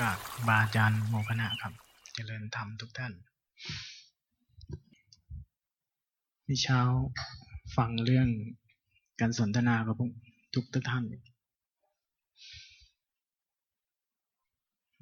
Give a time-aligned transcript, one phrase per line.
[0.00, 1.72] กาบบาอาจารย์โมคณะครับ
[2.14, 3.12] เจริญธรรมทุกท่าน
[6.46, 6.80] มีเช้า
[7.76, 8.28] ฟังเรื่อง
[9.20, 9.96] การสนทนากับ
[10.54, 11.04] ทุกทุกท่าน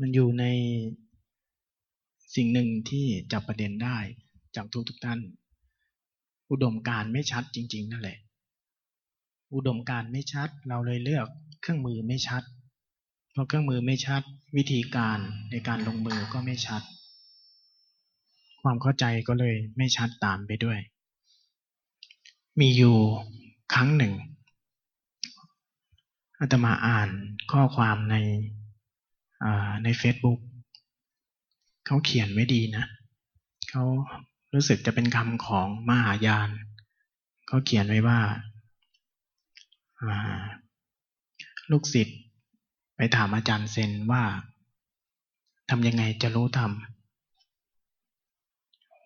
[0.00, 0.44] มันอยู่ใน
[2.34, 3.98] สิ่งหนึ่งที่จับประเด็นได้
[4.56, 5.20] จากทุกทุกท่าน
[6.50, 8.18] อุดมการไม่ชัดจริง ๆ นั่นแหละ
[9.54, 11.28] อุดมการไม่ชัดเราเลยเลือก
[11.60, 12.42] เครื่องมือไม่ชัด
[13.36, 14.22] พอเครื่องมือไม่ชัด
[14.56, 15.18] วิธีการ
[15.50, 16.82] ในการลงมือก็ไม่ชัด
[18.62, 20.78] ความเข้าใจก็เลยไม่ชัดตามไปด้วย
[22.60, 22.96] มีอยู่
[23.74, 24.14] ครั้งหนึ่ง
[26.40, 27.08] อาตมาอ่าน
[27.52, 28.16] ข้อความใน
[29.84, 30.40] ใน Facebook
[31.86, 32.84] เขาเขียนไว้ดีนะ
[33.70, 33.84] เขา
[34.54, 36.50] รู้สึกจะเป็นคำของมหายาน
[37.46, 38.20] เขาเขียนไว้ว่า
[41.70, 42.18] ลูกศิษย์
[42.96, 44.22] ไปถามอาจารย์เซนว่า
[45.70, 46.72] ทำยังไงจะรู้ธรรม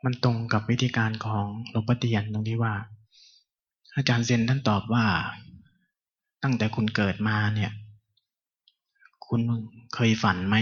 [0.04, 2.74] มันตรงกับวิธีการของหลวงพ่อเตียนตรงที่ว่า
[3.96, 5.04] อาจารย์เซนท่านตอบว่า
[6.42, 7.72] ตั้งแต่คุณเกิดมาเนี่ย
[9.26, 9.40] คุณ
[9.94, 10.56] เคยฝันไหม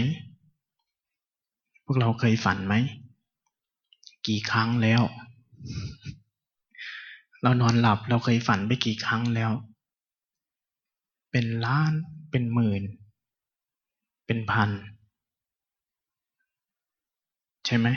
[1.85, 2.75] พวกเราเคยฝันไหม
[4.27, 5.01] กี่ครั้งแล้ว
[7.41, 9.51] เรานอนหลับเราเคยฝันไปกี่ครั้งแล้ว
[11.31, 11.93] เป็นล้าน
[12.31, 12.83] เป็นหมื่น
[14.27, 14.69] เป็นพัน
[17.65, 17.87] ใช่ไหม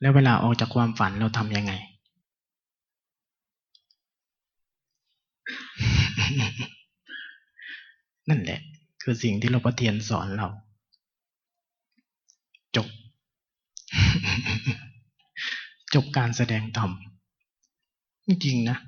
[0.00, 1.72] แล้วเวลาออกจากความฝันเราทำยังไง
[8.28, 8.60] นั่นแหละ
[9.02, 10.48] คือสิ่งที่เราปเทียนสอนเรา
[12.76, 12.88] จบ
[15.94, 16.90] จบการแสดงธรรม
[18.26, 18.78] จริงนะ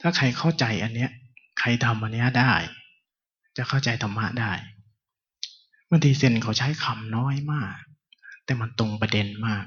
[0.00, 1.10] ถ้าใครเข้าใจอันเนี้ย
[1.58, 2.52] ใครทำอันเนี้ยได้
[3.56, 4.52] จะเข้าใจธรรมะได้
[5.90, 7.74] บางทีเซนเขาใช้คำน้อยมาก
[8.44, 9.64] แต่มันตรงประเด็นมาก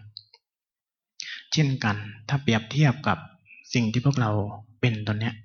[1.54, 1.98] เช่นกัน
[2.30, 3.18] ถ้าเปรียบเทียบกับ
[3.74, 4.32] สิ่งที่พวกเรา
[4.82, 5.36] เป็นตอนเนี้ย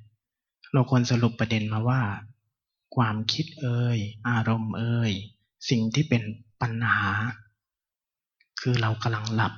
[0.72, 2.00] เราควรสรุปประเด็นมาว่า
[2.97, 3.98] ความคิดเอ่ย
[4.28, 5.12] อารมณ์เอ่ย
[5.70, 6.22] สิ่งที่เป็น
[6.60, 7.06] ปัญหา
[8.60, 9.53] คือเรากำลังหลับ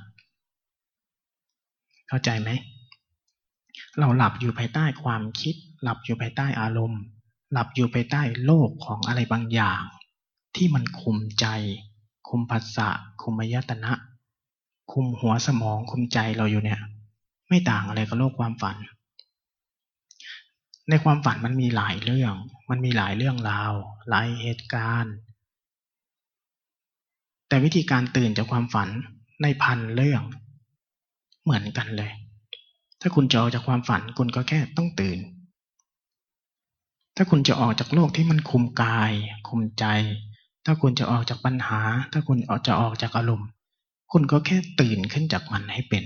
[2.08, 2.50] เข้าใจไหม
[3.98, 7.00] เราหลับอยู่ภายใต้ความคิด หลับอยู่ภายใต้อารมณ์
[7.52, 9.82] หลับอยู่ภายใต้โลกของอะไรบางอย่าง
[10.56, 11.47] ที่มันคุมใจ
[12.28, 12.88] คุมภาษะ
[13.22, 13.92] คุมมยตนะ
[14.92, 16.81] คุมหัวสมองคุมใจเราอยู่เนี่ย
[17.48, 18.76] ไม่ต่างอะไรกับโลกความฝัน
[20.88, 22.34] ในความฝันมันมีหลายเรื่อง
[22.70, 23.72] มันมีหลายเรื่องราว
[24.08, 25.14] หลายเหตุการณ์
[27.48, 28.88] แต่วิธีการตื่นจากความฝัน
[29.42, 30.22] ในพันเรื่อง
[31.42, 32.12] เหมือนกันเลย
[33.00, 35.19] ถ้าคุณจะออกจากความฝันคุณก็แค่ต้องตื่น
[37.16, 39.12] ถ้าคุณจะออกจากโลกที่มันคุมกาย
[39.48, 39.84] คุมใจ
[40.70, 41.80] ถ้าคุณจะออกจากปัญหา
[42.12, 43.48] ถ้าคุณจะออกจากอารมณ์
[44.12, 46.04] คุณก็แค่ตื่นขึ้นจากมันให้เป็น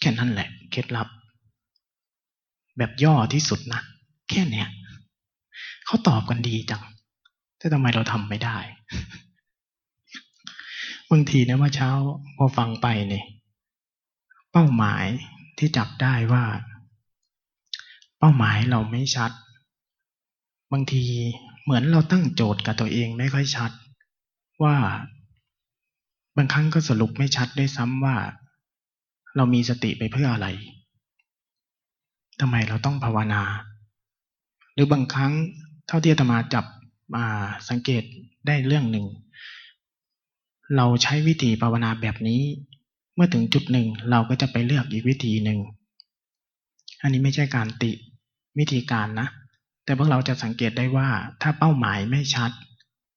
[0.00, 1.08] แค่นั้นแหละ เคล็ดลับ
[2.78, 3.80] แบบย่อที่สุดนะ
[4.30, 4.68] แค่เนี้ย
[5.86, 6.82] เขาตอบกันดีจัง
[7.58, 8.58] แต่ทำไมเราทำไม่ได้
[11.10, 11.90] บางทีนะว่าเช้า
[12.36, 13.24] พอฟังไปเนี่ย
[14.52, 15.04] เป้าหมาย
[15.58, 16.44] ที่จับได้ว่า
[18.18, 19.30] เป้าหมายเราไม่ชัด
[20.72, 21.04] บางที
[21.62, 23.70] เหมือนเราตั้งโจทย์กับตัวเองไม่ค่อยชัด
[24.62, 24.76] ว่า
[26.36, 28.16] บางครั้งก็สรุปไม่ชัดด้วยซ้ำว่า
[29.36, 30.48] เรามีสติไปเพื่ออะไร
[32.40, 33.42] ทำไมเราต้องภาวนา
[34.74, 35.32] หรือบางครั้ง
[35.86, 36.64] เท่าที่อาตมาจับ
[37.14, 37.24] มา
[37.68, 38.02] สังเกต
[38.46, 39.06] ได้เรื่องหนึ่ง
[40.76, 42.42] เราใช้วิธีภาวนาแบบนี้
[43.14, 45.58] เมื่อถึงจุดหนึ่งเราก็จะไปเลือกอีกวิธีหนึ่ง
[47.02, 47.92] อันนี้ไม่ใช่การติ
[48.58, 49.28] วิธีการนะ
[49.84, 51.08] แต่พวกเราจะสังเกตได้ว่า
[51.42, 52.50] ถ้าเป้าหมายไม่ชัด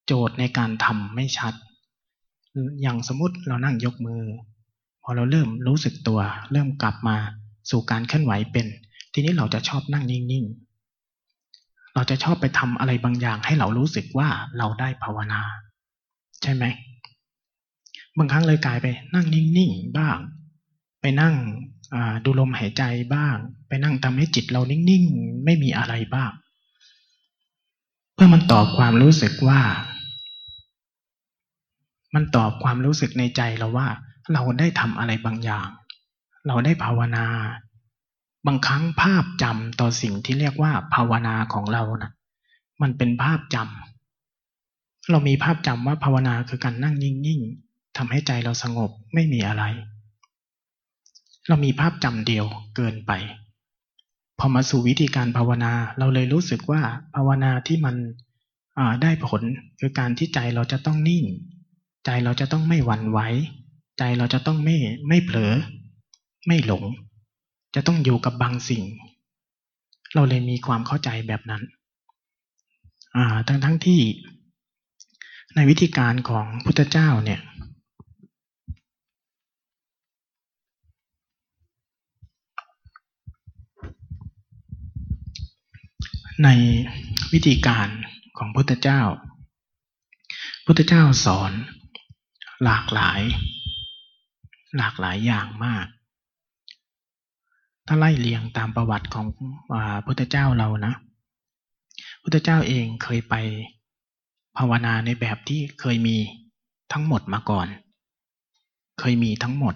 [0.06, 1.54] โจทย์ในการทำไม่ชัด
[2.82, 4.24] อย่างสมมติเรานั่งยกมือ
[5.04, 6.20] พอเราเริ่มรู้สึกตัว
[6.52, 7.18] เริ่มกลับมา
[7.70, 8.68] สู่การเคลื่อนไหวเป็น
[9.14, 15.42] ทีนี้เราจะชอบนั่งนิ่งๆ เราจะชอบไปทำอะไรบางอย่างให้เรารู้สึกว่าเราได้ภาวนา
[16.42, 16.64] ใช่ไหม
[18.18, 20.18] บางครั้งเลยกลายไปนั่งนิ่งๆบ้าง
[21.02, 21.36] ไปนั่ง
[22.24, 22.84] ดูลมหายใจ
[23.14, 23.36] บ้าง
[23.68, 26.32] ไปนั่งทำให้จิตเรานิ่งๆ ไม่มีอะไรบ้าง
[28.16, 29.62] เพื่อมันตอบความรู้สึกว่า
[32.16, 33.88] มันตอบความรู้สึกในใจเราว่า
[34.34, 35.70] เราได้ทำอะไรบางอย่าง
[36.48, 37.26] เราได้ภาวนา
[38.48, 42.12] บางครั้งภาพจำต่อสิ่งที่เรียกว่า ภาวนาของเรานะ่ะ
[42.82, 49.64] มันเป็นภาพจำเรามีภาพจำว่าภาวนาคือการนั่งนิ่งๆทำให้ใจเราสงบไม่มีอะไร
[51.48, 52.46] เรามีภาพจำเดียว
[52.76, 53.12] เกินไป
[54.40, 56.82] พอมาสู่วิธีการภาวนา เราเลยรู้สึกว่า
[57.16, 57.96] ภาวนาที่มัน
[59.02, 59.42] ได้ผล
[59.80, 61.24] คือการที่ใจเราจะต้องนิ่ง
[62.06, 63.20] ใจเราจะต้องไม่หวั่นไหว
[64.00, 64.78] ใจเราจะต้องไม่
[65.08, 65.54] ไม่เผลอ
[66.48, 66.84] ไม่หลง
[67.76, 68.84] จะต้องอยู่กับบางสิ่ง
[70.14, 71.64] เราเลยมีความเข้าใจแบบนั้น
[73.48, 74.02] ทั้งทั้งที่
[75.56, 77.40] ในวิธีการของพุทธเจ้าเนี่ย
[86.44, 86.50] ใน
[87.34, 87.88] วิธีการ
[88.38, 89.02] ของพุทธเจ้า
[90.66, 91.52] พุทธเจ้าสอน
[92.64, 93.22] หลากหลาย
[94.78, 95.88] หลากหลายอย่างมาก
[97.88, 99.28] ถ้าไล่เรียงตามประวัติของ
[99.74, 100.94] อพุทธเจ้าเรานะ
[102.24, 103.36] พุทธเจ้าเองเคยไป
[104.58, 106.18] ภาวนาในแบบที่เคยมี
[106.92, 107.68] ทั้งหมดมาก่อน
[109.00, 109.76] เคยมีทั้งหมด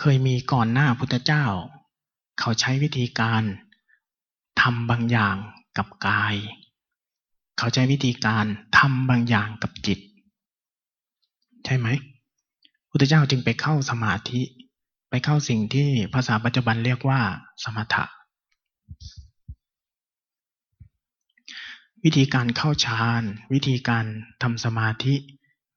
[0.00, 1.44] เคยมีก่อนหน้าพุทธเจ้า
[2.40, 3.42] เขาใช้วิธีการ
[4.60, 5.36] ทำบางอย่าง
[5.78, 6.34] กับกาย
[7.58, 8.44] เขาใช้วิธีการ
[8.78, 9.98] ทำบางอย่างกับจิต
[11.64, 11.88] ใช่ไหม
[12.90, 14.40] พุทธเจ้าจึงไปเข้าสมาธิ
[15.10, 17.20] ไปเข้าสิ่งที่ภาษาปัจจุบันเรียกว่า
[17.62, 18.04] สมถะ
[22.04, 23.22] วิธีการเข้าฌาน
[23.52, 24.04] วิธีการ
[24.42, 25.14] ทำสมาธิ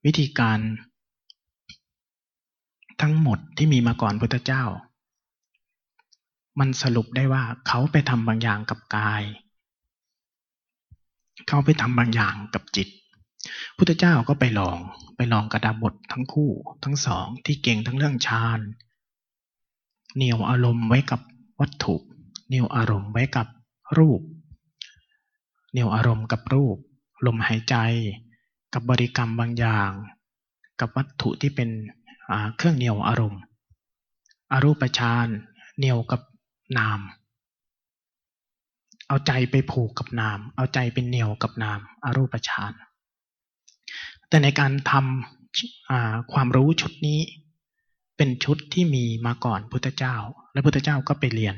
[0.06, 0.60] วิธีการ
[3.01, 4.63] ทั้งหมดที่มีมาก่อนพุทธเจ้า
[6.59, 9.24] มันสรุปได้ว่าเขาไปทำบางอย่างกับกาย
[11.48, 12.88] เขาไปทำบางอย่างกับจิต
[13.77, 14.77] พุทธเจ้าก็ไปลอง
[15.15, 16.51] ไปลองกระดาบททั้งคู่
[16.83, 18.59] ทั้งสองที่เก่งทั้งเรื่องฌาน
[20.15, 21.21] เหนี่ยวอารมณ์ไว้กับ
[21.59, 21.95] วัตถุ
[22.48, 23.47] เหนี่ยวอารมณ์ไว้กับ
[23.97, 24.21] รูป
[25.71, 26.77] เหนี่ยวอารมณ์กับรูป
[27.25, 27.75] ลมหายใจ
[28.74, 29.92] กับบริกรรมบางอย่าง
[30.80, 31.69] กับวัตถุที่เป็น
[32.56, 33.42] เครื่องเหนี่ยวอารมณ์
[34.51, 35.27] อรูปฌาน
[35.77, 36.21] เหนี่ยวกับ
[36.77, 37.00] นาม
[39.07, 42.73] เอาใจไปผูกกับนาม เอาใจเป็นเหนี่ยวกับนามอารูปฌาน
[44.27, 47.19] แต่ในการทำความรู้ชุดนี้
[48.18, 50.15] เป็นชุดที่มีมาก่อนพุทธเจ้า
[50.53, 51.56] และพุทธเจ้าก็ไปเรียน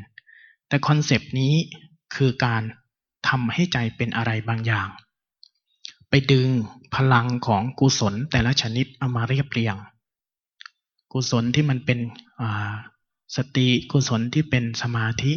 [0.68, 1.54] แต่ concept นี้
[2.16, 2.62] คือการ
[3.28, 4.88] ทำให้ใจเป็นอะไรบางอย่าง
[6.10, 6.50] ไปดึง
[6.96, 9.76] พลังของกุศลแต่ละชนิดเอามาเรียบเรียง
[11.12, 12.00] กุศลที่มันเป็น
[13.36, 15.34] สติกุศลที่เป็นสมาธิ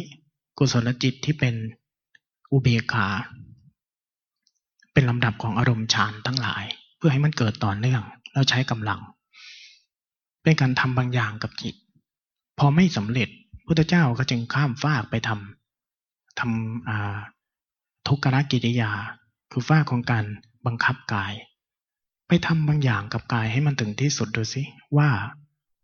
[0.57, 1.55] กุศลจิตที่เป็น
[2.51, 3.07] อุเบกขา
[4.93, 6.63] เป็นลำดับของอารมณ์ฌานทั้งหลาย
[6.97, 8.03] เพื่อให้มันเกิดต่อเนื่อง
[8.33, 8.99] แล้วใช้กำลัง
[10.43, 11.75] เป็นการทำบางอย่างกับจิต
[12.59, 13.29] พอไม่สำเร็จ
[13.65, 18.91] พุทธเจ้าก็จึงข้ามฟากไปทำทำทุกขกิริยา
[19.51, 20.25] คือฝ้าของการ
[20.65, 21.33] บังคับกาย
[22.27, 24.63] ไปทำบางอย่างกับกายให้มันถึงที่สุดดูสิ
[24.97, 25.09] ว่า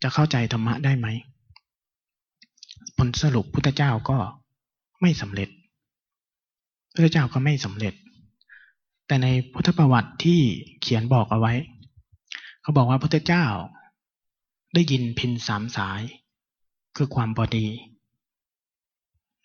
[0.01, 1.07] จะเข้าใจธรรมะได้ไหม
[2.97, 4.17] ผลสรุปพุทธเจ้าก็
[5.01, 5.49] ไม่สำเร็จ
[6.93, 7.93] พุทธเจ้าก็ไม่สำเร็จ
[9.07, 10.39] แต่ในพุทธประวัติที่
[10.81, 11.53] เขียนบอกเอาไว้
[12.61, 13.45] เขาบอกว่าพุทธเจ้า
[14.73, 16.01] ได้ยินพินสามสาย
[16.95, 17.67] คือความพอดี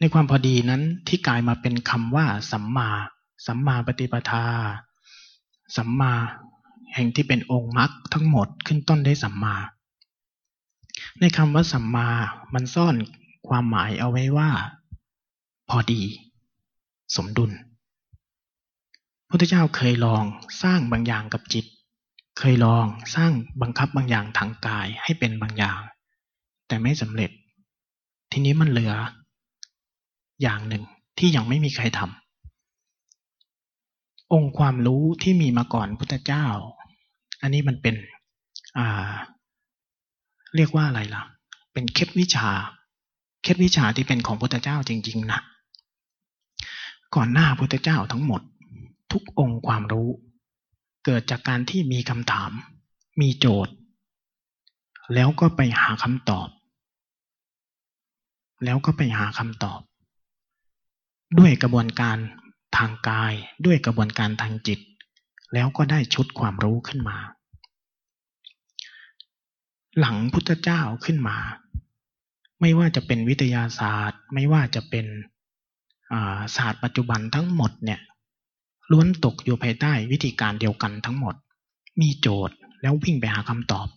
[0.01, 2.89] ในความพอดีนั้นที่กลายมาเป็นคำว่า สัมมา
[3.47, 4.47] สัมมาปฏิปทา
[5.77, 6.13] สัมมา
[6.95, 9.57] แห่งที่เป็นองค์มรรคทั้งหมดขึ้นต้นได้สัมมา
[11.21, 12.09] ในคำว่าสัมมา
[12.55, 12.95] มันซ่อน
[13.47, 14.51] ความหมายเอาไว้ว่า
[15.69, 16.03] พอดี
[17.17, 17.51] สมดุล
[19.29, 20.25] พระเจ้าเคยลอง
[20.63, 21.65] สร้างบางอย่างกับจิต
[22.39, 22.85] เคยลอง
[23.17, 25.81] สร้างบังคับบางอย่างทางกายให้เป็นบางอย่าง
[26.69, 27.31] แต่ไม่สำเร็จ
[28.33, 28.95] ทีนี้มันเหลือ
[30.43, 30.85] อย่างหนึ่ง
[31.19, 36.47] ที่ยังไม่มีใครทำองค์ความรู้ที่มีมาก่อนพุทธเจ้า
[37.43, 37.95] อันนี้มันเป็น
[38.79, 39.13] อ่า
[40.57, 41.23] เรียกว่าอะไรล่ะ
[41.73, 42.51] เป็นเคล็ดวิชา
[43.49, 45.41] ล็ดวิชาที่เป็นของพุทธเจ้าจริง ๆ นะ
[47.15, 48.43] ก่อนหน้าพุทธเจ้าทั้งหมด
[49.13, 50.09] ทุกองค์ความรู้
[51.05, 52.51] เกิดจากการที่มีคำถาม
[53.21, 53.73] มีโจทย์
[55.15, 56.49] แล้วก็ไปหาคำตอบ
[58.65, 59.81] แล้วก็ไปหาคำตอบ
[61.39, 62.19] ด้วยกระบวนการ
[62.77, 63.35] ทางกาย
[63.67, 64.81] ด้วยกระบวนการทางจิต
[65.55, 67.19] แล้วก็ได้ชุดความรู้ขึ้นมา
[69.99, 71.37] หลังพุทธเจ้าขึ้นมา
[72.61, 75.07] ไม่ว่าจะเป็นวิทยาศาสตร์ ไม่ว่าจะเป็น
[76.57, 78.01] ศาสตร์ปัจจุบันทั้งหมดเนี่ย
[78.91, 81.35] ล้วนตกอยู่ภายใต้วิธีการเดียวกันทั้งหมด
[82.01, 83.89] มีโจทย์แล้ววิ่งไปหาคำตอบ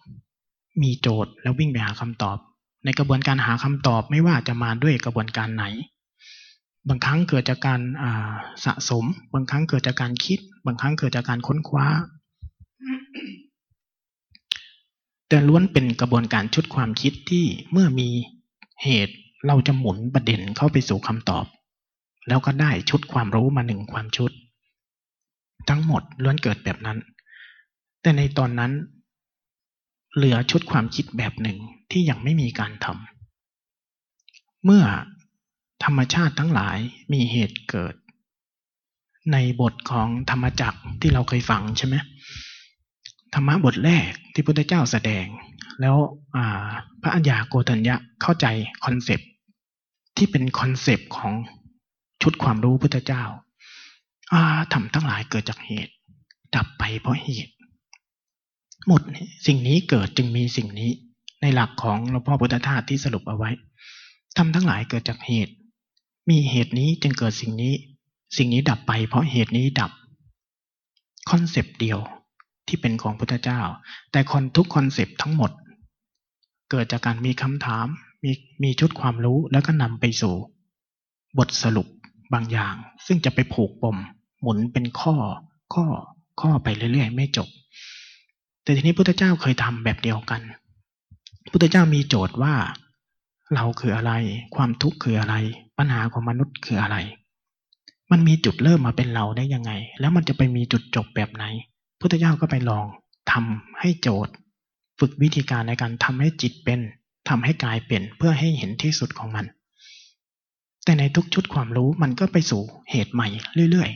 [0.81, 2.37] มีโจทย์แล้ววิ่งไปหาคำตอบ
[2.85, 5.65] ในกระบวนการหาคำตอบไม่ว่าจะมาด้วยกระบวนการไหน
[6.87, 7.81] บางครั้งเกิดจากการ
[8.65, 11.87] สะสม บางครั้งเกิดจากการคิด บางครั้งเกิดจากการค้นคว้า
[15.27, 18.09] แต่ล้วนเป็นกระบวนการชุดความคิดที่เมื่อมี
[18.83, 19.15] เหตุ
[19.47, 21.45] เราจะหมุนประเด็นเข้าไปสู่คำตอบ
[22.27, 24.31] แล้วก็ได้ชุดความรู้มาหนึ่งความชุด
[25.69, 26.97] ทั้งหมดล้วนเกิดแบบนั้น
[28.01, 28.71] แต่ในตอนนั้น
[30.15, 31.57] เหลือชุดความคิดแบบหนึ่ง
[31.91, 34.83] ที่ยังไม่มีการทำเมื่อ
[35.83, 36.77] ธรรมชาติทั้งหลาย
[37.13, 37.95] มีเหตุเกิด
[39.31, 41.95] ในบทของธรรมจักรที่เราเคยฟังใช่ไหม
[43.33, 45.25] ธรรมะบทแรกที่พุทธเจ้าแสดง
[45.81, 45.95] แล้ว
[47.01, 48.47] พระอัญญาโกตัญญะเข้าใจ
[48.85, 49.19] คอนเซป
[50.17, 51.33] ที่เป็นคอนเซปของ
[52.21, 53.23] ชุดความรู้พุทธเจ้า
[54.73, 55.93] ทำทั้งหลายเกิดจากเหตุ
[56.55, 57.53] ดับไปเพราะเหตุ
[58.87, 59.01] หมด
[59.47, 60.91] สิ่งนี้เกิดจึงมีสิ่งนี้
[61.41, 63.49] ในหลักของหลวงพ่อพุทธทาสที่สรุปเอาไว้
[64.37, 65.53] ทำทั้งหลายเกิดจากเหตุ
[66.29, 67.73] มีเหตุนี้จึงเกิดสิ่งนี้
[68.37, 69.91] สิ่งนี้ดับไปเพราะเหตุนี้ดับ
[71.29, 71.99] concept เดียว
[72.67, 73.61] ที่เป็นของพุทธเจ้า
[74.11, 75.51] แต่คนทุก concept ทั้งหมด
[76.71, 77.87] เกิดจากการมีคำถาม
[78.23, 78.31] มี
[78.63, 80.35] มีชุดความรู้แล้วก็นำไปสู่
[81.37, 81.87] บทสรุป
[82.33, 82.75] บางอย่าง
[83.05, 83.97] ซึ่งจะไปผูกปม
[84.41, 85.15] หมุนเป็นข้อ
[85.73, 85.85] ข้อ
[86.41, 87.49] ข้อไปเรื่อยๆ ไม่จบ
[88.63, 90.41] แต่ทีนี้พุทธเจ้าเคยทำแบบเดียวกัน
[91.51, 92.55] พุทธเจ้ามีโจทย์ว่า
[93.55, 94.13] เราคืออะไร
[94.55, 95.35] ความทุกข์คืออะไร
[95.77, 96.97] ปัญหาของมนุษย์คืออะไร
[98.11, 101.45] มันมีจุดเริ่มมาเป็นเราได้ยังไง แล้วมันจะไปมีจุดจบแบบไหน
[102.01, 102.85] พุทธเจ้าก็ไปลอง
[103.31, 104.33] ทำให้โจทย์
[104.99, 106.79] ฝึกวิธีการในการทำให้จิตเป็น
[107.29, 109.45] ทำให้กายเป็นเพื่อให้เห็นที่สุดของมัน
[110.85, 113.27] แต่ในทุกชุดความรู้มันก็ไปสู่เหตุใหม่
[113.71, 113.89] เรื่อย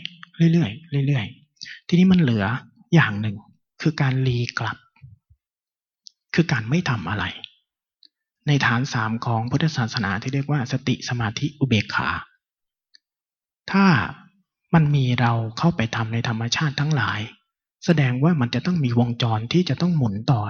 [0.49, 0.67] ๆเรื่อ
[1.03, 2.45] ยๆเรื่อยๆทีนี้มันเหลือ
[2.93, 3.35] อย่างหนึ่ง
[3.81, 4.77] คือการรีกลับ
[6.33, 7.25] คือการไม่ทำอะไร
[8.47, 12.09] ในฐานสามของพุทธศาสนาที่เรียกว่าสติสมาธิอุเบกขา
[13.71, 13.85] ถ้า
[14.73, 17.19] มันมีเราเข้าไปทำในธรรมชาติทั้งหลาย
[17.85, 20.41] แสดงว่ามันจะต้องมีวงจรที่จะต้องหมุนต่อ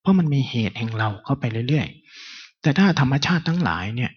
[0.00, 4.10] เพราะมันมีเหตุแห่งเราเข้าไปเรื่อยๆ แต่ถ้าธรรมชาติทั้งหลายเนี่ย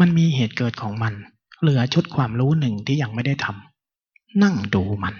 [0.00, 1.14] มันมีเหตุเกิดของมัน
[1.60, 5.14] เหลือชุดความรู้หนึ่งที่ยังไม่ได้ทำนั่งดูมัน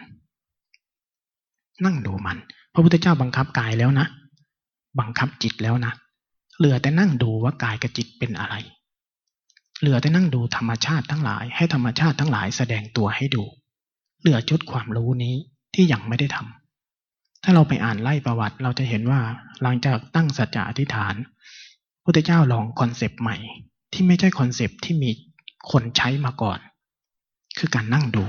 [1.85, 2.37] นั่งดูมัน
[2.73, 4.07] พระพุทธเจ้าบังคับกายแล้วนะ
[4.99, 5.93] บังคับจิตแล้วนะ
[6.59, 8.55] เหลือแต่นั่งดูว่ากายกับจิตเป็นอะไร
[9.81, 13.45] เหลือแต่นั่งดูธรรมชาติทั้งหลาย ให้ธรรมชาติทั้งหลายแสดงตัวให้ดู
[14.21, 15.37] เหลือจุดความรู้นี้
[15.75, 19.21] ที่ยังไม่ได้ทำถ้าเราไปอ่านไล่ประวัติ เราจะเห็นว่า
[19.63, 21.15] หลังจากตั้งสัจจะอธิษฐาน
[22.05, 23.37] พุทธเจ้าลองคอนเซปต์ใหม่
[23.93, 25.11] ที่ไม่ใช่คอนเซปต์ที่มี
[25.71, 26.59] คนใช้มาก่อน
[27.59, 28.25] คือการนั่งดู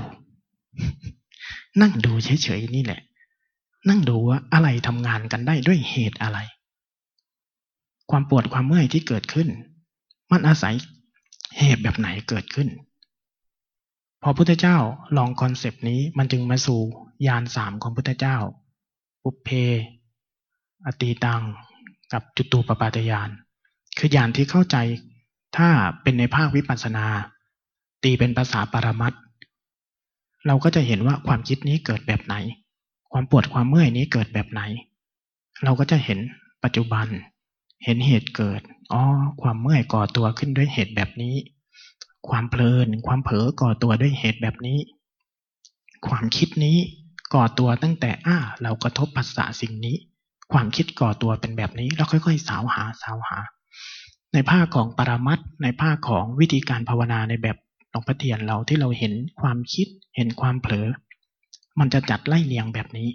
[1.80, 3.00] นั่งดูเฉยๆนี่แหละ
[3.88, 6.38] นั่งดูว่าอะไรทำงานกันได้ด้วยเหตุอะไร
[8.10, 9.48] ความปวดความเมื่อยที่เกิดขึ้น
[10.32, 10.74] มันอาศัย
[11.58, 12.68] เหตุแบบไหนเกิดขึ้น
[14.22, 14.76] พอพุทธเจ้า
[15.16, 16.80] ลอง concept นี้มันจึงมาสู่
[17.26, 18.36] ญาณสามของพุทธเจ้า
[19.22, 19.48] ปุพเพ
[20.84, 21.42] อตีตัง
[22.12, 23.30] กับจุตูปปาตญาณ
[23.98, 24.76] คือญาณที่เข้าใจ
[25.56, 25.68] ถ้า
[26.02, 27.06] เป็นในภาควิปัสสนา
[28.04, 29.12] ตีเป็นภาษาปรมัต
[30.46, 32.34] เราก็จะเห็นว่าความคิดนี้เกิดแบบไหน
[33.12, 34.62] ความปวดความเมื่อยนี้เกิดแบบไหน
[35.64, 36.18] เราก็จะเห็น
[36.64, 37.06] ปัจจุบัน
[37.84, 38.60] เห็นเหตุเกิด
[38.92, 39.02] อ๋อ
[39.42, 41.34] ความเมื่อยก่อตัวขึ้นด้วยเหตุแบบนี้
[42.28, 44.78] ความเพลิน ความเผลอก่อตัวด้วยเหตุแบบนี้
[46.06, 46.78] ความคิดนี้
[47.34, 49.96] ก่อตัวตั้งแต่อ้าเรากระทบภาษาสิ่งนี้
[50.52, 53.38] ความคิดก่อตัวเป็นแบบนี้เราค่อยๆ สาวหาสาวหา
[54.34, 57.56] ในภาคของปรามัดในภาคของวิธีการภาวนาในแบบ
[57.90, 60.88] หลวงพ่อเทียนเราที่เราเห็นความคิดเห็นความเผลอ
[61.78, 63.08] มันจะจัดไล่เลียงแบบนี้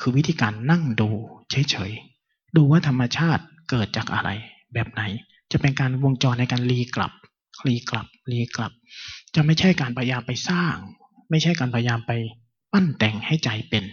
[0.00, 1.08] คือวิธีการนั่งดู
[1.50, 4.30] เฉยๆดูว่าธรรมชาติเกิดจากอะไร
[4.74, 5.02] แบบไหน
[5.52, 7.12] จะเป็นการวงจรในการรีกลับ
[7.66, 8.72] รีกลับรีกลับ
[9.34, 10.74] จะไม่ใช่การพยายามไปสร้าง
[11.30, 12.12] ไม่ใช่การพยายามไป
[12.76, 13.84] ปั้นแต่งให้ใจเป็น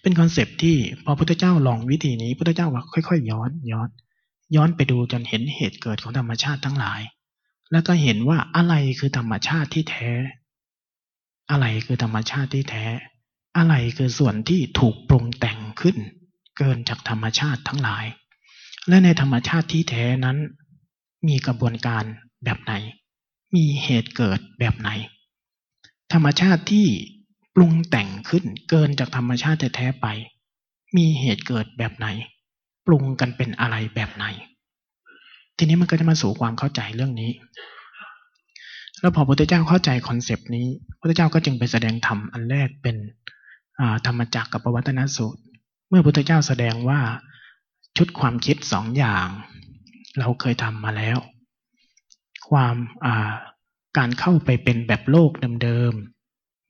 [0.00, 3.88] เป็นคอนเซปที่พอพุทธเจ้าลองวิธีนี้พุทธเจ้าว่าค่อยๆ ย้อนย้อน
[4.56, 7.00] ย้อนไปดูจนเห็นเหตุเกิดของธรรมชาติทั้งหลาย
[7.72, 10.10] แล้วก็เห็นว่าอะไรคือธรรมชาติที่แท้
[11.50, 12.84] อะไรคือธรรมชาติที่แท้
[13.56, 15.96] อะไรคือส่วนที่ถูกปรุงแต่งขึ้น
[16.56, 18.04] เกินจากธรรมชาติทั้งหลาย
[18.88, 20.38] และในธรรมชาติที่แท้นั้น
[21.28, 22.04] มีกระบวนการ
[22.44, 22.72] แบบไหน
[23.54, 24.90] มีเหตุเกิดแบบไหน
[26.12, 26.86] ธรรมชาติที่
[27.58, 30.06] รุงแต่งขึ้นเกินจากธรรมชาติแท้ๆไป
[30.96, 32.06] มีเหตุเกิดแบบไหน
[32.86, 34.24] ปรุงกันเป็นอะไรแบบไหน
[35.56, 37.32] ทีนี้มันก็จะมาสู่ความเข้าใจเรื่องนี้
[39.00, 42.96] แล้วพอพระพุทธเจ้าเข้าใจคอนเซปต์นี้พระพุทธเจ้าก็จึงไปแสดงธรรมอันแรกเป็น
[44.06, 45.40] ธรรมจักรกับปวัตนสูตร
[45.88, 47.00] เมื่อพระพุทธเจ้าแสดงว่า
[47.96, 49.26] ชุดความคิดสองอย่าง
[50.18, 51.18] เราเคยทำมาแล้ว
[52.50, 52.76] ความ
[53.98, 55.30] การเข้าไปเป็นแบบโลก
[55.62, 56.17] เดิมๆ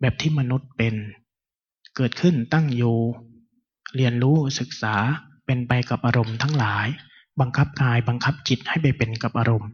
[0.01, 0.95] แบบที่มนุษย์เป็น
[1.97, 2.97] เกิดขึ้นตั้งอยู่
[3.97, 4.95] เรียนรู้ศึกษา
[5.47, 6.87] เป็นไปกับอารมณ์ทั้งหลาย
[7.41, 9.71] บังคับกายบังคับจิตให้ไปเป็นกับอารมณ์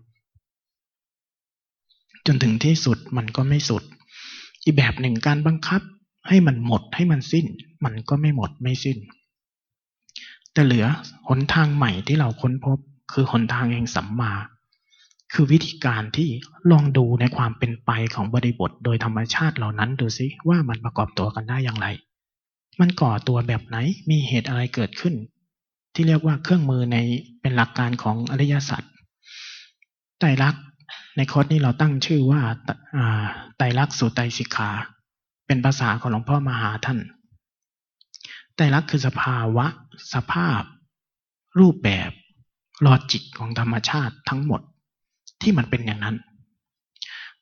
[2.27, 3.83] จนถึงที่สุดมันก็ไม่สุด
[4.63, 5.83] อีกแบบหนึ่งการบังคับ
[6.29, 7.47] ให้มันหมดให้มันสิ้น
[7.85, 8.99] มันก็ไม่หมดไม่สิ้น
[10.53, 10.87] แต่เหลือ
[11.29, 12.79] หนทางใหม่ที่เราค้นพบ
[13.13, 14.33] คือหนทางแห่งสัมมา
[15.35, 16.29] คือวิธีการที่
[16.71, 21.87] ลองดูในความเป็นไปของบริบทโดยธรรมชาติเหล่านั้นดูซิว่ามันประกอบตัวกันได้อย่างไร
[22.81, 23.77] มันก่อตัวแบบไหน
[24.11, 25.15] มีเหตุอะไรเกิดขึ้น
[25.95, 26.97] ที่เรียกว่าเครื่องมือใน
[27.41, 28.83] เป็นหลักการของอริยสัจ
[30.19, 30.63] ไตรลักษณ์
[31.17, 32.41] ในคอร์สนี้เราตั้งชื่อว่า
[33.57, 34.71] ไตรลักษณ์สุไตรสิกขา
[35.47, 36.99] เป็นภาษาของหลวงพ่อมหาท่าน
[38.57, 39.67] ไตรลักษณ์คือสภาวะ
[40.15, 40.63] สภาพ
[41.59, 42.11] รูปแบบ
[42.87, 44.61] ลอจิกของธรรมชาติทั้งหมด
[45.43, 46.17] ที่มันเป็นอย่างนั้น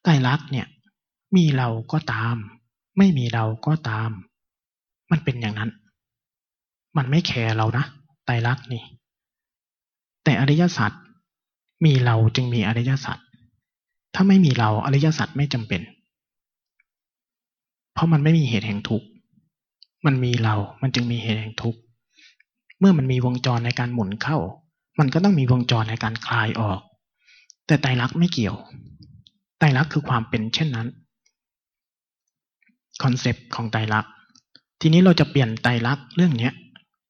[0.02, 0.66] ไตรลักษณ์เนี่ย
[1.36, 2.36] มีเราก็ตาม
[2.98, 4.10] ไม่มีเราก็ตาม
[5.10, 5.70] มันเป็นอย่างนั้น
[6.96, 7.84] มันไม่แคร์เรานะ
[8.24, 8.82] ไตรลักษณ์นี่
[10.24, 10.92] แต่อริยสัจ
[11.84, 13.18] มีเราจึงมีอริยสัจ
[14.14, 15.80] ถ้าไม่มีเราอริยสัจไม่จำเป็น
[17.92, 19.06] เพราะมันไม่มีเหตุแห่งทุกข์
[20.06, 21.80] มันมีเรา มันจึงมีเหตุแห่งทุกข์
[22.80, 24.38] เมื่อมันมีวงจรในการหมุนเข้า
[24.98, 26.80] มันก็ต้องมีวงจรในการคลายออก
[27.66, 28.56] แต่ไตรลักษณ์ไม่เกี่ยว
[29.58, 30.88] ไตรลักษณ์คือความเป็นเช่นนั้น
[33.02, 34.12] คอนเซปต์ของไตรลักษณ์
[34.80, 36.52] ทีนี้เราจะเปลี่ยนไตรลักษณ์เรื่องเนี้ย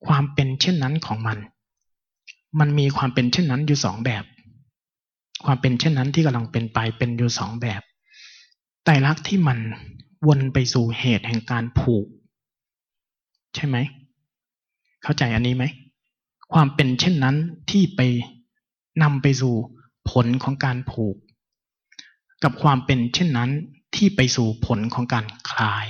[0.07, 1.39] ความเป็นเช่นนั้นของมัน
[2.61, 4.25] มันมีความเป็นเช่นนั้นอยู่สองแบบ
[5.45, 7.83] ความเป็นเช่นนั้นที่กำลังเป็นไปเป็นอยู่สองแบบ
[8.85, 9.59] ไตรลักษณ์ที่มัน
[10.27, 12.07] วนไปสู่เหตุแห่งการผูก
[13.55, 13.77] ใช่ไหม
[15.03, 15.65] เข้าใจอันนี้ไหม
[16.53, 17.37] ความเป็นเช่นนั้น
[17.71, 18.01] ที่ไป
[19.03, 19.55] นำไปสู่
[20.11, 21.17] ผลของการผูก
[22.43, 23.51] กับความเป็นเช่นนั้น
[23.95, 25.87] ที่ไปสู่ผลของการคลาย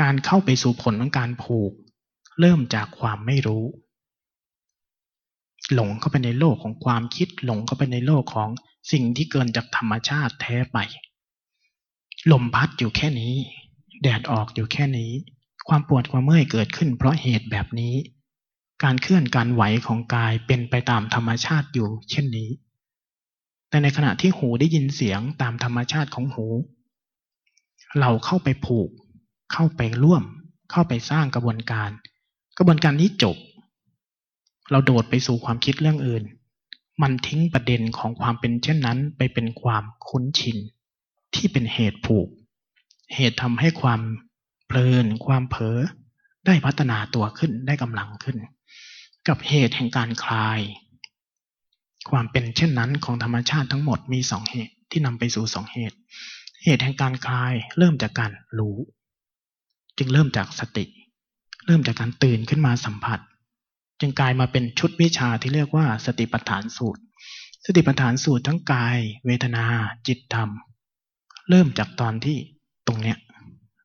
[0.00, 1.72] การเข้าไปสู่ผลของการผูก
[2.40, 3.64] เริ่มจากความไม่รู้
[5.74, 8.48] หลงเข้าไปในโลกของความคิดหลงเข้าไปในโลกของ
[8.92, 10.78] สิ่งที่เกินจากธรรมชาติแท้ไป
[12.32, 13.34] ลมพัดอยู่แค่นี้
[14.02, 15.12] แดดออกอยู่แค่นี้
[15.68, 17.94] ความปวดความเมื่อยเกิดขึ้นเพราะเหตุแบบนี้
[18.84, 22.50] การเคลื่อนการไหวของกายเป็นไปตามธรรมชาติอยู่ เช่นนี้
[23.68, 26.46] แต่ในขณะที่หูได้ยินเสียงตามธรรมชาติของหู
[28.00, 28.90] เราเข้าไปผูก
[29.52, 30.22] เข้าไปร่วม
[30.70, 31.90] เข้าไปสร้างกระบวนการ
[32.58, 33.36] กระบวนการนี้จบ
[34.70, 36.24] เราโดดไปสู่ความคิดเรื่องอื่น
[37.02, 40.56] มันทิ้งประเด็นของความเป็นเช่นนั้นไปเป็นความคุ้นชิน
[41.34, 42.28] ที่เป็นเหตุผูก
[43.14, 44.00] เหตุทำให้ความ
[44.66, 45.78] เพลิน ความเผลอ
[46.46, 48.36] ได้พัฒนาตัวขึ้นได้กำลังขึ้น
[49.28, 50.60] กับเหตุแห่งการคลาย
[52.10, 55.96] ความเป็นเช่นนั้นของธรรมชาติทั้งหมดมีสองเหตุที่นำไปสู่สองเหตุ
[56.64, 58.76] เหตุแห่งการคลายเริ่มจากการรู้
[59.98, 60.84] จึงเริ่มจากสติ
[61.66, 63.20] เริ่มจากการตื่นขึ้นมาสัมผัส
[64.00, 67.02] จึงกลายมาเป็นชุดวิชาที่เรียกว่าสติปัฏฐานสูตร
[67.64, 69.64] สติปัฏฐานสูตรทั้งกาย เวทนา
[70.06, 70.50] จิตธรรม
[71.48, 72.38] เริ่มจากตอนที่
[72.86, 73.18] ตรงเนี้ย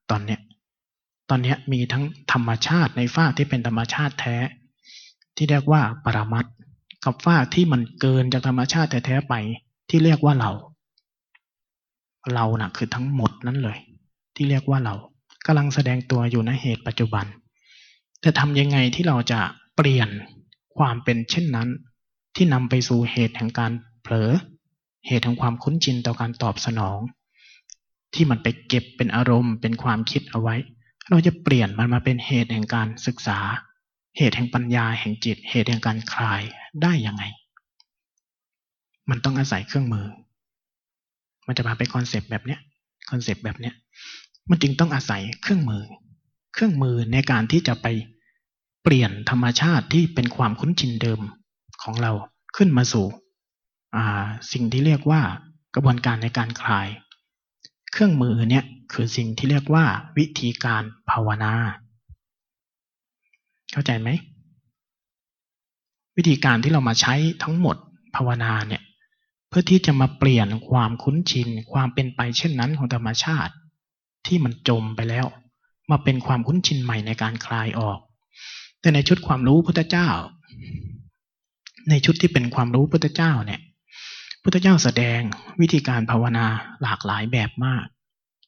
[0.09, 0.39] ตอนเนี้ย
[1.29, 4.37] ตอนเนี้ยมีทั้งธรรมชาติในฝ้าที่เป็นธรรมชาติแท้
[5.37, 6.45] ที่เรียกว่าปรมัต
[7.05, 9.33] กับฝ้าที่มันเกินจากธรรมชาติแท้ๆไป
[9.89, 10.51] ที่เรียกว่าเรา
[12.33, 13.77] เรานะ่ะคือทั้งหมดนั้นเลย
[14.35, 14.95] ที่เรียกว่าเรา
[15.45, 17.25] กำลังแสดงตัวอยู่ในเหตุปัจจุบัน
[18.21, 19.39] แต่ทำยังไงที่เราจะ
[19.75, 20.09] เปลี่ยน
[20.77, 21.69] ความเป็นเช่นนั้น
[22.35, 23.71] ที่นำไปสู่เหตุแห่งการ
[24.03, 24.31] เผลอ
[25.07, 26.99] เหตุแห่งความคุ้นชินต่อการตอบสนอง
[28.13, 30.55] ที่มันไปเก็บเป็นอารมณ์เป็นความคิดเอาไว้
[31.09, 33.39] เราจะเปลี่ยนมันมาเป็นเหตุแห่งการศึกษา
[34.17, 36.41] เหตุแห่งปัญญาแห่งจิต เหตุแห่งการคลาย
[36.81, 37.23] ได้ยังไง
[39.09, 40.07] มันต้องอาศัยเครื่องมือ
[41.47, 42.59] มันจะมาเป็น concept แบบเนี้ย
[43.09, 43.73] concept แบบเนี้ย
[44.49, 45.83] มันจึงต้องอาศัยเครื่องมือ
[46.53, 47.87] เครื่องมือในการที่จะไป
[48.83, 51.19] เปลี่ยนธรรมชาติที่เป็นความคุ้นชินเดิม
[51.83, 52.11] ของเรา
[52.57, 53.07] ขึ้นมาสู่
[54.51, 55.21] สิ่งที่เรียกว่า
[55.75, 56.87] กระบวนการในการคลาย
[57.91, 59.85] เครื่องมือเนี่ยคือสิ่งที่เรียกว่า
[60.17, 61.53] วิธีการภาวนา
[63.71, 64.09] เข้าใจไหม
[66.17, 67.75] วิธีการที่เรามาใช้ทั้งหมด
[68.15, 68.81] ภาวนาเนี่ย
[69.49, 73.53] เพื่อที่จะมาเปลี่ยนความคุ้นชิน ความเป็นไปเช่นนั้นของธรรมชาติ
[74.25, 75.25] ที่มันจมไปแล้ว
[75.91, 77.99] มาเป็นความคุ้นชินใหม่ในการคลายออก
[78.81, 80.09] แต่ในชุดความรู้พุทธเจ้า
[81.89, 83.61] ในชุดที่เป็นความรู้พุทธเจ้าเนี่ย
[84.43, 85.19] พุทธเจ้าแสดง
[85.61, 86.45] วิธีการภาวนา
[86.81, 87.85] หลากหลายแบบมาก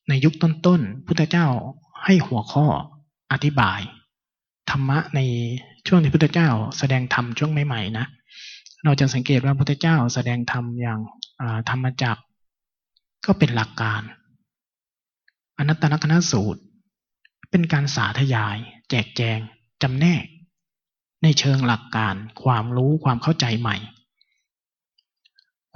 [0.10, 1.48] ในยุคต้นๆพุทธเจ้า
[2.04, 2.66] ให้หัวข้อ
[3.32, 3.80] อธิบาย
[4.72, 5.20] ธรรมะใน
[5.88, 8.06] ช่วงที่พุทธเจ้า แสดงธรรมช่วงใหม่ๆนะ
[8.84, 11.00] เราจะสังเกตว่าพุทธเจ้าแสดงธรรมอย่าง
[11.70, 12.18] ธรรมจัก
[13.26, 14.02] ก็เป็นหลักการ
[15.58, 16.62] อนัตตลกนสูตร
[17.50, 18.58] เป็นการสาธยาย
[18.90, 19.40] แจกแจง
[19.82, 20.26] จำแนก
[21.24, 23.78] ในเชิงหลักการ ความรู้ความเข้าใจใหม่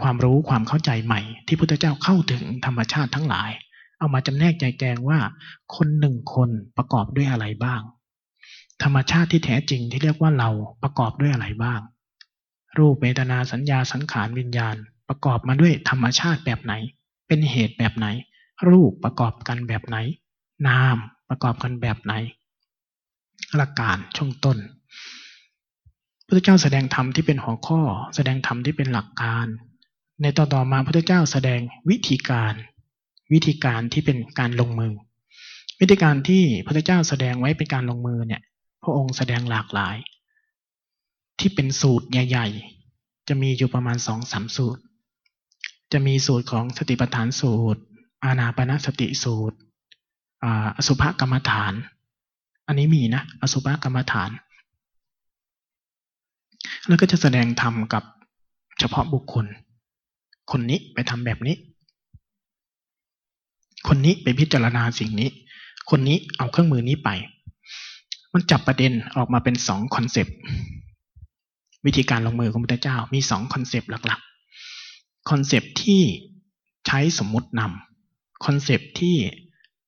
[0.02, 3.50] ความรู้ความเข้าใจใหม่ ที่พุทธเจ้าเข้าถึงธรรมชาติทั้งหลาย
[4.00, 5.20] เอามาจำแนกใจกแจงว่า
[5.76, 7.82] คนหนึ่งคนประกอบด้วยอะไรบ้าง
[8.82, 10.50] ธรรมชาติที่แท้จริงที่เรียกว่าเรา
[10.84, 11.82] ประกอบด้วยอะไรบ้าง
[12.78, 14.76] รูปเวทนาสัญญาสังขารวิญญาณ
[15.10, 16.74] ประกอบมาด้วยธรรมชาติแบบไหน
[17.28, 18.08] เป็นเหตุแบบไหน
[18.70, 19.98] รูปประกอบกันแบบไหน
[20.68, 20.98] นาม
[21.30, 22.14] ประกอบกันแบบไหน
[23.56, 24.58] หลักการช่วงต้น
[26.28, 27.82] พระเจ้าแสดงธรรมที่เป็นหัวข้อ
[28.16, 29.48] แสดงธรรมที่เป็นหลักการ
[30.22, 31.60] ในต่อต่อมาพระเจ้าแสดง
[31.90, 32.54] วิธีการ
[33.34, 34.94] วิธีการที่เป็นการลงมือ
[35.80, 38.42] วิธีการที่พระเจ้าแสดงไว้เป็นการลงมือเนี่ย
[38.84, 39.96] พระองค์แสดงหลากหลาย
[41.40, 42.48] ที่เป็นสูตรใหญ่
[42.90, 44.82] ๆ จะมีอยู่ประมาณสองสามสูตร
[45.92, 47.82] จะมีสูตรของสติปัฏฐานสูตร
[48.24, 49.58] อานาปนสติสูตร
[50.44, 51.74] อสุภกรรมฐาน
[52.68, 54.30] อันนี้มีนะ อสุภกรรมฐาน
[56.88, 58.04] แล้วก็จะแสดงธรรมกับ
[58.80, 59.46] เฉพาะบุคคล
[60.52, 61.56] คนนี้ไปทำแบบนี้
[63.88, 65.30] คนนี้ไปพิจารณาสิ่งนี้
[65.90, 67.10] คนนี้เอาเครื่องมือนี้ไป
[68.34, 70.36] มันจับประเด็นออกมาเป็นสอง concept
[71.86, 76.02] วิธีการลงมือของพุทธเจ้ามีสอง concept หลักๆ concept ที่
[76.88, 79.16] ใช้สมมตินำคอนเซปต์ที่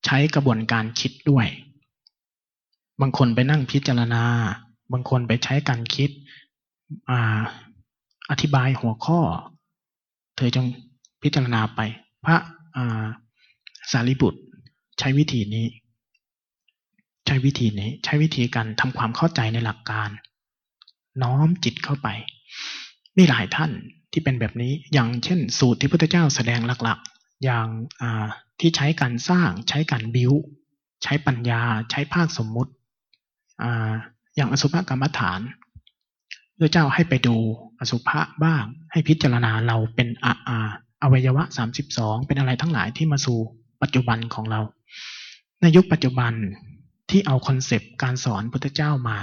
[0.05, 1.47] ใช้กระบวนการคิดด้วย
[3.01, 4.23] บางคนไปนั่งพิจารณา
[4.93, 6.09] บางคนไปใช้การคิด
[7.09, 7.11] อ
[8.31, 9.19] อธิบายหัวข้อ
[10.35, 10.65] เธอจง
[11.23, 11.79] พิจารณาไป
[12.25, 12.37] พระ
[13.91, 14.41] สารีบุตร
[14.99, 15.65] ใช้วิธีนี้
[17.25, 20.09] ใช้วิธีนี้ใช้วิธีการทำความเข้าใจในหลักการ
[21.21, 22.07] น้อมจิตเข้าไป
[23.17, 23.71] มีหลายท่าน
[24.11, 27.67] ที่เป็นแบบนี้อย่างเช่น สูตรที่พระพุทธเจ้าแสดงหลักๆ อย่าง
[28.59, 30.33] ที่ใช้การสร้างใช้การบิว
[31.03, 31.61] ใช้ปัญญา
[31.91, 32.71] ใช้ภาคสมมุติ
[33.63, 33.65] อ
[34.35, 35.39] อย่างอสุภกรรมฐาน
[36.59, 37.35] พระเจ้าให้ไปดู
[37.79, 40.57] อสุภะบ้าง ให้พิจารณาเราเป็นอาอา
[41.03, 43.37] อวัยวะสามสิบสองเป็นอะไรทั้งหลายที่มาสู่
[43.81, 44.61] ปัจจุบันของเรา
[45.61, 46.33] ในยุคปัจจุบัน
[47.09, 49.19] ที่เอาคอนเซปต์การสอนพุทธเจ้ามา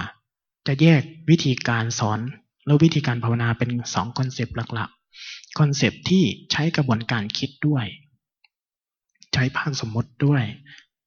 [0.66, 2.20] จะแยกวิธีการสอน
[2.66, 7.86] แล้ววิธีการภาวนาเป็นสอง concept หลักๆ concept ที่ใช้กระบวนการคิดด้วย
[9.32, 10.44] ใช้ภาคสมมติด้วย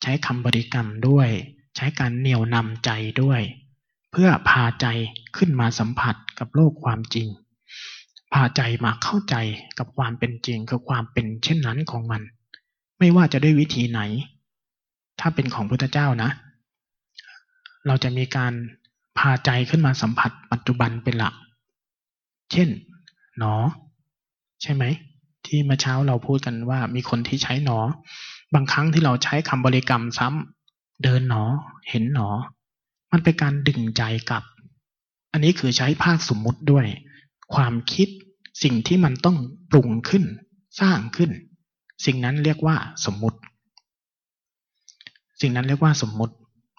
[0.02, 1.30] ใช้คำบริกรรมด้วย
[1.76, 3.42] ใช้การเหนี่ยวนำใจด้วย
[4.12, 4.88] เพื่อพาใจ
[5.38, 7.28] ขึ้นมาสัมผัสกับโลกความจริง
[8.34, 9.36] พาใจมาเข้าใจ
[9.78, 12.22] กับความเป็นจริงคือความเป็นเช่นนั้นของมัน
[13.00, 14.02] ไม่ว่าจะด้วยวิธีไหน
[15.20, 16.30] ถ้าเป็นของพุทธเจ้านะ
[17.88, 18.54] เราจะมีการ
[19.18, 21.34] พาใจขึ้นมาสัมผัสปัจจุบันเป็นหลัก
[22.52, 22.70] เช่น
[23.38, 23.56] หนอ
[24.62, 24.84] ใช่ไหม
[25.46, 27.80] ที่เมื่อเช้าเราพูดกันว่ามีคนที่ใช้หนอ
[28.54, 31.44] บางครั้งที่เราใช้คำบริกรรมซ้ำเดินหนอ
[31.90, 32.30] เห็นหนอ
[33.12, 34.44] มันเป็นการดึงใจกลับ
[35.32, 36.86] อันนี้คือใช้ภาคสมมุติด้วย
[37.56, 38.08] ความคิด
[38.64, 39.38] สิ่งที่มันต้อง
[39.72, 40.24] ปรุงขึ้น
[40.82, 41.32] สร้างขึ้น
[42.06, 43.40] สิ่งนั้นเรียกว่าสมมุติ
[45.42, 46.36] สิ่งนั้นเรียกว่าสมมุติ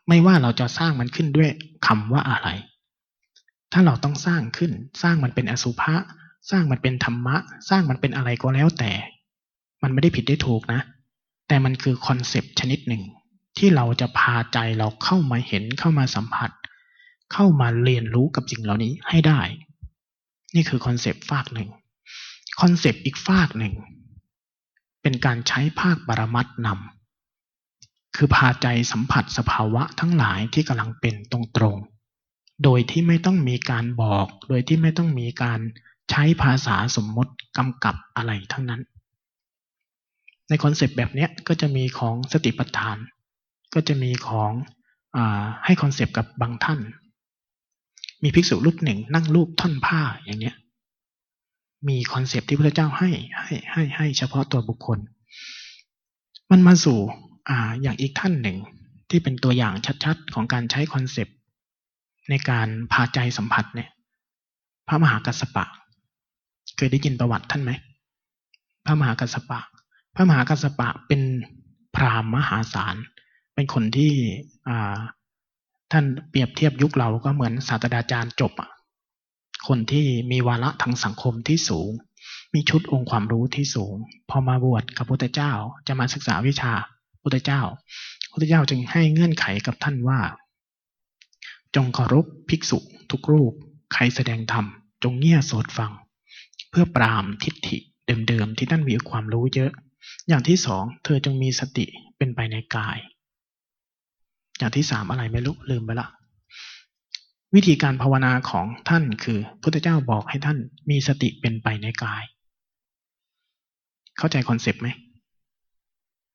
[0.09, 1.51] ไม่ว่าเราจะสร้างมันขึ้นด้วย
[1.87, 2.49] คำว่าอะไร
[3.73, 5.95] ถ้าเราต้องสร้างขึ้น สร้างมันเป็นอสุภะ
[6.51, 7.37] สร้างมันเป็นธรรมะ
[7.71, 8.93] สร้างมันเป็นอะไรก็แล้วแต่
[9.83, 10.81] มันไม่ได้ผิดได้ถูกนะ
[11.49, 13.03] แต่มันคือ concept ชนิดหนึ่ง
[13.59, 16.51] ที่เราจะพาใจเราเข้ามาเห็นเข้ามาสัมผัส
[17.33, 19.41] เข้ามาเรียนรู้กับสิ่งเหล่านี้ให้ได้
[20.55, 21.69] นี่คือ concept ฟากหนึ่ง
[22.61, 23.75] concept อีกฟากหนึ่ง
[25.03, 26.96] เป็นการใช้ภาคปรมัตถ์นำ
[28.17, 35.61] คือพาใจสัมผัสสภาวะทั้งหลายที่กำลังเป็นตรงๆ โดยที่ไม่ต้องมีการบอก โดยที่ไม่ต้องมีการ
[36.11, 38.83] ใช้ภาษาสมมติกำกับอะไรทั้งนั้น
[40.49, 42.97] ใน concept แบบนี้ก็จะมีของสติปัฏฐาน
[43.75, 44.53] ก็จะมีของ
[45.17, 45.19] อ
[45.65, 46.81] ให้ concept กับบางท่าน
[48.23, 50.57] มีภิกษุรูปหนึ่งนั่งลูบท่อนผ้าอย่างเนี้ย
[51.89, 54.99] มี concept ที่พุทธเจ้าให้ให้ให้ให้เฉพาะตัวบุคคล
[56.51, 56.99] มันมาสู่
[57.49, 58.59] อ่าอย่างอีกท่านหนึ่ง
[59.11, 61.37] ที่เป็นตัวอย่างชัดๆ ของการใช้ concept
[62.31, 63.89] ในการพาใจสัมผัสเนี่ย
[64.89, 65.65] พระมหากัสสปะ
[66.77, 67.73] เคยได้ยินประวัติท่านไหม
[68.87, 69.61] พระมหากัสสปะ
[70.15, 71.23] พระมหากัสสปะเป็น
[71.97, 72.97] พราหมณ์มหาศาล
[73.55, 74.13] เป็นคนที่
[75.93, 78.71] ท่านเปรียบเทียบยุคเราก็เหมือนศาสตราจารย์จบอะ
[79.69, 81.91] คนที่มีวาระทางสังคมที่สูง
[82.55, 83.95] มีชุดองค์ความรู้ที่สูง
[84.31, 85.53] พอมาบวชกับพระพุทธเจ้า
[85.87, 86.73] จะมาศึกษาวิชา
[87.29, 87.63] พุทธเจ้า
[88.33, 90.21] พุทธเจ้าจึงให้เงื่อนไขกับท่านว่า
[91.75, 92.79] จงเคารพภิกษุ
[93.11, 93.53] ทุกรูป
[93.93, 94.67] ใครแสดงธรรม
[95.03, 95.93] จงเงี่ยโสดฟัง
[96.71, 97.77] เพื่อปรามทิฏฐิ
[98.29, 99.73] เดิมๆที่ท่านมีความรู้เยอะ
[100.29, 101.87] อย่างที่สองเธอจงมีสติ
[102.17, 102.99] เป็นไปในกาย
[104.59, 106.09] อย่างที่สามอะไรไม่รู้ลืมไปละ
[107.55, 110.59] วิธีการภาวนาของท่านคือพุทธเจ้าบอกให้ท่าน
[110.91, 112.23] มีสติเป็นไปในกาย
[114.19, 114.91] เข้าใจคอนเซปต์ไหม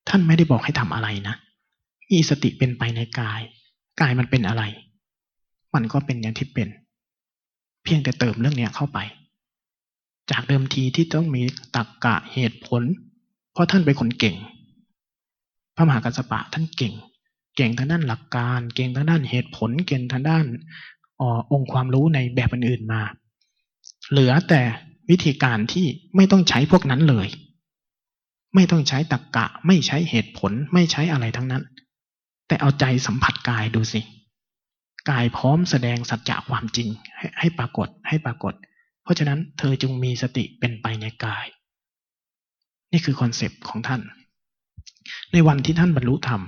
[0.08, 1.34] ท่านไม่ได้บอกให้ทำอะไรนะ
[2.10, 3.40] มีสติเป็นไปในกาย
[4.00, 4.62] กายมันเป็นอะไร
[5.74, 6.68] มันก็เป็นอย่างที่เป็น
[7.84, 8.98] เพียงแต่เติมเรื่องนี้เข้าไป
[10.30, 11.42] จากเดิมทีที่ต้องมี
[11.74, 12.82] ตรรกกะเหตุผล
[13.52, 14.36] เพราะท่านเป็นคนเก่ง
[15.76, 16.94] พระมหากัสสปะท่านเก่ง
[17.56, 20.44] เก่งทางด้านหลักการ เก่งทางด้านเหตุผล เก่งทางด้าน
[21.20, 23.02] อองค์ความรู้ในแบบอื่นๆมา
[24.10, 24.60] เหลือแต่
[25.10, 25.86] วิธีการที่
[26.16, 27.28] ไม่ต้องใช้พวกนั้นเลย
[28.54, 31.62] ไม่ต้องใช้ตรกกะ ไม่ใช้เหตุผลไม่ใช้อะไรทั้งนั้น
[32.46, 34.00] แต่เอาใจสัมผัสกายดูสิ
[35.10, 38.54] กายพร้อมแสดงสัจจะความจริงให้ให้ปรากฏให้ปรากฏ
[39.02, 41.46] เพราะฉะนั้นเธอจึงมีสติเป็นไปในกาย
[42.92, 44.00] นี่คือ concept ของท่าน
[45.32, 46.42] ในวันที่ท่านบรรลุธรรม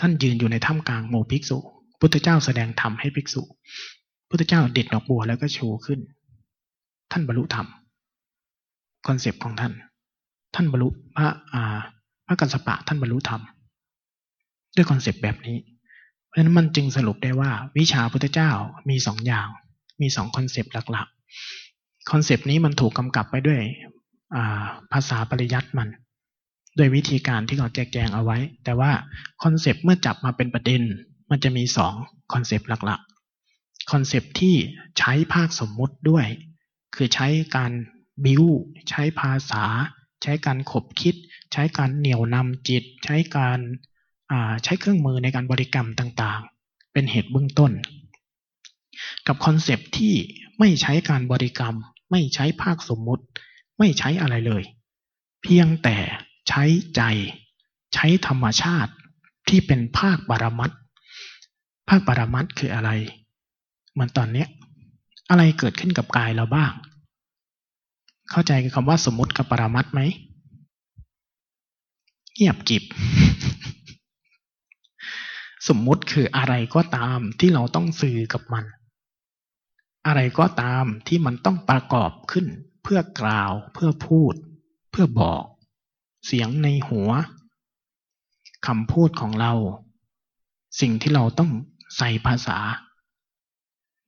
[0.00, 1.58] ท่านยืนอยู่ในถ้ำกลางหมู่ภิกษุ
[2.00, 3.42] พุทธเจ้าแสดงธรรมให้ภิกษุ
[4.28, 6.00] พุทธเจ้าเด็ดดอกบัวแล้วก็ชูขึ้น
[7.12, 7.66] ท่านบรรลุธรรม
[9.06, 9.72] concept ของท่าน
[10.54, 11.78] ท่านบรรลุพระอา
[12.26, 13.42] พระกัสสปะท่านบรรลุธรรม
[14.76, 15.56] ด้วย concept แบบนี้
[16.26, 18.50] เพราะฉะนั้นมันจึงสรุปได้ว่า วิชาพุทธเจ้า
[18.90, 19.48] มีสองอย่าง
[20.00, 23.60] มีสอง concept หลักๆ concept นี้มันถูกกำกับไปด้วย
[24.92, 25.88] ภาษาปริยัติมัน
[26.78, 28.92] ด้วยวิธีการที่เขาแจกแจงเอาไว้ แต่ว่า
[29.42, 30.82] concept เมื่อจับมาเป็นประเด็น
[31.30, 31.94] มันจะมีสอง
[32.32, 34.54] concept หลักๆ concept ที่
[34.98, 36.26] ใช้ภาคสมมุติด้วย
[36.94, 37.72] คือใช้การ
[38.24, 38.44] บิว
[38.90, 39.64] ใช้ภาษา
[40.22, 41.14] ใช้การขบคิด
[41.52, 43.58] ใช้การเหนี่ยวนำจิต ใช้การ
[44.64, 47.72] ใช้เครื่องมือในการบริกรรมต่างๆ เป็นเหตุเบื้องต้น
[49.26, 50.14] กับคอนเซปที่
[50.58, 51.74] ไม่ใช้การบริกรรม
[52.10, 53.24] ไม่ใช้ภาคสมมุติ
[53.78, 54.62] ไม่ใช้อะไรเลย
[55.42, 55.96] เพียงแต่
[56.48, 56.64] ใช้
[56.96, 57.02] ใจ
[57.94, 58.92] ใช้ธรรมชาติ
[59.48, 60.70] ที่เป็นภาคบารมัต
[61.88, 62.90] ภาคบารมัตคืออะไร
[63.92, 64.48] เหมือนตอนเนี้ย
[65.30, 66.72] อะไรเกิดขึ้นกับกายเราบ้าง
[68.30, 70.00] เข้าใจคำว่าสมมติกับปรามัดไหม
[72.34, 72.84] เงียบกิบ
[75.68, 78.64] สมมุติคืออะไรก็ตามที่เราต้องสื่อกับมัน
[80.06, 82.46] อะไรก็ตามที่มันต้องประกอบขึ้น
[82.82, 84.34] เพื่อกล่าวเพื่อพูด
[84.90, 85.42] เพื่อบอก
[86.26, 87.10] เสียงในหัว
[88.66, 89.52] คำพูดของเรา
[90.80, 91.50] สิ่งที่เราต้อง
[91.98, 92.58] ใส่ภาษา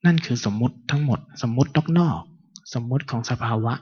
[0.06, 2.20] นั่นคือสมมุติทั้งหมด สมมุตินอกนอก
[2.74, 3.74] สมมุติของสภาวะ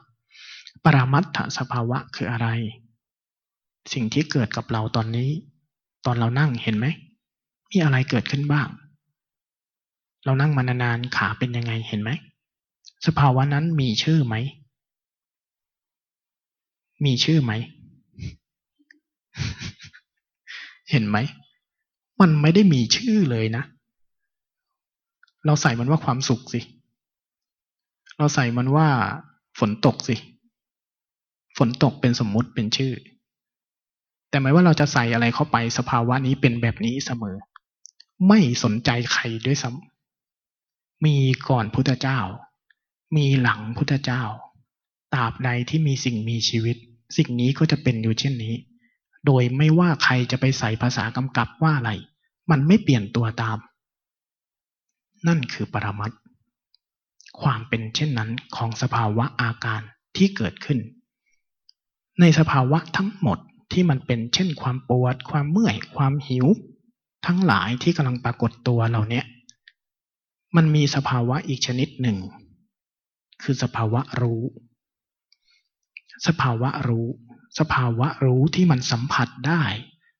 [0.84, 2.48] ปรามัตถสภาวะคืออะไร
[3.92, 5.30] สิ่งที่เกิดกับเราตอนนี้
[6.04, 6.86] ตอนเรานั่งเห็นไหม
[7.70, 8.68] มีอะไรเกิดขึ้นบ้าง
[10.24, 12.10] เรานั่งมานานๆขาเป็นยังไงเห็นไหม
[13.06, 14.34] สภาวะนั้นมีชื่อไหม
[17.04, 17.52] มีชื่อไหม
[20.90, 21.16] เห็นไหม
[22.20, 23.64] มันไม่ได้มีชื่อเลยนะ
[25.46, 26.60] เราใส่มันว่าความสุขสิ
[28.18, 28.88] เราใส่มันว่า
[29.58, 30.14] ฝนตกสิ
[31.62, 32.94] ฝนตกเป็นสมมุติเป็นชื่อ
[34.30, 37.36] แต่หมายว่าเราจะใส่อะไรเข้าไปสภาวะนี้เป็นแบบนี้เสมอ
[38.28, 41.16] ไม่สนใจใครด้วยซ้ำมี
[41.48, 42.18] ก่อนพุทธเจ้า
[43.16, 44.22] มีหลังพุทธเจ้า
[45.14, 46.76] ตราบใดที่มีสิ่งมีชีวิต
[47.16, 48.54] สิ่งนี้ก็จะเป็นอยู่เช่นนี้
[49.26, 51.90] โดยไม่ว่าใครจะไปใส่ภาษากำกับว่าอะไร
[52.50, 53.58] มันไม่เปลี่ยนตัวตาม
[55.26, 56.12] นั่นคือปรมัต
[57.40, 59.82] ความเป็นเช่นนั้นของสภาวะอาการ
[60.16, 60.78] ที่เกิดขึ้น
[62.20, 63.38] ในสภาวะทั้งหมด
[63.72, 66.46] ที่มันเป็นเช่นความปวด ความเมื่อย ความหิว
[67.26, 69.22] ทั้งหลายที่กำลังปรากฏตัวเหล่านี้
[70.56, 72.18] มันมีสภาวะอีกชนิดหนึ่ง
[73.42, 74.42] คือสภาวะรู้
[76.26, 77.08] สภาวะรู้
[77.58, 79.64] สภาวะรู้ที่มันสัมผัสได้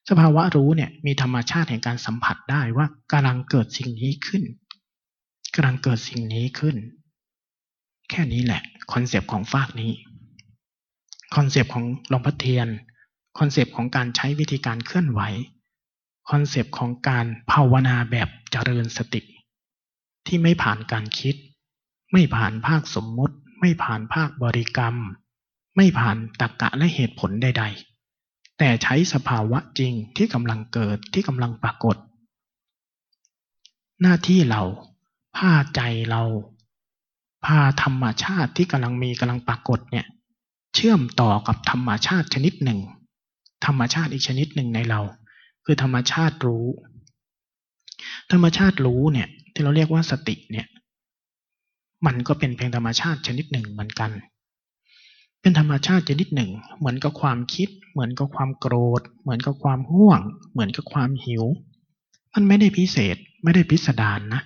[0.09, 4.42] สภาวะรู้เนี่ยมีธรรมชาติแห่งการสัมผัสได้ว่ากำลังเกิดสิ่งนี้ขึ้น
[5.55, 6.76] กำลังเกิดสิ่งนี้ขึ้น
[8.11, 9.92] แค่นี้แหละ concept ของฟากนี้
[11.35, 12.68] concept ของหลวงพ่อเทียน
[13.38, 15.20] concept ของการใช้วิธีการเคลื่อนไหว
[16.30, 19.20] concept ของการภาวนาแบบเจริญสติ
[20.26, 21.36] ที่ไม่ผ่านการคิด
[22.12, 24.96] ไม่ผ่านภาคสมมุติ ไม่ผ่านภาคบริกรรม
[25.76, 27.64] ไม่ผ่านตรรกะและเหตุผลใด
[28.10, 31.96] ๆ แต่ใช้สภาวะจริงที่กำลังเกิดที่กำลังปรากฏ
[34.00, 34.62] หน้าที่เรา
[35.36, 36.22] พาใจเรา
[37.44, 40.06] พาธรรมชาติที่กำลังมีกำลังปรากฏเนี่ย
[40.74, 42.80] เชื่อมต่อกับธรรมชาติชนิดหนึ่ง
[43.66, 45.00] ธรรมชาติอีกชนิดหนึ่งในเรา
[45.64, 46.66] คือธรรมชาติรู้
[48.33, 50.66] ธรรมชาติรู้เนี่ย ที่เราเรียกว่าสติเนี่ย
[52.06, 54.11] มันก็เป็นเพียงธรรมชาติชนิดหนึ่งเหมือนกัน
[55.40, 60.20] เป็นธรรมชาติชนิดหนึ่ง เหมือนกับความคิด เหมือนกับความโกรธ เหมือนกับความห่วง
[60.52, 61.44] เหมือนกับความหิว
[62.35, 64.42] มันไม่ได้พิเศษไม่ได้พิสดารนนะ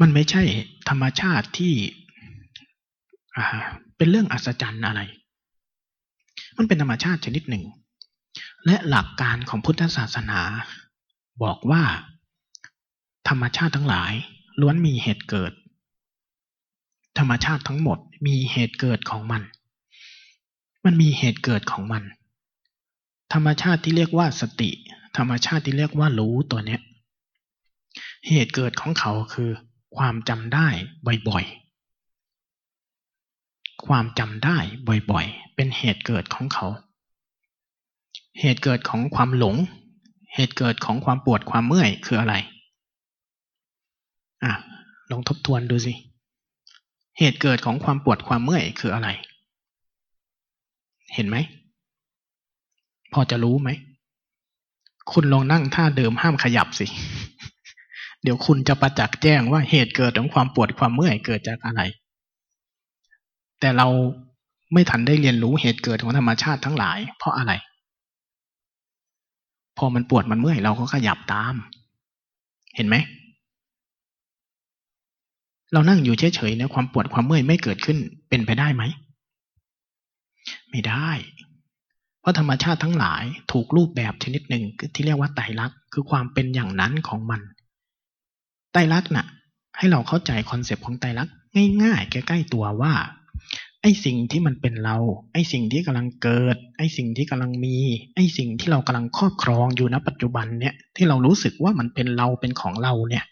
[0.00, 0.42] มันไม่ใช่
[0.88, 1.74] ธรรมชาติที่
[3.96, 5.00] เป็นเรื่องอัศจรรย์อะไร
[6.56, 7.64] มันเป็นธรรมชาติชนิดหนึ่ง
[8.66, 10.40] และหลักการของพุทธศาสนา
[11.42, 11.82] บอกว่า
[13.28, 14.12] ธรรมชาติทั้งหลาย
[14.60, 15.52] ล้วนมีเหตุเกิด
[17.18, 19.42] ธรรมชาติทั้งหมดมีเหตุเกิดของมัน
[20.84, 22.02] มันมีเหตุเกิดของมัน
[23.32, 24.70] ธรรมชาติที่เรียกว่าสติ
[25.16, 26.80] ธรรมชาติที่เรียกว่ารู้ตัวเนี้ย
[28.28, 29.50] เหตุเกิดของเขาคือ
[29.96, 30.68] ความจำได้
[31.28, 34.58] บ่อยๆ ความจำได้
[35.10, 36.66] บ่อยๆ เป็นเหตุเกิดของเขา
[38.40, 39.56] เหตุเกิดของความหลง
[40.34, 42.34] เหตุเกิดของความปวดความเมื่อยคืออะไร
[44.44, 44.52] อะ
[45.10, 45.94] ลองทบทวนดูสิ
[47.18, 49.08] เหตุเกิดของความปวดความเมื่อยคืออะไร
[51.14, 51.36] เห็นไหม
[53.12, 53.70] พอจะรู้ไหม
[55.12, 56.86] คุณลองนั่งท่าเดิมห้ามขยับสิ
[58.22, 61.80] เดี๋ยวคุณจะประจักษ์แจ้งว่าเหตุเกิดของความปวดความเมื่อยเกิดจากอะไร
[63.60, 63.88] แต่เรา
[64.72, 67.52] ไม่ทันได้เรียนรู้เหตุเกิดของธรรมชาติทั้งหลาย เพราะอะไร
[69.78, 71.54] พอมันปวดมันเมื่อยเราก็ขยับตาม
[72.76, 72.96] เห็นไหม
[75.72, 78.82] เรานั่งอยู่เฉยๆเนี่ยความปวดความเมื่อยไม่เกิดขึ้นเป็นไปได้ไหม
[80.70, 81.10] ไม่ได้
[82.20, 87.40] เพราะธรรมชาติทั้งหลายถูกรูปแบบชนิดหนึ่งที่เรียกว่าไตรลักษณ์คือความเป็นอย่างนั้นของมัน
[88.72, 89.26] ไตรลักษณ์น่ะ
[89.78, 91.34] ให้เราเข้าใจ concept ของไตรลักษณ์
[91.82, 92.94] ง่ายๆ ใกล้ๆตัวว่า
[93.82, 94.96] ไอ้สิ่งที่มันเป็นเรา
[95.32, 97.76] ไอ้สิ่งที่กำลังเกิด ไอ้สิ่งที่กำลังมี
[98.14, 103.24] ไอ้สิ่งที่เรากำลังครอบครองอยู่ณปัจจุบันเนี่ย ที่เรารู้สึกว่ามันเป็นเราเป็นของเราเนี่ย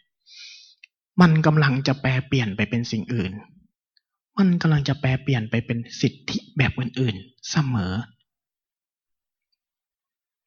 [1.21, 3.33] มันกำลังจะแปลเปลี่ยนไปเป็นสิ่งอื่น
[4.39, 7.93] มันกำลังจะแปลเปลี่ยนไปเป็นสิทธิแบบอื่นๆ เสมอ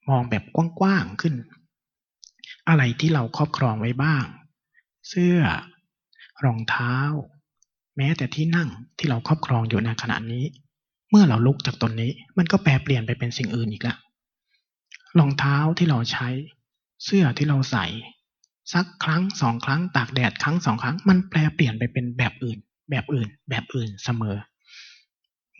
[0.10, 1.36] มองแบบกว้างๆขึ้น
[2.70, 4.26] อะไรที่เราครอบครองไว้บ้าง
[5.14, 5.40] เสื้อ
[6.46, 6.96] รองเท้า
[7.98, 10.46] แม้แต่ที่นั่งที่เราครอบครองอยู่ในขณะนี้
[11.10, 13.98] เมื่อเราลุกจากตนนี้ มันก็แปลเปลี่ยนไปเป็นสิ่งอื่นอีกล้ว
[15.20, 16.30] รองเท้าที่เราใช้
[17.06, 17.86] เสื้อที่เราใส่
[18.74, 22.58] สักครั้งสองครั้งตากแดดครั้งสองครั้ง มันแปลเปลี่ยนไปเป็นแบบอื่น
[22.90, 24.38] แบบอื่น แบบอื่นเสมอ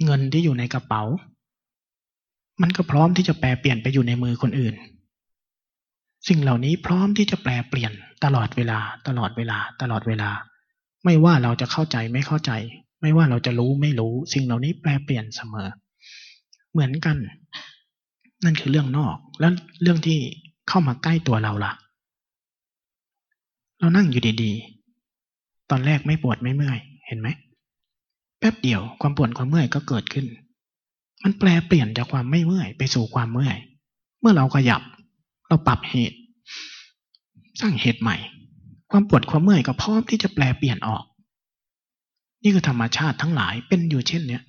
[0.04, 1.04] เงินที่อยู่ในกระเป๋า
[2.62, 4.76] มันก็พร้อมที่จะแปลเปลี่ยนไปอยู่ในมือคนอื่น
[6.28, 7.92] สิ่งเหล่านี้พร้อมที่จะแปลเปลี่ยน
[8.24, 10.30] ตลอดเวลา ตลอดเวลา ตลอดเวลา
[11.06, 12.52] ไม่ว่าเราจะเข้าใจไม่เข้าใจ
[13.02, 15.70] ไม่ว่าเราจะรู้ไม่รู้ สิ่งเหล่านี้แปลเปลี่ยนเสมอ
[16.72, 17.18] เหมือนกัน
[18.44, 20.20] นั่นคือเรื่องนอก แล้วเรื่องที่
[20.70, 21.74] เข้ามาใกล้ตัวเราล่ะ
[23.80, 27.28] เรานั่งอยู่ดีๆ ตอนแรกไม่ปวดไม่เมื่อย เห็นไหม
[28.40, 30.26] แป๊บเดียวความปวดความเมื่อยก็เกิดขึ้น
[31.24, 33.58] มันแปลเปลี่ยนจากความไม่เมื่อยไปสู่ความเมื่อย
[34.20, 34.82] เมื่อเราขยับ
[35.52, 36.18] เราปรับเหตุ
[37.62, 38.18] สร้างเหตุใหม่
[38.92, 41.04] ความปวดความเมื่อยก็พร้อมที่จะแปลเปลี่ยนออก
[42.44, 44.44] นี่คือธรรมชาติทั้งหลายเป็นอยู่เช่นเนี้ย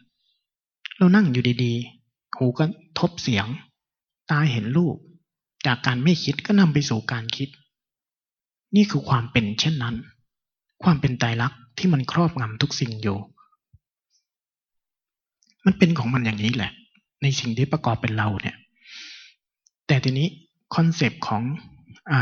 [0.99, 2.65] เรานั่งอยู่ดีๆ หูกระ
[2.99, 3.47] ทบเสียง
[4.31, 4.97] ตาเห็นรูป
[5.67, 7.49] จากการไม่คิดก็นำไปสู่การคิด
[8.77, 9.97] นี่คือความเป็นเช่นนั้น
[10.83, 13.19] ความเป็นไตรลักษณ์ที่มันครอบงำทุกสิ่งอยู่
[15.65, 16.73] มันเป็นของมันอย่างนี้แหละ
[17.23, 18.57] ในสิ่งที่ประกอบเป็นเราเนี่ย
[19.87, 20.29] แต่ทีนี้
[20.75, 21.43] concept ของ
[22.13, 22.15] อ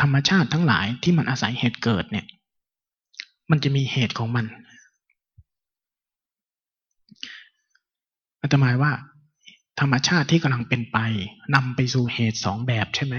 [0.00, 2.26] ธรรมชาติทั้งหลายที่มันอาศัยเหตุเกิดเนี่ย
[3.50, 4.46] มันจะมีเหตุของมัน
[8.42, 8.92] อาตมาว่า
[9.80, 10.98] ธรรมชาติที่กำลังเป็นไป
[11.54, 13.14] นำไปสู่เหตุสองแบบใช่ไหม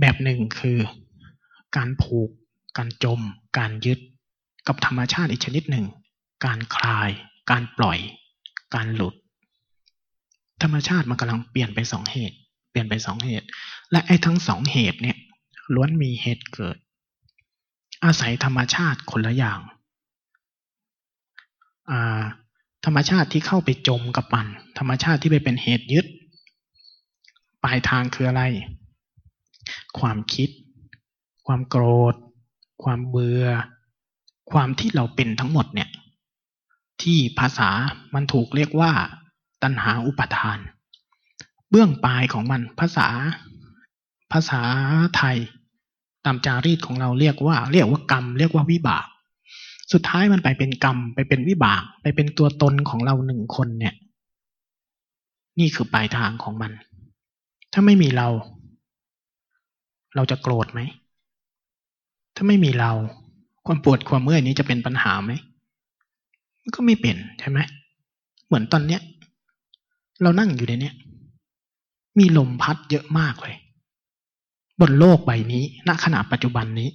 [0.00, 0.78] แบบหนึ่งคือ
[1.76, 2.30] การผูก
[2.76, 3.20] การจม
[3.58, 3.98] การยึด
[4.66, 5.86] กับธรรมชาติอีกชนิดหนึ่ง
[6.46, 7.10] การคลาย
[7.50, 7.98] การปล่อย
[8.74, 9.14] การหลุด
[10.62, 12.36] ธรรมชาติมันกำลังเปลี่ยนไปสองเหตุ
[12.70, 13.46] เปลี่ยนไปสองเหตุ
[13.90, 15.16] และไอ้ทั้งสองเหตุเนี่ย
[15.74, 16.76] ล้วนมีเหตุเกิด
[18.04, 19.60] อาศัยธรรมชาติคนละอย่าง
[22.84, 24.46] ธรรมชาติที่เข้าไปจมกับมัน
[24.78, 26.06] ธรรมชาติที่ไปเป็นเหตุยึด
[27.64, 28.42] ปลายทางคืออะไร
[29.98, 30.50] ความคิด
[31.46, 32.14] ความโกรธ
[32.82, 33.46] ความเบื่อ
[34.52, 35.90] ความที่เราเป็นทั้งหมดเนี่ย
[37.02, 37.70] ที่ภาษา
[38.14, 38.92] มันถูกเรียกว่า
[39.62, 40.58] ตัณหาอุปทาน
[41.70, 43.08] เบื้องปลายของมันภาษา
[44.32, 44.60] ภาษา
[45.16, 45.36] ไทย
[46.24, 49.06] ตามจารีตของเราเรียกว่า เรียกว่ากรรม เรียกว่าวิบาก
[49.92, 53.94] สุดท้ายมันไปเป็นกรรม ไปเป็นวิบาก ไปเป็นตัวตนของเราหนึ่งคนเนี่ย
[55.58, 56.72] นี่คือปลายทางของมัน
[57.72, 58.28] ถ้าไม่มีเรา
[60.14, 60.80] เราจะโกรธไหม
[62.36, 62.92] ถ้าไม่มีเรา
[63.66, 65.32] ความปวดความเมื่อยนี้จะเป็นปัญหาไหม
[66.60, 67.58] มันก็ไม่เป็นใช่ไหม
[68.46, 69.00] เหมือนตอนเนี้ย
[70.22, 70.94] เรานั่งอยู่ในเนี้ย
[72.18, 73.56] มีลมพัดเยอะมากเลย
[74.80, 76.88] บนโลกใบนี้ ณขณะปัจจุบันนี้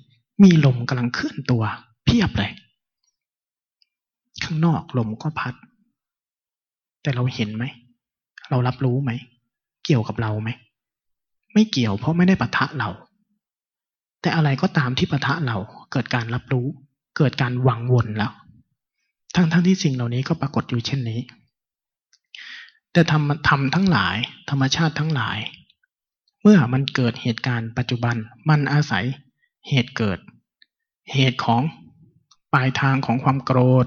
[0.43, 1.63] มีลมกำลังเคลื่อนตัว
[2.05, 2.51] เพียบเลย
[4.43, 5.53] ข้างนอกลมก็พัด
[7.01, 7.63] แต่เราเห็นไหม
[8.49, 9.11] เรารับรู้ไหม
[9.85, 10.49] เกี่ยวกับเราไหม
[11.53, 12.89] ไม่เกี่ยวเพราะไม่ได้ปะทะเรา
[14.21, 15.57] แต่อะไรก็ตามที่ปะทะเรา
[15.91, 16.67] เกิดการรับรู้
[17.17, 18.31] เกิดการวังวนแล้ว
[19.35, 21.19] ทั้งทั้งที่สิ่งเหล่านี้ก็ปรากฏอยู่เช่นนี้
[22.95, 24.17] แต่ธรรมธรรมทั้งหลาย
[24.49, 25.37] ธรรมชาติทั้งหลาย
[26.41, 28.15] เมื่อมันเกิดเหตุการณ์ปัจจุบัน
[28.49, 29.05] มันอาศัย
[29.67, 30.19] เหตุเกิด
[31.13, 31.61] เหตุของ
[32.53, 33.85] ปลายทางของความโกรธ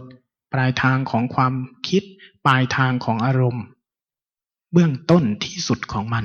[0.52, 1.54] ปลายทางของความ
[1.88, 2.02] คิด
[2.46, 3.64] ปลายทางของอารมณ์
[4.72, 6.24] เบื้องต้นที่สุดของมัน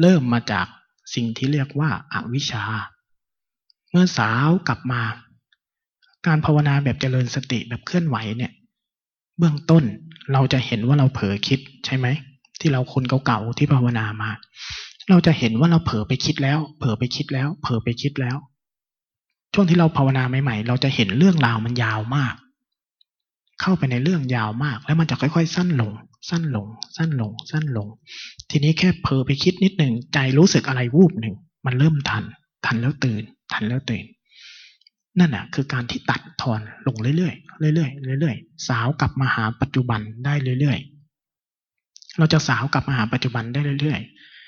[0.00, 0.66] เริ่มมาจาก
[1.14, 2.64] สิ่งที่เรียกว่าอาวิชชา
[3.90, 5.02] เมื่อสาวกลับมา
[6.26, 8.52] การภาวนาแบบเจริญสติแบบเคลื่อนไหวเนี่ย
[9.38, 9.84] เบื้องต้น
[10.32, 12.06] เราจะเห็นว่าเราเผลอคิดใช่ไหม
[12.60, 14.30] ที่เราคนเก่าๆที่ภาวนามา
[15.10, 18.36] เราจะเห็นว่าเราเผลอไปคิดแล้ว เผลอไปคิดแล้ว เผลอไปคิดแล้ว
[19.54, 22.34] ช่วงที่เราภาวนาใหม่ๆ เราจะเห็นเรื่องราวมันยาวมาก
[23.60, 25.92] เข้าไปในเรื่องยาวมาก แล้วมันจะค่อย ๆ สั้นลง
[26.30, 26.66] สั้นลง
[26.96, 27.88] สั้นลง สั้นลง
[28.50, 31.34] ทีนี้แค่เพอไปคิดนิดหนึ่งใจรู้สึกอะไรวูบหนึ่ง
[31.66, 32.24] มันเริ่มทัน
[32.66, 33.22] ทันแล้วตื่น
[33.52, 34.04] ทันแล้วตื่น
[35.18, 44.00] นั่นแหะคือการที่ตัดทอนลงเรื่อยๆเรื่อยๆเรื่อยๆสาวกลับมาหาปัจจุบันได้เรื่อยๆ เราจะสาวกลับมาหาปัจจุบันได้เรื่อย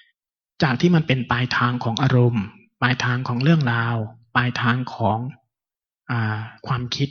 [0.06, 2.44] ๆ จากที่มันเป็นปลายทางของอารมณ์
[2.82, 3.96] ปลายทางของเรื่องราว
[4.36, 5.18] ปลายทางของ
[6.10, 6.12] อ
[6.66, 7.08] ความคิด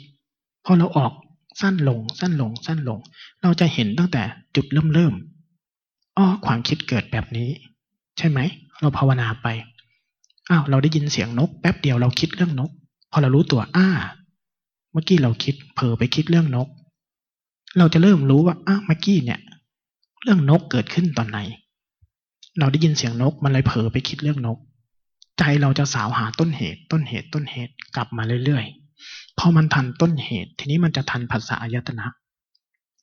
[0.66, 1.14] พอเราออก
[1.62, 3.00] สั้นลงสั้นลงสั้นลง
[3.42, 4.24] เราจะเห็นตั้งแต่
[4.56, 5.14] จุดเริ่มเริ่ม
[6.18, 7.50] อ๋อความคิดเกิดแบบนี้
[8.18, 8.40] ใช่ไหม
[8.80, 9.48] เราภาวนาไป
[10.50, 12.72] อ้าวเราได้ยินเสียงนก แป๊บเดียวเราคิดเรื่องนก
[13.16, 13.88] อเรารู้ตัวอ้า
[14.92, 16.68] เมื่อกี้เราคิดเผลอไปคิดเรื่องนก
[17.78, 19.40] เราจะเริ่มรู้ว่าอ้าเมื่อกี้เนี่ย
[20.24, 21.40] เรื่องนกเกิดขึ้นตอนไหน
[22.60, 24.58] เราได้ยินเสียงนกมันเลยเผลอไปคิดเรื่องนก
[25.38, 32.08] ใจเราจะสาวหาต้นเหตุ ต้นเหตุต้นเหตุกลับมาเรื่อยๆพอมันทันต้นเหตุ ทีนี้มันจะทันภาษาอายตนะ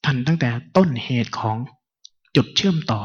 [0.05, 1.57] ทันตั้งแต่ต้นเหตุของ
[2.35, 3.01] จุดเชื่อมต่อ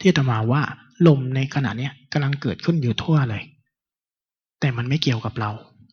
[0.00, 0.62] ที่ตมาว่า
[1.06, 3.42] ลมในขณะนี้กำลังเกิดขึ้นอยู่ทั่วเลย
[4.60, 5.50] แต่มันไม่เกี่ยวกับเรา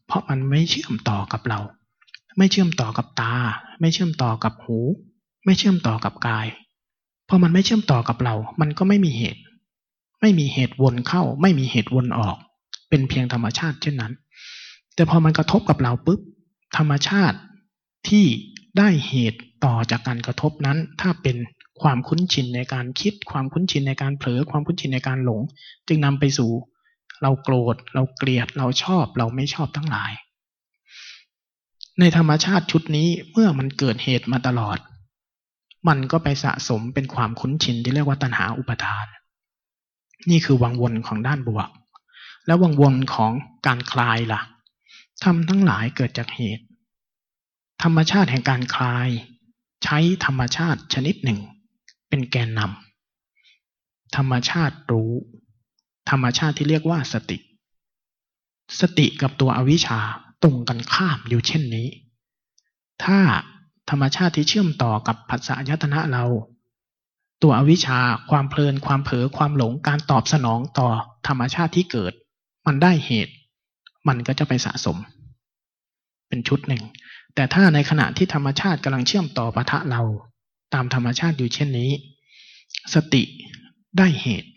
[0.07, 1.59] เพราะมันไม่เชื่อมต่อกับเรา
[2.37, 3.33] ไม่เชื่อมต่อกับตา
[3.79, 4.77] ไม่เชื่อมต่อกับหู
[5.45, 6.47] ไม่เชื่อมต่อกับกาย
[7.29, 9.41] พอมันไม่เชื่อมต่อกับเรา มันก็ไม่มีเหตุ
[10.21, 12.35] ไม่มีเหตุวนเข้า ไม่มีเหตุวนออก
[12.89, 14.13] เป็นเพียงธรรมชาติเช่นนั้น
[14.95, 16.19] แต่พอมันกระทบกับเราปุ๊บ
[16.77, 17.37] ธรรมชาติ
[18.07, 18.25] ที่
[18.77, 21.37] ได้เหตุต่อจากการกระทบนั้น ถ้าเป็น
[21.81, 25.41] ความคุ้นชินในการคิด ความคุ้นชินในการเผลอ ความคุ้นชินในการหลง
[25.87, 26.51] จึงนำไปสู่
[27.23, 30.11] เราโกรธ เราเกลียด เราชอบ เราไม่ชอบทั้งหลาย
[31.99, 34.77] ในธรรมชาติชุดนี้เมื่อมันเกิดเหตุมาตลอด
[35.87, 39.05] มันก็ไปสะสมเป็นความคุ้นชินที่เรียกว่าตัณหาอุปทาน
[40.29, 41.69] นี่คือวังวนของด้านบวก
[42.45, 43.31] แล้ววังวนของ
[43.67, 44.41] การคลายละ่ะ
[45.23, 46.65] ทำทั้งหลายเกิดจากเหตุ
[47.83, 49.09] ธรรมชาติแห่งการคลาย
[49.83, 51.39] ใช้ธรรมชาติชนิดหนึ่ง
[52.09, 55.11] เป็นแกนนำธรรมชาติรู้
[56.09, 57.37] ธรรมชาติที่เรียกว่าสติ
[58.79, 59.99] สติกับตัวอวิชชา
[60.43, 61.87] ตรงกันข้ามอยู่เช่นนี้
[63.03, 63.19] ถ้า
[63.89, 66.25] ธรรมชาติที่เชื่อมต่อกับภาษายตนะเรา
[67.43, 67.99] ตัวอวิชชา
[68.31, 70.89] ความเพลินความเผลอความหลงการตอบสนองต่อ
[71.27, 72.13] ธรรมชาติที่เกิด
[72.65, 73.33] มันได้เหตุ
[74.07, 74.97] มันก็จะไปสะสม
[76.27, 76.83] เป็นชุดหนึ่ง
[77.35, 80.01] แต่ถ้าในขณะที่ธรรมชาติกำลังเชื่อมต่อปะทะเรา
[80.73, 81.91] ตามธรรมชาติอยู่เช่นนี้
[82.93, 83.23] สติ
[83.97, 84.49] ได้เหตุ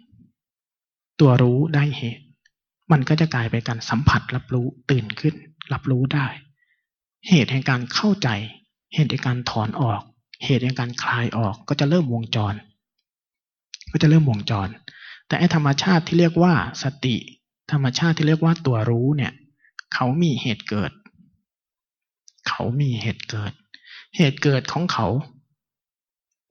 [1.21, 2.25] ตัวรู้ได้เหตุ
[2.93, 5.35] มันก็จะกลายไปการสัมผัสรับรู้ตื่นขึ้น
[5.73, 6.27] รับรู้ได้
[7.29, 8.29] เหตุแห่งการเข้าใจ
[8.95, 10.03] เหตุแห่งการถอนออก
[10.45, 12.55] เหตุแห่งการคลายออกก็จะเริ่มวงจร
[13.93, 14.69] ก็จะเริ่มวงจร
[15.27, 17.17] แต่ไอธรรมชาติที่เรียกว่าสติ
[17.73, 19.33] ธรรมชาติที่เรียกว่าตัวรู้เนี่ย
[19.95, 20.93] เขามีเหตุเกิด
[22.49, 23.53] เขามีเหตุเกิด
[24.17, 25.07] เหตุเกิดของเขา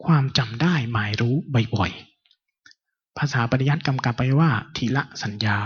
[0.05, 1.35] ความจำได้หมายรู้
[1.75, 2.14] บ่อยๆ
[3.17, 5.57] ภาษาปริยัติกำกับไปว่าทีละสัญญา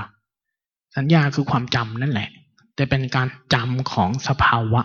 [0.95, 2.29] สัญญาคือความจำนั่นแหละ
[2.75, 4.81] แต่เป็นการจำของสภาวะ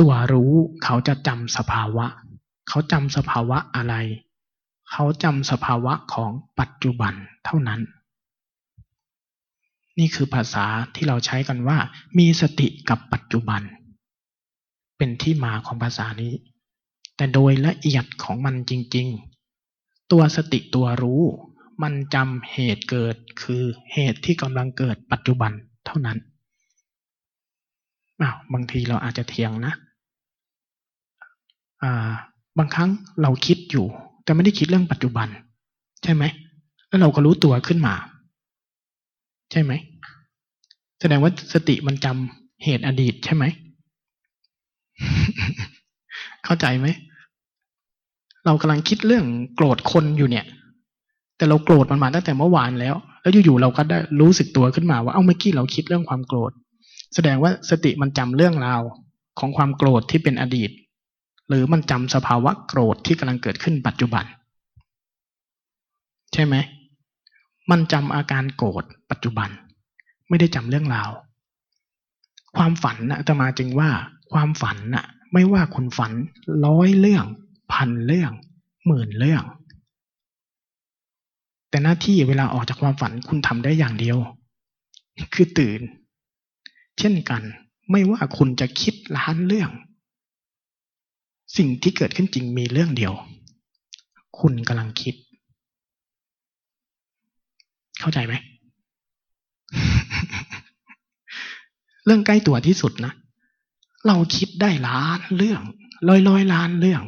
[0.00, 0.52] ตัวรู้
[0.84, 2.06] เขาจะจำสภาวะ
[2.68, 3.94] เขาจำสภาวะอะไร
[4.90, 7.80] เขาจำสภาวะของปัจจุบันเท่านั้น
[9.98, 11.78] นี่คือภาษาที่เราใช้กันว่า
[12.18, 13.62] มีสติกับปัจจุบัน
[14.96, 16.34] เป็นที่มาของภาษานี้
[17.16, 19.06] แต่โดยละเอียดของมันจริง
[19.58, 21.22] ๆตัวสติตัวรู้
[21.82, 23.62] มันจำเหตุเกิดคือ
[23.92, 25.52] เหตุที่กำลังเกิดปัจจุบัน
[25.86, 26.18] เท่านั้น
[28.20, 29.72] อ้าวบางทีเราอาจจะเทียงนะ
[31.82, 32.10] อ่า
[32.58, 32.90] บางครั้ง
[33.22, 33.86] เราคิดอยู่
[34.24, 35.28] แต่ไม่ได้คิดเรื่องปัจจุบัน
[36.02, 36.24] ใช่ไหม
[36.88, 37.94] แล้วเราก็รู้ตัวขึ้นมา
[39.50, 39.72] ใช่ไหม
[41.00, 42.06] แสดงว่าสติมันจ
[42.64, 43.44] เหตุอดีตใช่ไหม
[46.44, 46.86] เข้าใจไหม
[48.44, 49.24] เรากำลังคิดเรื่อง
[49.54, 50.46] โกรธคนอยู่เนี่ย
[51.38, 56.52] แต่เราโกรธมันมาตั้งแต่เมื่อวานแล้ว แล้วอยู่ๆเราก็ได้รู้สึกตัวขึ้นมาว่าเอ้าเมื่อกี้เราคิดเรื่องความโกรธ
[57.14, 58.80] แสดงว่าสติมันจำเรื่องราว
[59.38, 60.70] ของความโกรธที่เป็นอดีต
[61.48, 64.24] หรือมันจำสภาวะโกรธที่กำลังเกิดขึ้นปัจจุบัน
[66.32, 66.54] ใช่ไหม
[67.70, 69.48] มันจำอาการโกรธปัจจุบัน
[70.28, 71.10] ไม่ได้จำเรื่องราว
[72.56, 73.90] ความฝันนะตมาจึงว่า
[74.32, 76.12] ความฝันน่ะ ไม่ว่าคุณฝัน
[76.66, 77.24] ร้อยเรื่อง
[77.72, 78.32] พันเรื่อง
[78.86, 79.44] หมื่นเรื่อง
[81.70, 84.18] แต่หน้าที่เวลาออกจากความฝันคุณทำได้อย่างเดียว
[85.34, 85.80] คือตื่น
[86.98, 87.42] เช่นกัน
[87.90, 89.70] ไม่ว่าคุณจะคิดล้านเรื่อง
[91.56, 93.12] สิ่งที่เกิดขึ้นจริงมีเรื่องเดียว
[94.40, 95.14] คุณกำลังคิด
[98.00, 98.34] เข้าใจไหม
[102.04, 103.12] เรื่องใกล้ตัวที่สุดนะ
[104.06, 105.62] เราคิดได้ล้านเรื่อง
[106.08, 107.02] ร้อยร้อยล้านเรื่อง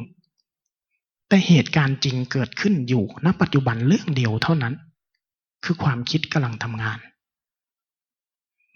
[1.31, 4.73] แต่เหตุการณ์จริงเกิดขึ้นอยู่ณปัจจุบันเรื่องเดียวเท่านั้น
[5.63, 6.99] คือความคิดกำลังทำงาน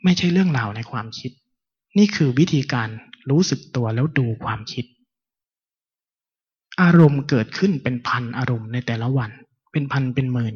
[0.04, 1.32] ไม่ใช่เรื่องราวในความคิด
[1.98, 2.90] นี่คือวิธีการ
[3.30, 4.86] รู้สึกตัวแล้วดูความคิด
[6.82, 9.32] อารมณ์เกิดขึ้นเป็นพันอารมณ์ในแต่ละวัน
[9.72, 10.56] เป็นพันเป็นหมื่น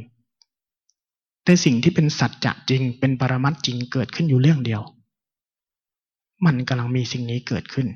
[1.43, 4.81] แต่สิ่งที่เป็นสัจจะจริง เป็นปรมัตจริงเกิดขึ้นอยู่เรื่องเดียว
[6.45, 7.87] มันกำลังมีสิ่งนี้เกิดขึ้น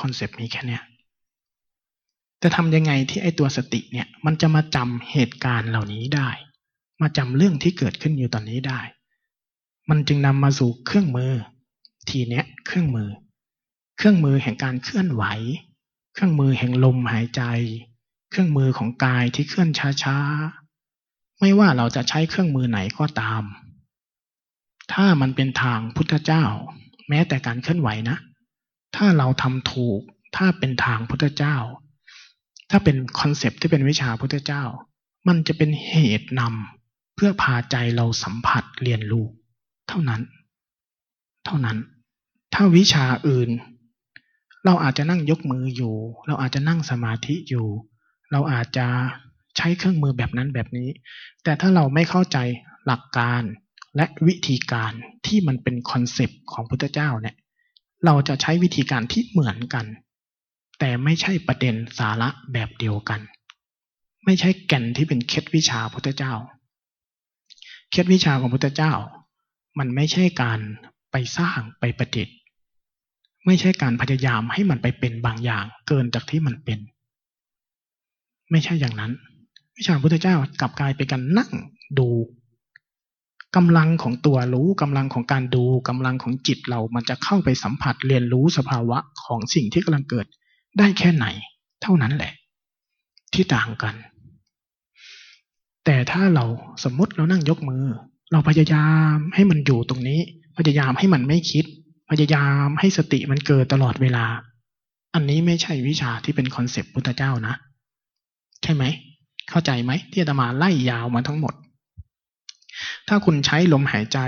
[0.00, 0.80] คอนเซปต์มีแค่นี้
[2.42, 6.28] แต่ทำยังไงที่ไอตัวสติเนี่ยมันจะมาจำเหตุการณ์เหล่านี้ได้
[7.02, 8.80] มาจำเรื่องที่เกิดขึ้นอยู่ตอนนี้ได้
[9.90, 11.32] มันจึงนำมาสู่เครื่องมือ
[12.08, 13.08] ทีเนี้ยเครื่องมือ
[13.96, 15.24] เครื่องมือแห่งการเคลื่อนไหว
[16.14, 17.42] เครื่องมือแห่งลมหายใจ
[18.30, 19.70] เครื่องมือของกายที่เคลื่อน
[20.02, 23.42] ช้าๆ ไม่ว่าเราจะใช้เครื่องมือไหนก็ตาม
[24.92, 26.44] ถ้ามันเป็นทางพุทธเจ้า
[27.08, 28.16] แม้แต่การเคลื่อนไหวนะ
[28.96, 30.00] ถ้าเราทำถูก
[30.36, 31.56] ถ้าเป็นทางพุทธเจ้า
[32.72, 34.64] ถ้าเป็นคอนเซปที่เป็นวิชาพุทธเจ้า
[35.28, 39.26] มันจะเป็นเหตุนำเพื่อพาใจเราสัมผัสเรียนรู้
[39.88, 40.22] เท่านั้น
[41.44, 41.78] เท่านั้น
[42.54, 43.50] ถ้าวิชาอื่น
[44.64, 45.94] เราอาจจะนั่งยกมืออยู่
[46.26, 47.66] เราอาจจะนั่งสมาธิอยู่
[48.32, 48.86] เราอาจจะ
[49.56, 50.88] ใช้เครื่องมือแบบนั้นแบบนี้
[51.44, 52.38] แต่ถ้าเราไม่เข้าใจ
[52.86, 53.42] หลักการ
[53.96, 54.92] และวิธีการ
[55.26, 57.36] ที่มันเป็น concept ของพุทธเจ้าเนี่ย
[58.04, 59.86] เราจะใช้วิธีการที่เหมือนกัน
[60.84, 63.20] แต่ไม่ใช่ประเด็นสาระแบบเดียวกัน
[64.24, 66.32] ไม่ใช่แก่นที่เป็นเคล็ดวิชาพุทธเจ้า
[67.90, 68.92] เคล็ดวิชาของพุทธเจ้า
[69.78, 70.60] มันไม่ใช่การ
[71.12, 72.36] ไปสร้างไปประดิษฐ์
[73.46, 76.78] ไม่ใช่การพยายามให้มันไปเป็นบางอย่างเกินจากที่มันเป็น
[78.50, 79.12] ไม่ใช่อย่างนั้น
[79.76, 81.50] วิชาพุทธเจ้ากลับกลายเป็นการนั่ง
[81.98, 82.08] ดู
[83.56, 90.28] กำลังของตัวรู้กำลังของการดูกำลังของจิตเรามันจะเข้าไปสัมผัสเรียนรู้สภาวะของสิ่งที่กำลังเกิด
[90.78, 91.26] ได้แค่ไหน
[91.82, 92.32] เท่านั้นแหละ
[93.34, 93.94] ที่ต่างกัน
[95.84, 96.44] แต่ถ้าเรา
[96.84, 97.84] สมมติเรานั่งยกมือ
[98.32, 100.20] เราพยายามให้มันอยู่ตรงนี้
[100.58, 101.64] พยายามให้มันไม่คิด
[102.10, 104.26] พยายามให้สติมันเกิดตลอดเวลา
[105.14, 107.54] อันนี้ไม่ใช่วิชาที่เป็นคอนเซปต์พุทธเจ้านะ
[108.62, 108.84] ใช่ไหม
[109.50, 111.54] เข้าใจไหมที่อาตมาไล่ยาวมาทั้งหมด
[113.08, 114.18] ถ้าคุณใช้ลมหายใจ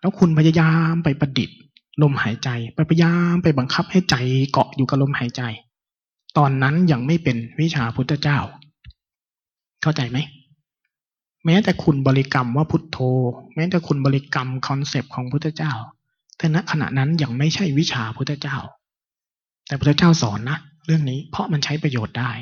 [0.00, 1.56] แล้วคุณพยายามไปประดิษฐ์
[2.02, 4.16] ลมหายใจไปพยายามไปบังคับให้ใจ
[4.52, 5.42] เกาะอยู่กับลมหายใจ
[6.36, 8.38] ตอนนั้นยังไม่เป็นวิชาพุทธเจ้า
[9.82, 10.18] เข้าใจไหม
[11.44, 12.98] แม้แต่คุณบริกรรมว่าพุทโธ
[13.54, 15.72] แม้แต่คุณบริกรรม concept ของพุทธเจ้า
[16.38, 18.56] แต่ณขณะนั้นยังไม่ใช่วิชาพุทธเจ้า
[19.66, 22.32] แต่พุทธเจ้าสอนนะเรื่องนี้เพราะมันใช้ประโยชน์ได้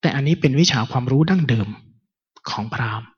[0.00, 1.68] แต่อันนี้เป็นวิชาความรู้ดั้งเดิม
[2.50, 3.08] ของพราหมณ์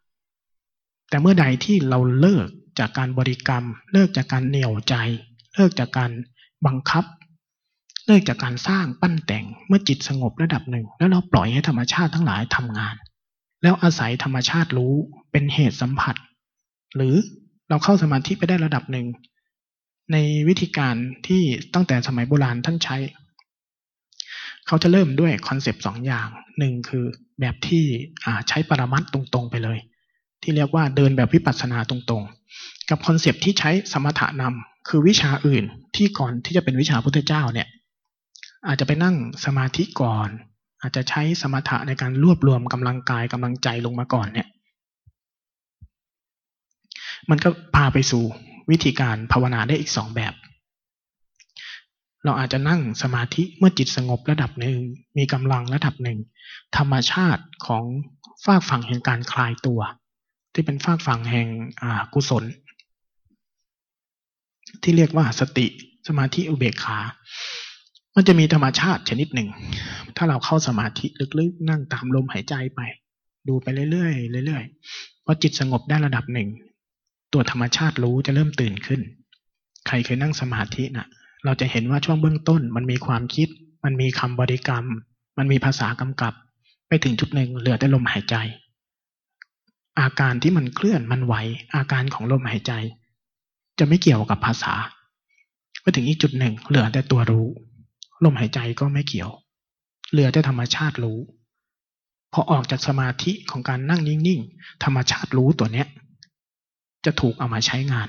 [1.08, 2.46] แต่เมื่อใดที่เราเลิก
[2.78, 4.94] จากการบริกรรม เลิกจากการเหนี่ยวใจ
[5.54, 6.10] เลิกจากการ
[6.66, 7.04] บังคับ
[8.06, 12.94] เลิกจากการสร้างปั้นแต่งเมื่อจิตสงบระดับหนึ่ง แล้วเราปล่อยให้ธรรมชาติทั้งหลายทำงาน
[13.62, 14.94] แล้วอาศัยธรรมชาติรู้
[15.30, 16.14] เป็นเหตุสัมผัส
[16.96, 17.14] หรือ
[17.68, 19.06] เราเข้าสมาธิไปได้ระดับหนึ่ง
[20.12, 20.16] ใน
[20.48, 20.94] วิธีการ
[21.26, 21.42] ที่
[21.74, 22.96] ตั้งแต่สมัยโบราณท่านใช้
[24.66, 26.28] เขาจะเริ่มด้วยคอนเซปต์สองอย่าง
[26.58, 27.04] หนึ่งคือ
[27.40, 27.84] แบบที่
[28.48, 29.78] ใช้ปรมัตถ์ตรงๆไปเลย
[30.42, 35.64] ที่เรียกว่าเดินแบบวิปัสสนาตรงๆ กับคอนเซปต์ที่ใช้สมถะนำคือวิชาอื่น
[35.96, 37.68] ที่ก่อนที่จะเป็นวิชาพุทธเจ้าเนี่ย
[38.66, 40.28] อาจจะไปนั่งสมาธิก่อน
[40.80, 44.48] อาจจะใช้สมถะในการรวบรวมกำลังกายกำลังใจลงมาก่อนเนี่ย
[47.30, 48.24] มันก็พาไปสู่
[48.70, 50.34] วิธีการภาวนาได้อีกสองแบบ
[52.24, 54.78] เราอาจจะนั่งสมาธิเมื่อจิตสงบระดับหนึ่ง
[55.18, 56.18] มีกำลังระดับหนึ่ง
[56.76, 57.84] ธรรมชาติของ
[58.44, 59.80] ฝากฝั่งแห่งการคลายตัว
[60.52, 61.48] ที่เป็นฝากฝั่งแห่ง
[62.14, 62.44] กุศล
[64.82, 65.66] ที่เรียกว่าสติ
[66.08, 66.98] สมาธิอุเบกขา
[68.14, 69.48] มันจะมีธรรมชาติชนิดหนึ่ง
[70.16, 71.06] ถ้าเราเข้าสมาธิ
[71.38, 72.80] ลึกๆ นั่งตามลมหายใจไป
[73.48, 74.10] ดูไปเรื่อ
[74.40, 76.48] ยๆเรื่อยๆพอจิตสงบได้ระดับหนึ่ง
[77.32, 79.00] ตัวธรรมชาติรู้จะเริ่มตื่นขึ้น
[79.86, 81.06] ใครเคยนั่งสมาธินะ่ะ
[81.44, 83.48] เราจะเห็นว่าช่วงเบื้องต้นมันมีความคิด
[83.84, 84.86] มันมีคำบริกรรม
[85.38, 86.34] มันมีภาษากำกับ
[86.88, 88.36] ไปถึงจุดหนึ่งเหลือแต่ลมหายใจ
[90.00, 91.34] อาการที่มันเคลื่อนมันไหว
[91.74, 92.72] อาการของลมหายใจ
[93.78, 94.74] จะไม่เกี่ยวกับภาษา
[95.82, 97.46] ไปถึงอีกจุดหนึ่งเหลือแต่ตัวรู้
[98.24, 99.30] ลมหายใจก็ไม่เกี่ยว
[100.10, 101.18] เหลือแต่ธรรมชาติรู้
[102.32, 105.88] พอออกจากสมาธิของการนั่งนิ่งๆ ธรรมชาติรู้ตัวเนี้ย
[107.04, 108.08] จะถูกเอามาใช้งาน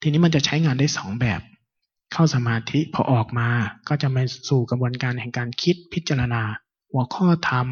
[0.00, 1.40] ทีนี้มันจะใช้งานได้สองแบบ
[2.12, 3.48] เข้าสมาธิพอออกมา
[3.88, 6.42] ก็จะมาสู่กระบวนการแห่งการคิดพิจารณา
[6.90, 7.68] หัวข้อธรรม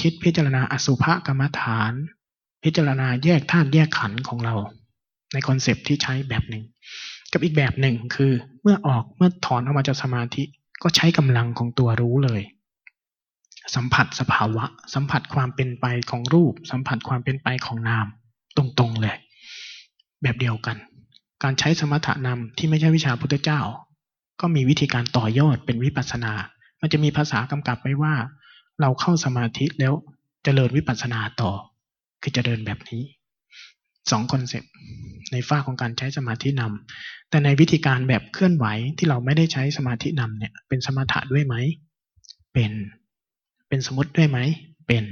[0.00, 1.92] คิดพิจารณาอสุภกรรมฐาน
[2.64, 4.54] พิจารณาแยกธาตุแยกขันธ์ของเรา
[5.32, 6.64] ในคอนเซปที่ใช้แบบหนึ่ง
[7.34, 8.32] กับอีกแบบหนึ่งคือ
[8.62, 10.42] เมื่อออกเมื่อถอนออกมาจากสมาธิ
[10.82, 12.42] ก็ใช้กำลังของตัวรู้เลย
[13.74, 14.64] สัมผัสสภาวะ
[14.94, 18.06] สัมผัสความเป็นไปของรูป สัมผัสความเป็นไปของนาม
[18.56, 19.16] ตรงๆเลย
[20.22, 20.76] แบบเดียวกัน
[21.42, 23.60] การใช้สมถะนำที่ไม่ใช่วิชาพุทธเจ้า
[24.40, 26.32] ก็มีวิธีการต่อยอดเป็นวิปัสสนา
[26.80, 28.14] มันจะมีภาษากำกับไว้ว่า
[28.80, 30.06] เราเข้าสมาธิแล้วจ
[30.44, 31.52] เจริญวิปัสสนาต่อ
[32.22, 33.02] คือจะเดินแบบนี้
[34.10, 34.72] สองคอนเซปต์
[35.32, 38.66] ในฝ้าของการใช้สมาธินำแต่ในวิธีการแบบเคลื่อนไหว
[38.98, 41.54] ที่เราไม่ได้ใช้สมาธินำเนี่ย เป็นสมถะด้วยไหม
[42.52, 42.72] เป็น
[43.68, 44.38] เป็นสมมติด้วยไหม
[44.86, 45.04] เป็น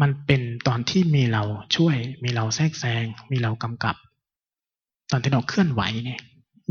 [0.00, 1.42] มันเป็นตอนที่มีเรา
[1.76, 3.96] ช่วย มีเราแทรกแซง มีเรากำกับ
[5.10, 6.20] ตอนที่เราเคลื่อนไหวเนี่ย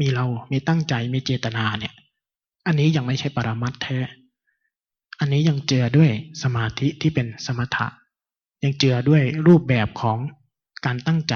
[0.01, 1.93] มีเรา มีตั้งใจ มีเจตนาเนี่ย
[2.67, 3.97] อันนี้ยังไม่ใช่ปรมัดแท้
[5.19, 6.11] อันนี้ยังเจอด้วย
[6.43, 7.87] สมาธิที่เป็นสมถะ
[8.63, 10.17] ยังเจือด้วยรูปแบบของ
[10.85, 11.35] การตั้งใจ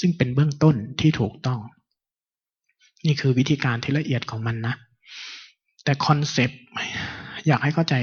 [0.00, 1.60] ซึ่งเป็นเบื้องต้นที่ถูกต้อง
[3.06, 4.74] นี่คือวิธีการที่ละเอียดของมันนะ
[5.84, 6.60] แต่คอนเซปต์
[7.46, 7.94] อยากให้เข้าใจ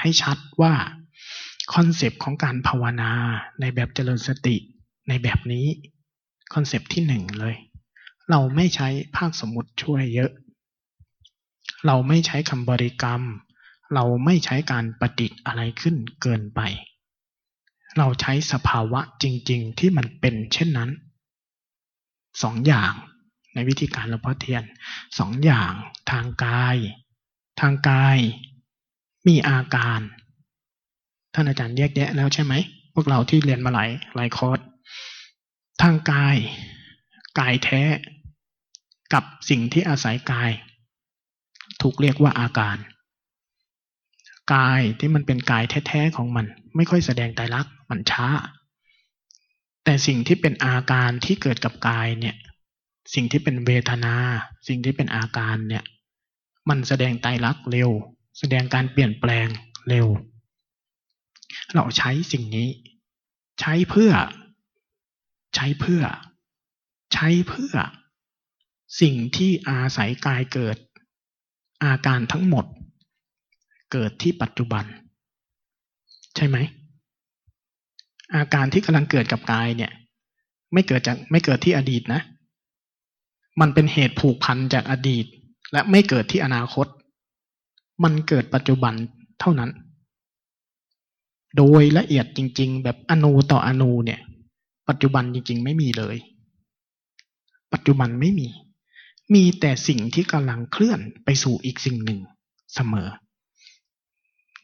[0.00, 0.72] ให้ชัดว่า
[1.74, 3.10] คอนเซปต์ของการภาวนา
[3.60, 4.56] ในแบบเจริญสติ
[5.08, 5.66] ในแบบนี้
[6.54, 7.54] คอนเซปต์ที่หนึ่งเลย
[8.30, 10.30] เราไม่ใช้ภาคสมมติช่วยเยอะ
[11.86, 13.22] เราไม่ใช้คำบริกรรม
[13.94, 16.60] เราไม่ใช้การประดิษฐ์อะไรขึ้นเกินไป
[17.98, 20.90] เราใช้สภาวะจริง ๆ ที่มันเป็นเช่นนั้น
[22.42, 22.92] สองอย่าง
[23.54, 24.62] ในวิธีการหลวงพ่อเทียน
[25.18, 25.72] สองอย่าง
[26.10, 26.76] ทางกาย
[27.60, 28.18] ทางกาย
[29.26, 30.00] มีอาการ
[31.34, 32.54] ท่านอาจารย์แยกแยะแล้วใช่ไหม
[32.94, 34.58] พวกเราที่เรียนมาหลายหลายคอร์ส
[35.82, 36.36] ทางกาย
[37.38, 37.82] กายแท้
[39.12, 40.50] กับสิ่งที่อาศัยกาย
[41.82, 42.76] ถูกเรียกว่าอาการ
[44.54, 48.28] กายที่มันเป็นกายแท้ๆของมัน ไม่ค่อยแสดงไตรลักษณ์มันช้า
[49.84, 52.36] แต่สิ่งที่เป็นอาการที่เกิดกับกายเนี่ย
[53.14, 54.16] สิ่งที่เป็นเวทนา
[54.68, 55.84] สิ่งที่เป็นอาการเนี่ย
[56.68, 57.90] มันแสดงไตรลักษณ์เร็ว
[58.38, 59.48] แสดงการเปลี่ยนแปลง
[59.88, 60.06] เร็ว
[61.74, 62.68] เราใช้สิ่งนี้
[63.60, 64.12] ใช้เพื่อ
[65.54, 66.02] ใช้เพื่อ
[67.12, 67.74] ใช้เพื่อ
[69.00, 70.76] สิ่งที่อาศัยกายเกิด
[71.84, 72.64] อาการทั้งหมด
[73.92, 74.84] เกิดที่ปัจจุบัน
[76.36, 76.56] ใช่ไหม
[78.34, 79.92] อาการที่กำลังเกิดกับกายเนี่ย
[80.72, 82.20] ไม่เกิดจากไม่เกิดที่อดีตนะ
[83.60, 85.26] มันเป็นเหตุผูกพันจากอดีต
[85.72, 86.86] และไม่เกิดที่อนาคต
[88.04, 88.94] มันเกิดปัจจุบัน
[89.40, 89.70] เท่านั้น
[91.56, 94.20] โดยละเอียดจริง ๆ แบบอนูต่ออนูเนี่ย
[94.88, 96.16] ปัจจุบันจริง ๆ ไม่มีเลย
[97.72, 98.48] ปัจจุบันไม่มี
[99.34, 102.20] มีแต่สิ่งที่กำลังเคลื่อนไปสู่อีกสิ่งหนึ่ง
[102.74, 103.08] เสมอ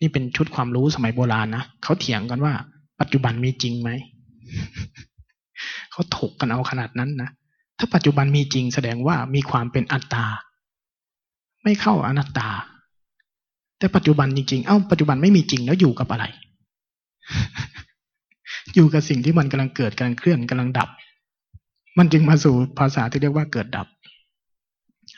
[0.01, 2.53] นี่เป็นชุดความรู้สมัยโบราณนะเขาเถียงกันว่า
[3.01, 3.90] ปัจจุบันมีจริงไหม
[5.90, 7.30] เขาถกกันเอาขนาดนั้นนะ
[7.78, 10.26] ถ้าปัจจุบันมีจริงแสดงว่ามีความเป็นอัตตา
[11.62, 12.51] ไม่เข้าอนัตตา
[13.78, 16.24] แต่ปัจจุบันจริงๆ เอ้าปัจจุบันไม่มีจริงแล้วอยู่กับอะไร
[18.74, 20.88] อยู่กับสิ่งที่มันกำลังเกิดกำลังเคลื่อนกำลังดับ
[21.99, 23.86] มันจึงมาสู่ภาษาที่เรียกว่าเกิดดับ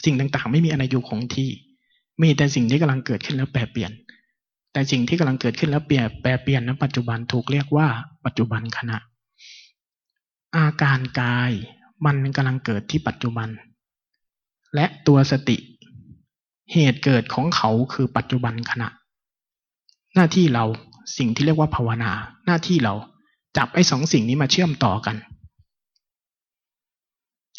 [0.05, 1.51] สิ่งต่างๆ ไม่มีอะไรอยู่คงที่
[2.23, 3.91] มีแต่สิ่งที่กำลังเกิดขึ้นแล้วแปรเปลี่ยน
[4.73, 7.89] แต่สิ่งที่กำลังเกิดขึ้นแล้วเปลี่ยนแปลเปลี่ยนในปัจจุบันถูกเรียกว่า
[8.25, 8.99] ปัจจุบันขณะ
[10.57, 11.53] อาการกาย
[12.05, 13.49] มันกำลังเกิดที่ปัจจุบัน
[14.75, 15.57] และตัวสติ
[16.73, 18.89] เหตุเกิดของเขาคือปัจจุบันขณะ
[20.15, 20.65] หน้าที่เรา
[21.19, 22.13] สิ่งที่เรียกว่าภาวนา
[22.47, 22.95] หน้าที่เรา
[23.57, 25.17] จับไอ้สองสิ่งนี้มาเชื่อมต่อกัน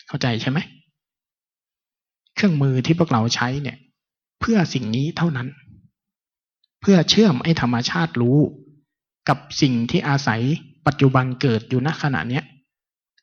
[0.07, 0.59] เข้าใจใช่ไหม
[2.35, 3.77] เครื่องมือที่พวกเราใช้เนี่ย
[4.39, 5.47] เพื่อสิ่งนี้เท่านั้น
[6.81, 8.39] เพื่อเชื่อมไอ้ธรรมชาติรู้
[9.29, 10.41] กับสิ่งที่อาศัย
[10.87, 12.43] ปัจจุบันเกิดอยู่ณขณะเนี้ย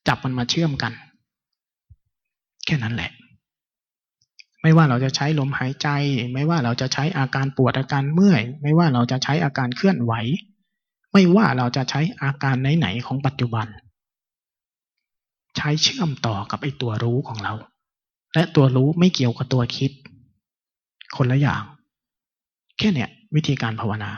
[0.08, 0.92] จับมันมาเชื่อมกัน
[2.66, 3.10] แค่นั้นแหละ
[4.62, 5.88] ไม่ว่าเราจะใช้ลมหายใจ
[6.32, 10.12] ไม่ว่าเราจะใช้อาการปวดอาการเมื่อย ไม่ว่าเราจะใช้อาการเคลื่อนไหว
[11.12, 13.66] ไม่ว่าเราจะใช้อาการไหนๆของปัจจุบัน
[15.56, 17.54] ใช้เชื่อมต่อกับไอตัวรู้ของเรา
[18.34, 19.92] และตัวรู้ไม่เกี่ยวกับตัวคิด
[21.16, 21.62] คนละอย่าง
[22.78, 24.10] แค่เนี้ย วิธีการภาวนา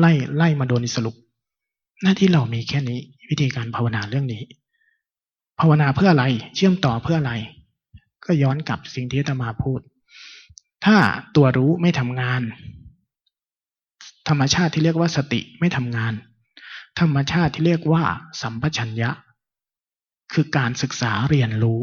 [0.00, 1.16] ไล่ไล่มาโดนสรุป
[2.02, 2.98] หน้าที่เรามีแค่นี้
[3.30, 4.42] วิธีการภาวนาเรื่องนี้
[5.60, 6.24] ภาวนาเพื่ออะไร
[6.54, 7.34] เชื่อมต่อเพื่ออะไร
[8.24, 9.80] ก็ย้อนกลับสิ่งที่ธรรมาพูด
[10.84, 10.96] ถ้า
[11.36, 12.42] ตัวรู้ไม่ทำงาน
[14.28, 16.14] ธรรมชาติที่เรียกว่าสติไม่ทำงาน
[17.00, 18.04] ธรรมชาติที่เรียกว่า
[18.42, 19.10] สัมปชัญญะ
[20.32, 21.82] คือการศึกษาเรียนรู้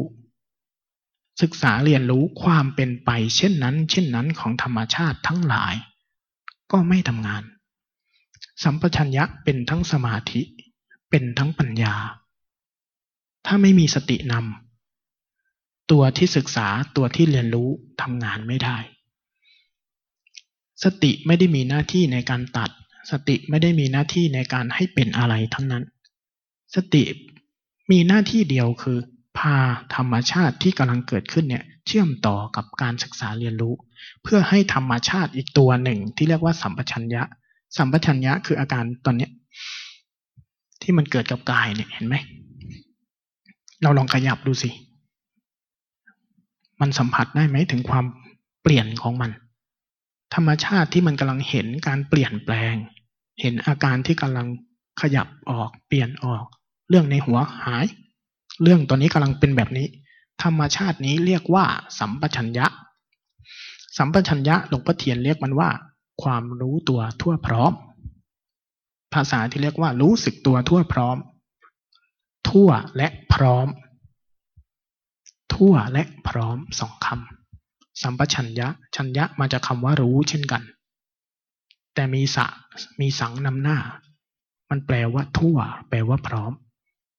[1.42, 5.74] ศึกษาเรียนรู้ความเป็นไปเช่นนั้น เช่นนั้นของธรรมชาติทั้งหลาย
[6.72, 7.42] ก็ไม่ทำงาน
[8.62, 10.42] สัมปชัญญะเป็นทั้งสมาธิ
[11.10, 11.94] เป็นทั้งปัญญา
[13.46, 17.68] ถ้าไม่มีสตินำตัวที่ศึกษาตัวที่เรียนรู้
[18.02, 18.76] ทำงานไม่ได้
[20.84, 22.70] สติไม่ได้มีหน้าที่ในการตัด
[23.10, 25.84] สติไม่ได้มีหน้าที่ในการให้เป็นอะไรทั้งนั้น
[26.74, 27.04] สติ
[27.90, 28.98] มีหน้าที่เดียวคือ
[29.38, 29.56] พา
[29.94, 33.74] ธรรมชาติที่กำลังเกิดขึ้นเนี่ยเชื่อมต่อกับการศึกษาเรียนรู้
[34.22, 37.22] เพื่อให้ธรรมชาติอีกตัวหนึ่ง ที่เรียกว่าสัมปชัญญะ
[37.76, 39.28] สัมปชัญญะคืออาการตอนเนี้
[40.82, 42.16] ที่มันเกิดกับกายเนี่ยเห็นไหม
[43.82, 44.70] เราลองขยับดูสิ
[46.80, 48.04] มันสัมผัสได้ไหมถึงความ
[48.62, 49.30] เปลี่ยนของมัน
[50.34, 52.74] ธรรมชาติที่มันกำลังเห็นการเปลี่ยนแปลง
[53.40, 54.46] เห็นอาการที่กำลัง
[55.00, 56.44] ขยับออก เปลี่ยนออก
[56.88, 57.86] เรื่องในหัวหาย
[58.62, 59.86] เรื่องตอนนี้กำลังเป็นแบบนี้
[60.42, 61.64] ธรรมชาตินี้เรียกว่า
[61.98, 62.66] สัมปชัญญะ
[63.96, 65.70] สัมปชัญญะหลวงพ่อเทียนเรียกมันว่า
[66.22, 67.72] ความรู้ตัวทั่วพร้อม
[69.14, 71.16] ภาษาที่เรียกว่ารู้สึกตัวทั่วพร้อม
[72.48, 73.68] ทั่วและพร้อม
[75.54, 80.62] ทั่วและพร้อมสองคำสัมปชัญญะชัญญะมาจากคำว่ารู้เช่นกัน
[81.94, 82.46] แต่มีสะ
[83.00, 83.78] มีสังนำหน้า
[84.70, 86.52] มันแปลว่าทั่ว แปลว่าพร้อม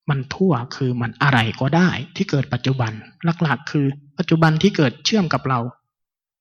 [0.10, 2.92] มันทั่วคือมันอะไรก็ได้ที่เกิดปัจจุบัน
[3.44, 3.86] หลักๆ คือ
[4.18, 5.60] ปัจจุบันที่เกิดเชื่อมกับเรา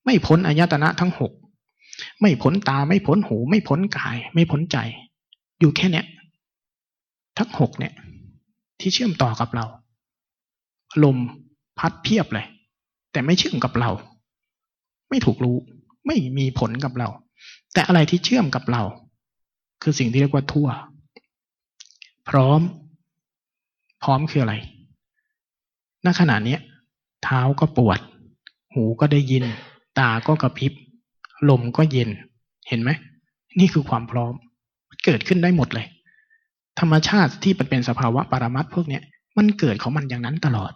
[0.04, 1.32] ไม่พ้นอายตนะทั้งหก
[2.20, 4.76] ไม่พ้นตาไม่พ้นหูไม่พ้นกาย ไม่พ้นใจ
[5.60, 6.06] อยู่แค่เนี้ย
[7.38, 7.94] ทั้งหกเนี่ย
[8.80, 9.64] ที่เชื่อมต่อกับเรา
[11.04, 11.16] ลม
[11.78, 12.46] พัดเพียบเลย
[13.12, 13.90] แต่ไม่เชื่อมกับเรา
[15.08, 15.56] ไม่ถูกรู้
[16.06, 17.08] ไม่มีผลกับเรา
[17.72, 18.82] แต่อะไรที่เชื่อมกับเรา
[19.82, 20.68] คือสิ่งที่เรียกว่าทั่ว
[22.28, 22.60] พร้อม
[24.02, 24.54] พร้อมคืออะไร
[26.04, 26.56] ณขณะนี้
[27.24, 28.00] เท้าก็ปวด
[28.72, 29.44] หูก็ได้ยิน
[29.98, 30.72] ตาก็กระพริบ
[31.48, 32.10] ลมก็เย็น
[32.68, 32.90] เห็นไหม
[33.58, 34.32] นี่คือความพร้อม
[35.04, 35.86] เกิดขึ้นได้หมดเลย
[36.80, 39.02] ธรรมชาติที่เป็นสภาวะปรมัตพวกเนี้ย
[39.36, 40.72] มันเกิดของมันอย่างนั้นตลอด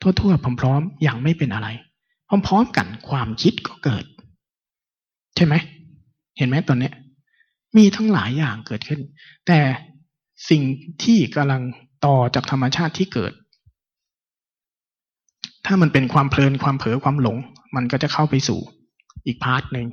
[0.00, 1.68] ทั่วๆพร้อมๆอย่างไม่เป็นอะไร
[2.46, 4.04] พร้อมๆกันความคิดก็เกิด
[5.36, 5.54] ใช่ไหม
[6.38, 6.94] เห็นไหมตอนเนี้ย
[7.76, 9.00] มีทั้งหลายอย่างเกิดขึ้น
[9.46, 9.60] แต่
[10.50, 10.62] สิ่ง
[11.02, 11.62] ที่กำลัง
[12.06, 13.32] ต่อจากธรรมชาติที่เกิด
[15.66, 17.36] ถ้ามันเป็นความเพลินความเผลอความหลง
[17.76, 18.60] มันก็จะเข้าไปสู่
[19.26, 19.88] อีกพาร์ทหนึ่ง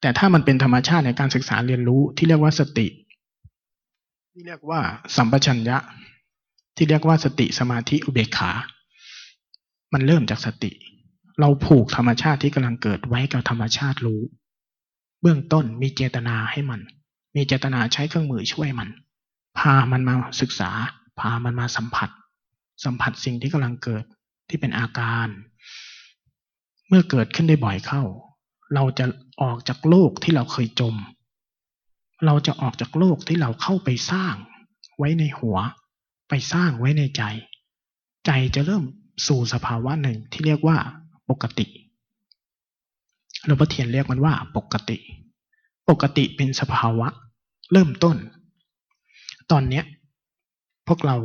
[0.00, 2.86] แต่ถ้ามันเป็นธรรมชาติในการศึกษาเรียนรู้ที่เรียกว่าสติ
[4.32, 4.80] ที่เรียกว่า
[5.16, 5.78] สัมปชัญญะ
[6.76, 8.50] ที่เรียกว่าสติสมาธิอุเบกขา
[9.92, 10.70] มันเริ่มจากสติ
[11.40, 14.22] เราผูกธรรมชาติที่กำลังเกิดไว้กับธรรมชาติรู้
[15.22, 16.80] เบื้องต้นมีเจตนาให้มัน
[17.36, 18.88] มีเจตนาใช้เครื่องมือช่วยมัน
[19.58, 20.70] พามันมาศึกษา
[21.20, 22.10] พามันมาสัมผัส
[22.84, 24.04] สัมผัสสิ่งที่กำลังเกิด
[24.48, 25.28] ที่เป็นอาการ
[26.88, 28.02] เมื่อเกิดขึ้นได้บ่อยเข้า
[28.74, 29.04] เราจะ
[29.42, 30.94] ออกจากโลกที่เราเคยจม
[32.26, 34.34] เราจะออกจากโลกที่เราเข้าไปสร้าง
[34.98, 35.58] ไว้ในหัว
[36.28, 37.22] ไปสร้างไว้ในใจ
[38.26, 38.84] ใจจะเริ่ม
[39.26, 40.76] สู่สภาวะหนึ่งที่เรียกว่า
[41.30, 41.66] ปกติ
[43.44, 44.96] หลวงพ่อเทียนเรียกมันว่าปกติ
[45.88, 47.08] ปกติเป็นสภาวะ
[47.72, 48.16] เริ่มต้น
[49.50, 49.84] ตอนเนี้ย
[50.88, 51.16] พวกเรา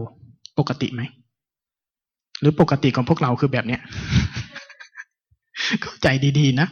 [0.58, 1.02] ปกติไหม
[2.40, 3.82] หรือปกติของพวกเราคือแบบเนี้ย
[5.82, 6.08] เข้าใจ
[6.40, 6.68] ดีๆนะ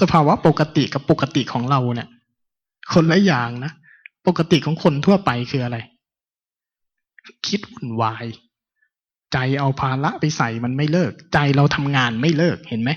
[0.00, 2.08] สภาวะปกติกับปกติของเราเนี่ย
[2.92, 3.72] คนละอย่างนะ
[4.26, 5.78] ปกติของคนทั่วไปคืออะไร
[7.46, 8.26] คิดวุ่นวาย
[9.32, 12.90] ใจเอาภาระไปใส่มันไม่เลิก ใจเราทำงานไม่เลิกเห็นไหม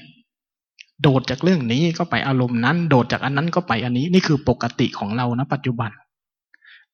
[1.01, 5.91] โดดจากเรื่องนี้ก็ไปอารมณ์นั้น โดดจากอันนั้นก็ไปอันนี้นี่คือปกติของเรานะปัจจุบัน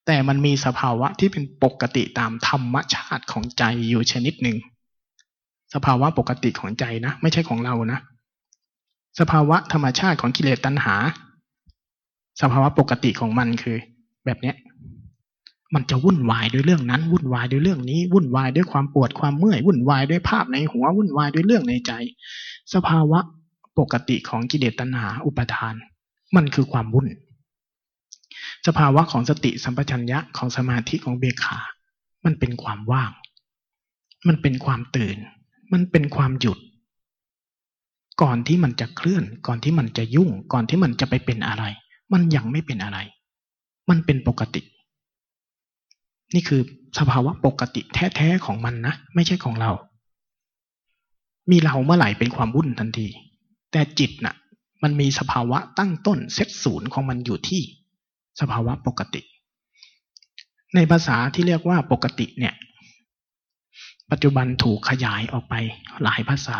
[0.05, 4.57] แต่มันมีสภาวะที่เป็นปกติตามธรรมชาติของใจอยู่ชนิดหนึ่ง
[5.73, 7.99] สภาวะปกติของใจนะ ไม่ใช่ของเรานะ
[9.19, 10.95] สภาวะธรรมชาติของกิเลสตัณหา
[12.41, 13.77] สภาวะปกติของมันคือ
[14.25, 14.55] แบบเนี้ย
[15.75, 21.91] มันจะวุ่นวายด้วยเรื่องนั้น วุ่นวายด้วยเรื่องนี้ วุ่นวายด้วยความปวดความเมื่อย วุ่นวายด้วยภาพในหัว วุ่นวายด้วยเรื่องในใจ
[22.73, 23.19] สภาวะ
[23.79, 25.73] ปกติของกิเลสตัณหาอุปทาน
[26.35, 27.07] มันคือความวุ่น
[28.67, 31.57] สภาวะของสติสัมปชัญญะของสมาธิของเบขา
[32.25, 33.11] มันเป็นความว่าง
[34.27, 35.17] มันเป็นความตื่น
[35.73, 36.59] มันเป็นความหยุด
[38.21, 41.63] ก่อนที่มันจะเคลื่อน ก่อนที่มันจะยุ่ง ก่อนที่มันจะไปเป็นอะไร
[42.13, 42.97] มันยังไม่เป็นอะไร
[43.89, 44.61] มันเป็นปกติ
[46.33, 46.61] นี่คือ
[46.99, 49.71] สภาวะปกติแท้ๆของมันนะ ไม่ใช่ของเรา
[51.51, 53.07] มีเราเมื่อไหร่เป็นความวุ่นทันที
[53.71, 54.35] แต่จิตนะ่ะ
[54.83, 57.61] มันมีสภาวะตั้งต้นเซตศูนย์ของมันอยู่ที่
[58.39, 59.21] สภาวะปกติ
[60.75, 62.53] ในภาษาที่เรียกว่าปกติเนี่ย
[64.11, 65.55] ปัจจุบันถูกขยายออกไป
[66.03, 66.59] หลายภาษา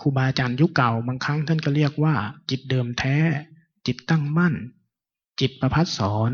[0.00, 2.14] ครูบาอาจารย์ยุคเก่าบางครั้งท่านก็เรียกว่า
[2.50, 3.16] จิตเดิมแท้
[3.86, 4.54] จิตตั้งมั่น
[5.40, 6.30] จิตประพัดสอน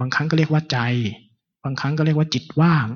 [0.00, 0.78] บางครั้งก็เรียกว่าใจ
[1.64, 2.86] บางครั้งก็เรียกว่าจิตว่าง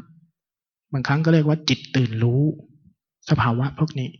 [0.92, 2.42] บางครั้งก็เรียกว่าจิตตื่นรู้
[3.30, 4.10] สภาวะพวกนี้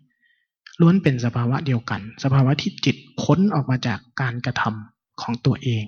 [0.81, 5.85] ล้วนเป็นสภาวะเดียวกัน สภาวะที่จิตพ้นออกมาจากการกระทำของตัวเอง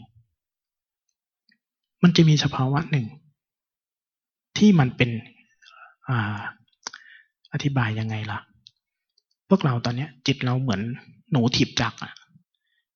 [2.03, 3.07] มันจะมีสภาวะหนึ่ง
[4.59, 5.11] ที่มันเป็น
[7.53, 8.41] อธิบายยังไงล่ะ
[9.49, 10.81] พวกเราตอนนี้จิตเราเหมือน
[11.33, 12.13] หนูถีบจักรอะ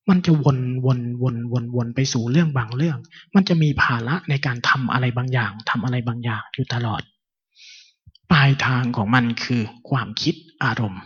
[0.09, 2.99] มันจะวนวนวนวนวนไปสู่เรื่องบางเรื่อง
[3.35, 7.03] มันจะมีภาระในการทำอะไรบางอย่างทำอะไรบางอย่างอยู่ตลอด
[8.31, 10.35] ปลายทางของมันคือความคิด
[10.65, 11.03] อารมณ์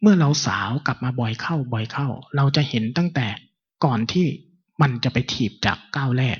[0.00, 3.26] เมื่อเราสาวกลับมาบ่อยเข้าบ่อยเข้า เราจะเห็นตั้งแต่
[3.84, 4.26] ก่อนที่
[4.82, 6.38] มันจะไปถีบจากก้าวแรก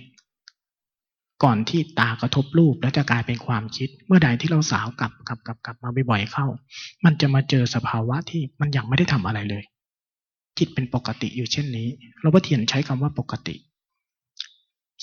[1.45, 6.47] ก่อนที่ตากระทบรูปแล้วจะกลายเป็นความคิด เมื่อใดที่เราสาวกลับกลับกลับกลับมาบ่อยๆเข้า
[7.05, 9.65] มันจะมาเจอสภาวะที่มันยังไม่ได้ทำอะไรเลย
[10.59, 11.89] จิตเป็นปกติอยู่เช่นนี้
[12.21, 13.55] หลวงพ่อเทียนใช้คำว่าปกติ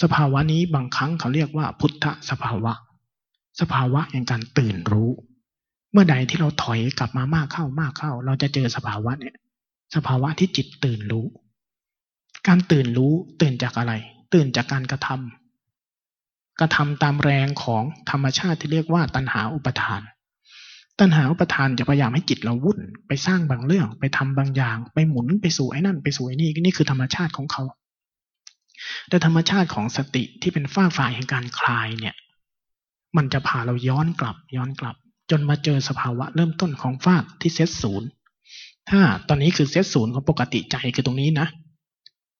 [0.01, 2.73] สภาวะนี้บางครั้งเขาเรียกว่าพุทธสภาวะ
[3.61, 5.11] สภาวะแห่งการตื่นรู้
[5.91, 9.35] เมื่อใดที่เราถอยกลับมามากเข้ามากเข้า เราจะเจอสภาวะเนี่ย
[9.95, 11.25] สภาวะที่จิตตื่นรู้
[12.47, 13.93] การตื่นรู้ตื่นจากอะไร
[14.33, 15.42] ตื่นจากการกระทำ
[16.59, 20.01] กระทำตามแรงของธรรมชาติที่เรียกว่าตัณหาอุปทาน
[20.99, 27.63] ตัณหาอุปทานจะพยายามให้จิตเราวุ่นไปสร้างบางเรื่อง ไปทำบางอย่าง ไปหมุนไปสู่ไอ้นั่น ไปสู่ไอ้นี่นี่คือธรรมชาติของเขา
[29.09, 32.15] แต่ธรรมชาติของสติที่เป็นฝ้าฝ่ายแห่งการคลายเนี่ย
[33.17, 34.95] มันจะพาเราย้อนกลับย้อนกลับ
[35.31, 38.07] จนมาเจอสภาวะเริ่มต้นของฟากที่เซตศูนย์
[38.89, 41.47] ถ้าตอนนี้คือเซตศูนย์ของปกติใจคือตรงนี้นะ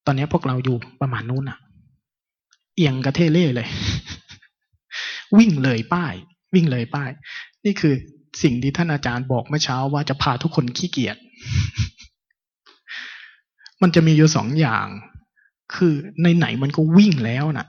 [0.06, 1.58] ตอนนี้พวกเราอยู่ประมาณนู้นอะ
[2.76, 3.68] เอียงกระเทเล่เลย
[5.38, 6.14] วิ่งเลยป้าย
[6.54, 7.12] วิ่งเลยป้าย
[7.66, 7.94] นี่คือ
[8.42, 11.18] สิ่งที่ท่านอาจารย์บอกเมื่อเช้าว่าจะพาทุกคนขี้เกียจ
[13.82, 14.88] มันจะมีอยู่สองอย่าง
[15.76, 15.94] คือ
[16.24, 17.68] ในไหนมันก็วิ่งแล้วนะ่ะ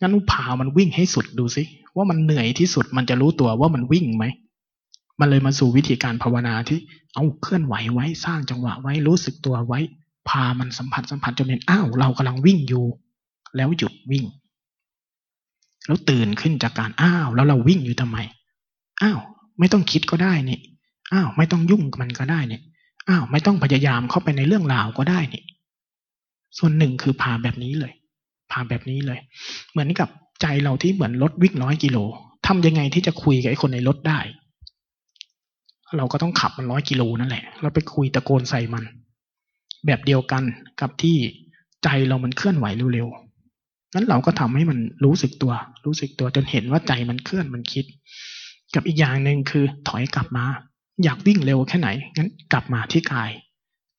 [0.00, 1.62] งั้นพามันวิ่งให้สุดดูสิ
[1.96, 4.24] ว่ามันเหนื่อยที่สุดมันจะรู้ตัวว่ามันวิ่งไหม
[5.20, 6.78] มันเลยมาสู่วิธีการภาวนาที่
[7.14, 9.80] เอาเคลื่อนไหวไว้สร้างจังหวะไว้รู้สึกตัวไว้
[10.28, 12.84] พามันสัมผัสสัมผัสจนเห็นอ้าวเรากำลังวิ่งอยู่
[13.56, 14.24] แล้วหยุดวิ่ง
[15.86, 18.18] แล้วตื่นขึ้นจากการอ้าว แล้วเราวิ่งอยู่ทำไม
[19.02, 19.18] อ้าว
[19.58, 20.58] ไม่ต้องคิดก็ได้นี่
[21.12, 22.60] อ้าวไม่ต้องยุ่งกับมันก็ได้นี่
[23.08, 25.42] อ้าวไม่ต้องพยายามเข้าไปในเรื่องราวก็ได้นี่
[26.58, 27.92] ส่วนหนึ่งคือพาแบบนี้เลย
[28.50, 29.18] พาแบบนี้เลย
[29.72, 30.08] เหมือนกับ
[30.40, 31.98] ใจเราที่เหมือนรถวิ่งร้อยกิโล
[32.46, 34.20] ทำยังไงที่จะคุยกับไอ้คนในรถได้
[35.96, 38.84] เราก็ต้องขับมันร้อยกิโลนั่นแหละ เราไปคุยตะโกนใส่มัน
[39.86, 40.42] แบบเดียวกัน
[40.80, 41.16] กับที่
[41.84, 43.25] ใจเรามันเคลื่อนไหวเร็วๆ
[43.94, 45.52] นั้นเราก็ทำให้มันรู้สึกตัว
[45.86, 47.84] รู้สึกตัวจนเห็นว่าใจมันเคลื่อนมันคิด
[48.74, 50.44] กับอีกอย่างหนึ่งคือถอยกลับมา
[51.04, 53.30] อยากวิ่งเร็วแค่ไหนงั้นกลับมาที่กาย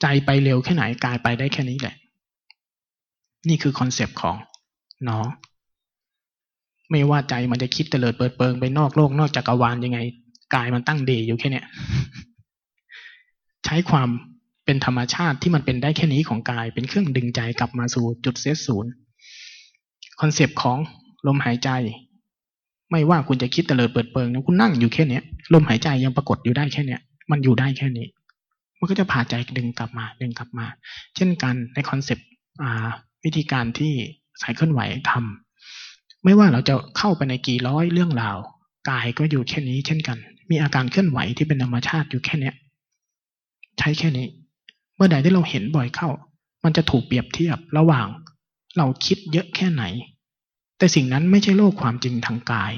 [0.01, 1.95] ใจไปเร็วแค่ไหนกายไปได้แค่นี้แหละ
[3.47, 4.35] นี่คือคอนเซปต์ของ
[5.09, 5.25] น้อง
[6.91, 9.99] ไม่ว่าใจมันจะคิดเตลิดเปิดเปิงไปนอกโลกนอกจักรวาลยังไง
[10.55, 11.65] กายมันตั้งเด่อยู่แค่เนี้ย
[13.65, 14.09] ใช้ความ
[14.65, 18.91] เป็นธรรมชาติที่มันเป็นได้แค่นี้ของกาย เป็นเครื่องดึงใจกลับมาสู่จุดเซตศูนย์
[20.21, 20.77] คอนเซปต์ของ
[21.27, 21.69] ลมหายใจ
[22.91, 27.01] ไม่ว่าคุณจะคิดเตลิดเปิดเปิงนะคุณนั่งอยู่แค่เนี้ยลมหายใจยังปรากฏอยู่ได้แค่เนี้ย
[27.31, 28.07] มันอยู่ได้แค่นี้
[28.79, 30.65] มันก็จะพาใจดึงกลับมาดึงกลับมา
[31.15, 32.27] เช่นกันในคอนเซปต์
[33.23, 33.93] วิธีการที่
[34.41, 38.37] สายเคลื่อนไหวทำไม่ว่าเราจะเข้าไปในกี่ร้อยเรื่องราว
[38.89, 40.17] กายก็อยู่แค่นี้เช่นกัน
[40.49, 42.55] มีอาการเคลื่อนไหวที่เป็นธรรมชาติอยู่แค่เนี้ย
[43.79, 44.27] ใช้แค่นี้
[44.95, 46.09] เมื่อใดที่เราเห็นบ่อยเข้า
[46.63, 48.07] มันจะถูกเปรียบเทียบระหว่าง
[48.77, 49.83] เราคิดเยอะแค่ไหน
[50.77, 52.73] แต่สิ่งนั้นไม่ใช่โลกความจริงทางกาย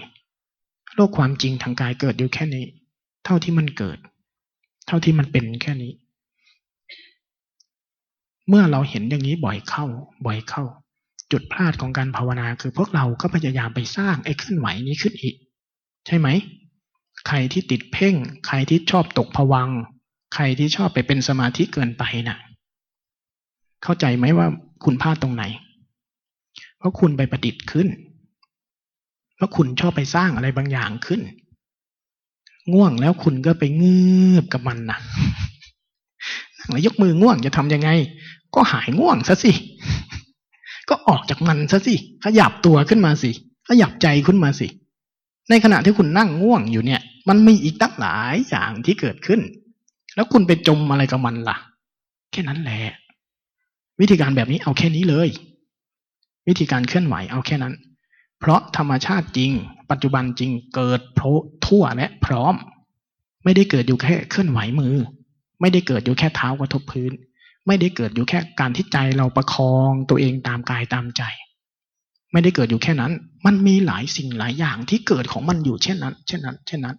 [0.95, 2.65] โลกความจริงทางกายเกิดอยู่แค่นี้
[3.25, 3.97] เท่าที่มันเกิด
[4.87, 5.91] เท่าที่มันเป็นแค่นี้
[8.49, 9.85] เมื่อเราเห็นอย่างนี้บ่อยเข้า
[10.25, 10.63] บ่อยเข้า
[11.31, 15.35] จุดพลาดของการภาวนาคือพวกเราก็พยายามไปสร้างไอ้เคลื่อนไหวนี้ขึ้นอีก
[16.07, 16.27] ใช่ไหม
[17.27, 18.15] ใครที่ติดเพ่ง
[18.47, 19.69] ใครที่ชอบตกผวัง
[20.33, 22.37] ใครที่ชอบไปเป็นสมาธิเกินไปนะ่ะ
[23.83, 24.47] เข้าใจไหมว่า
[24.83, 25.43] คุณพลาดตรงไหน
[26.79, 27.87] เพราะคุณไปประดิษฐ์ขึ้น
[29.35, 31.21] เพราะคุณชอบไปสร้างอะไรบางอย่างขึ้น
[32.73, 34.99] ง่วงแล้วคุณก็ไปเงือบกับมันนะ
[36.69, 37.89] แล้วยกมือง่วงจะทำยังไง
[38.55, 39.51] ก็หายง่วงซะสิ
[40.89, 43.31] ก็ออกจากมันซะสิ ขยับตัวขึ้นมาสิ
[43.69, 44.67] ขยับใจขึ้นมาสิ
[45.49, 49.41] ในขณะที่คุณนั่งง่วงอยู่เนี่ย มันมีอีกตั้งหลายอย่างที่เกิดขึ้น
[50.15, 51.57] แล้วคุณไปจมอะไรกับมันล่ะ
[52.31, 52.79] แค่นั้นแหละ
[53.99, 55.29] วิธีการแบบนี้เอาแค่นี้เลย
[56.49, 57.75] วิธีการเคลื่อนไหวเอาแค่นั้น
[58.39, 59.51] เพราะธรรมชาติจริง
[59.91, 61.19] ปัจจุบันจริงเกิดโพ
[61.65, 62.55] ทั่วและพร้อม
[63.43, 64.95] ไม่ได้เกิดอยู่แค่เคลื่อนไหวมือ
[65.61, 67.11] ไม่ได้เกิดอยู่แค่เท้ากระทบพื้น
[67.67, 71.23] ไม่ได้เกิดอยู่แค่การที่ใจเราประคองตัวเองตามกายตามใจ
[72.31, 73.13] ไม่ได้เกิดอยู่แค่นั้น
[73.45, 76.97] มันมีหลายสิ่งหลายอย่างที่เกิดของมันอยู่เช่นนั้น เช่นนั้น เช่นนั้น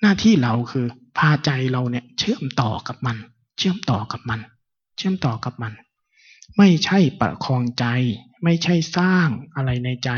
[0.00, 0.86] หน้าที่เราคือ
[1.18, 3.16] พาใจเราเนี่ยเชื่อมต่อกับมัน
[3.58, 4.40] เชื่อมต่อกับมัน
[4.96, 5.72] เชื่อมต่อกับมัน
[6.58, 7.84] ไม่ใช่ประคองใจ
[8.44, 10.10] ไม่ใช่สร้างอะไรในใจ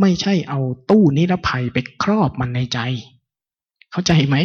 [0.00, 2.78] ไม่ใช่เอาตู้นิรภัยไปครอบมันในใจ
[3.92, 4.36] เข้าใจไหม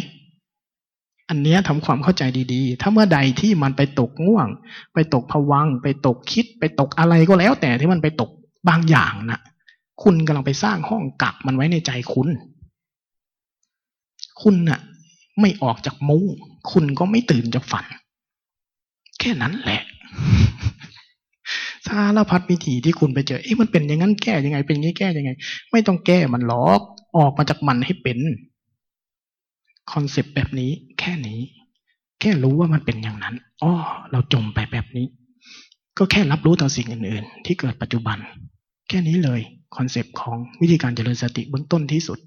[1.29, 4.47] อันนี้ทำความเข้าใจดีๆ ถ้าเมื่อใดที่มันไปตกง่วง
[4.93, 8.29] ไปตกผวัง ไปตกคิด ไปตกอะไรก็แล้ว แต่ที่มันไปตก
[8.69, 9.41] บางอย่างนะ่ะ
[10.03, 12.29] คุณกำลังไปสร้างห้องกักมันไว้ในใจคุณ
[14.41, 14.79] คุณน่ะ
[15.41, 16.23] ไม่ออกจากมุ้ง
[16.71, 17.85] คุณก็ไม่ตื่นจากฝัน
[19.19, 19.81] แค่นั้นแหละ
[21.89, 25.31] สารพัดวิธีที่คุณไปเจอเอ๊ะมันเป็นอย่างนั้นแก้ยังไง เป็นอย่างนี้แก้ยังไง
[25.71, 26.81] ไม่ต้องแก้มันหรอก
[27.17, 28.19] ออกมาจากมันให้เป็น
[29.91, 31.39] คอนเซปต์แบบนี้แค่นี้
[32.19, 33.71] แค่รู้ว่ามันเป็นอย่างนั้นอ๋อ
[34.11, 35.07] เราจมไปแบบนี้
[35.97, 38.17] ก็แค่รับรู้ต่อสิ่งอื่น ๆ ที่เกิดปัจจุบัน
[38.89, 39.41] แค่นี้เลย
[39.75, 42.19] คอนเซปต์ของวิธีการเจริญสติเบื้องต้นที่สุด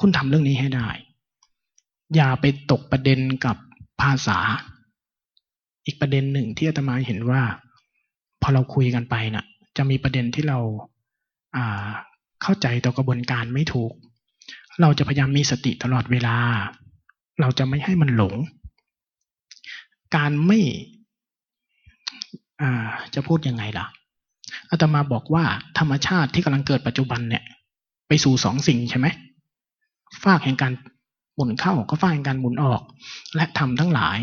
[0.00, 0.88] คุณทำเรื่องนี้ให้ได้
[2.14, 3.56] อย่าไปตกประเด็นกับ
[4.00, 4.38] ภาษา
[5.84, 7.42] อีกประเด็นหนึ่งที่อาตมาเห็นว่า
[8.42, 9.44] พอเราคุยกันไปนะ่ะ
[9.76, 10.58] จะมีประเด็นที่เรา
[12.42, 13.92] เข้าใจต่อกระบวนการไม่ถูก
[14.80, 16.36] เราจะพยายามมีสติตลอดเวลา
[17.40, 18.34] เราจะไม่ให้มันหลง
[20.16, 20.60] การไม่
[22.60, 23.86] อ่าจะพูดยังไงล่ะ
[24.70, 25.44] อาตมาบอกว่า
[25.78, 27.44] ธรรมชาติที่กำลังเกิดปัจจุบันเนี่ย
[28.08, 29.06] ไปสู่สองสิ่งใช่ไหม
[30.24, 30.72] ฟากแห่งการ
[31.34, 32.82] หมุนเข้าก็ฟากแห่งการหมุนออก
[33.36, 34.18] และทำทั้งหลาย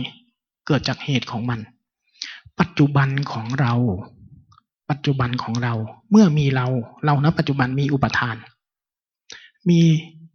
[0.68, 1.60] เกิดจากเหตุของมัน
[2.60, 3.74] ปัจจุบันของเรา
[4.90, 5.74] ปัจจุบันของเรา
[6.12, 6.68] เมื่อมีเรา
[7.06, 8.36] เราณปัจจุบันมีอุปทาน
[9.70, 9.80] มี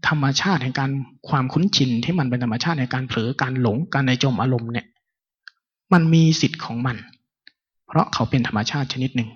[0.08, 0.90] ธรรมชาติแห่งการ
[1.28, 4.86] ความคุ้นชินที่มันเป็นธรรมชาติในการเผลอการหลงการในจมอารมณ์เนี่ย
[5.92, 6.96] มันมีสิทธิ์ของมัน
[7.86, 9.30] เพราะเขาเป็นธรรมชาติชนิดหนึ่ง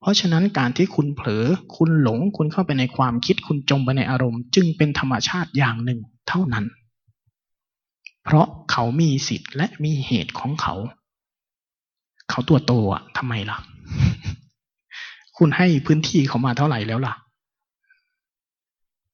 [0.00, 1.44] เพราะฉะนั้นการที่คุณเผลอ
[1.76, 6.64] คุณหลงคุณเข้าไปในความคิดคุณจมไปในอารมณ์ จึงเป็นธรรมชาติอย่างหนึ่งเท่านั้น
[8.24, 10.74] เพราะเขามีสิทธิ์และมีเหตุของเขา
[12.34, 13.58] เขาตัวโตอะทำไมล่ะ
[15.36, 17.14] คุณให้พื้นที่เขามาเท่าไหร่แล้วล่ะ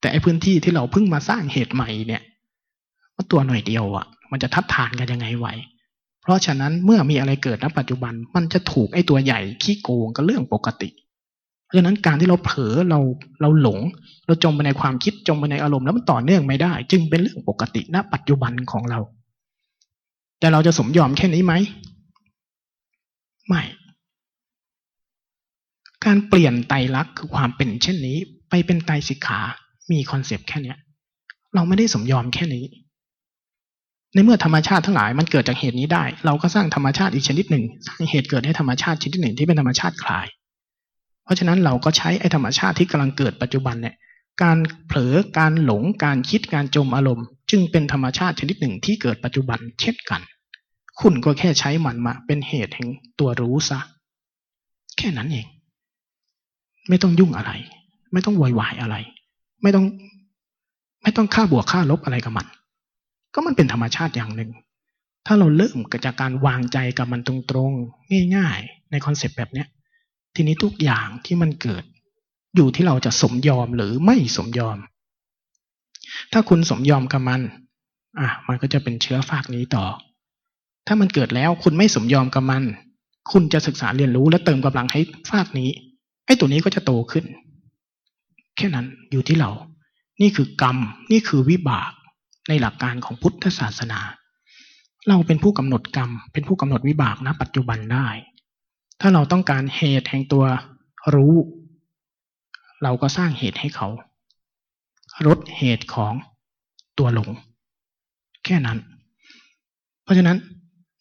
[0.00, 2.22] แต่ไอ้พื้นที่ที่เราเพิ่งมาสร้างเหตุใหม่เนี่ย
[3.16, 5.48] มันตัวหน่อยเดียวอะ่ะ มันจะทัดทานกันยังไงไหว
[6.22, 10.88] เพราะฉะนั้นเมื่อมีอะไรเกิดณปัจจุบันมันจะถูกไอ้ตัวใหญ่ขี้โกงก็เรื่องปกติ
[11.64, 13.00] เพราะฉะนั้นการที่เราเผลอเรา
[13.40, 13.78] เราหลง
[14.26, 19.00] เราจมไปในความคิดจมไปในอารมณ์แล้วมันต่อเนื่องไม่ได้ จึงเป็นเรื่องปกติณปัจจุบันของเรา
[20.40, 21.54] แต่เราจะสมยอมแค่นี้ไหม
[23.50, 23.62] ไม่
[26.04, 28.18] การเปลี่ยนไตรลักษณ์คือความเป็นเช่นนี้
[28.50, 29.40] ไปเป็นไตรสิกขา
[29.90, 30.78] มีคอนเซปต์แค่เนี้ย
[31.54, 32.64] เราไม่ได้สมยอมแค่นี้
[34.14, 40.26] ในเมื่อธรรมชาติทั้งหลายมันเกิดจากเหตุนี้ได้ เราก็สร้างธรรมชาติอีกชนิดหนึ่ง สร้างเหตุเกิดให้ธรรมชาติชนิดหนึ่งที่เป็นธรรมชาติคลาย
[41.24, 43.94] เพราะฉะนั้นเราก็ใช้ไอ้ธรรมชาติที่กำลังเกิดปัจจุบันเนี่ย
[44.42, 50.20] การเผลอ การหลง การคิด การจมอารมณ์ จึงเป็นธรรมชาติชนิดหนึ่งที่เกิดปัจจุบันเช่นกัน
[51.00, 52.88] คุณก็แค่ใช้มันมา เป็นเหตุแห่ง
[53.18, 53.80] ตัวรู้ซะ
[54.98, 55.46] แค่นั้นเอง
[56.88, 57.52] ไม่ต้องยุ่งอะไร
[58.12, 58.96] ไม่ต้องวอยวายอะไร
[59.62, 59.86] ไม่ต้อง
[61.02, 62.46] ไม่ต้องค่าบวกค่าลบอะไรกับมัน
[63.34, 64.50] ก็มันเป็นธรรมชาติอย่างหนึ่ง
[65.26, 69.66] ถ้าเราเริ่มจากการวางใจกับมันตรงๆ ง่ายๆ ในคอนเซปต์แบบเนี้ย
[70.34, 71.84] ทีนี้ทุกอย่างที่มันเกิด
[72.56, 74.78] อยู่ที่เราจะสมยอมหรือไม่สมยอม
[76.32, 77.40] ถ้าคุณสมยอมกับมัน
[78.18, 79.84] อะ มันก็จะเป็นเชื้อฝากนี้ต่อ
[80.86, 82.62] ถ้ามันเกิดแล้วคุณไม่สมยอมกับมัน
[83.32, 85.00] คุณจะศึกษาเรียนรู้และเติมกำลังให้
[85.30, 85.70] ฝากนี้
[86.26, 87.24] ไอ้ตัวนี้ก็จะโตขึ้น
[88.56, 89.50] แค่นั้นอยู่ที่เรา
[90.20, 90.76] นี่คือกรรม
[91.12, 91.90] นี่คือวิบาก
[92.48, 94.00] ในหลักการของพุทธศาสนา
[95.08, 98.08] เราเป็นผู้กำหนดกรรม เป็นผู้กำหนดวิบากนะปัจจุบันได้
[99.00, 100.44] ถ้าเราต้องการเหตุแห่งตัว
[101.14, 101.34] รู้
[102.82, 103.88] เราก็สร้างเหตุให้เขา
[105.26, 106.12] ลดเหตุของ
[106.98, 107.30] ตัวหลง
[108.44, 108.78] แค่นั้น
[110.02, 110.36] เพราะฉะนั้น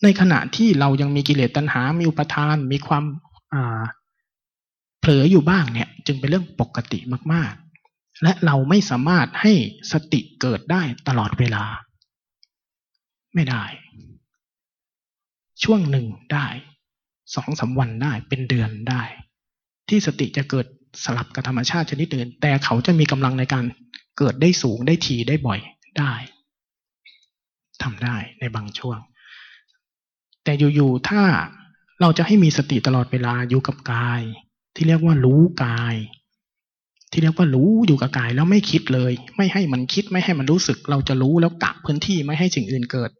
[0.04, 3.04] ในขณะที่เรายังมีกิเลสตัณหา มีอุปทาน มีความ
[5.00, 7.00] เผลออยู่บ้างเนี่ยจึงเป็นเรื่องปกติ
[7.34, 9.54] มากๆ และเราไม่สามารถให้
[9.92, 11.64] สติเกิดได้ตลอดเวลา
[13.36, 13.64] ไม่ได้
[15.64, 16.48] ช่วงหนึ่งได้
[17.36, 19.04] สองสาวันได้เป็นเดือนได้
[19.90, 20.66] ที่สติจะเกิด
[21.04, 23.66] สลับกับธรรมชาติชนิดอื่น แต่เขาจะมีกำลังในการ
[24.18, 25.60] เกิดได้สูงได้ทีได้บ่อย
[26.00, 26.14] ได้
[27.84, 29.00] ทำได้ในบางช่วง
[30.44, 31.22] แต่อยู่ๆถ้า
[32.02, 34.22] เราจะให้มีสติตลอดเวลาอยู่กับกาย
[34.76, 35.96] ที่เรียกว่ารู้กาย
[37.12, 43.12] ที่เรียกว่ารู้อยู่กับกายแล้วไม่คิดเลย ไม่ให้มันคิดไม่ให้มันรู้สึก เราจะรู้แล้วกะพื้นที่ไม่ให้สิ่งอื่นเกิด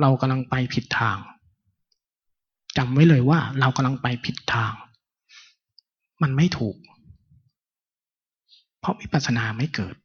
[0.00, 1.18] เรากำลังไปผิดทาง
[2.76, 4.72] จำไว้เลยว่าเรากำลังไปผิดทาง
[6.22, 6.76] มันไม่ถูก
[8.80, 9.96] เพราะวิปัสสนาไม่เกิด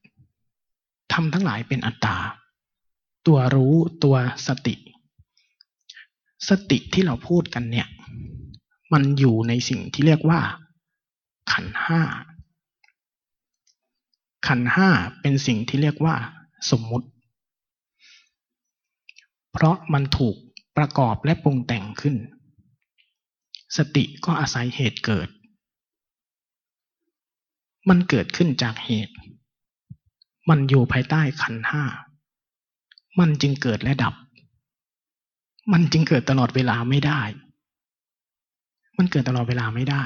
[1.14, 2.18] ทำทั้งหลายเป็นอัตตา
[3.28, 4.16] ตัวรู้ตัว
[4.48, 4.76] สติ
[6.50, 7.88] สติที่เราพูดกันเนี่ย
[8.94, 10.42] มันอยู่ในสิ่งที่เรียกว่า
[11.52, 12.02] ขันห้า
[14.48, 14.90] ขันห้า
[15.22, 16.16] เป็นสิ่งที่เรียกว่า
[16.72, 17.08] สมมุติ
[19.52, 20.36] เพราะมันถูก
[20.78, 22.16] ประกอบและปรุงแต่งขึ้น
[23.78, 25.30] สติก็อาศัยเหตุเกิด
[27.90, 29.14] มันเกิดขึ้นจากเหตุ
[30.50, 31.84] มันอยู่ภายใต้ขันห้า
[33.20, 34.14] มันจึงเกิดและดับ
[35.72, 37.22] มันจึงเกิดตลอดเวลาไม่ได้
[38.98, 40.04] มันเกิดตลอดเวลาไม่ได้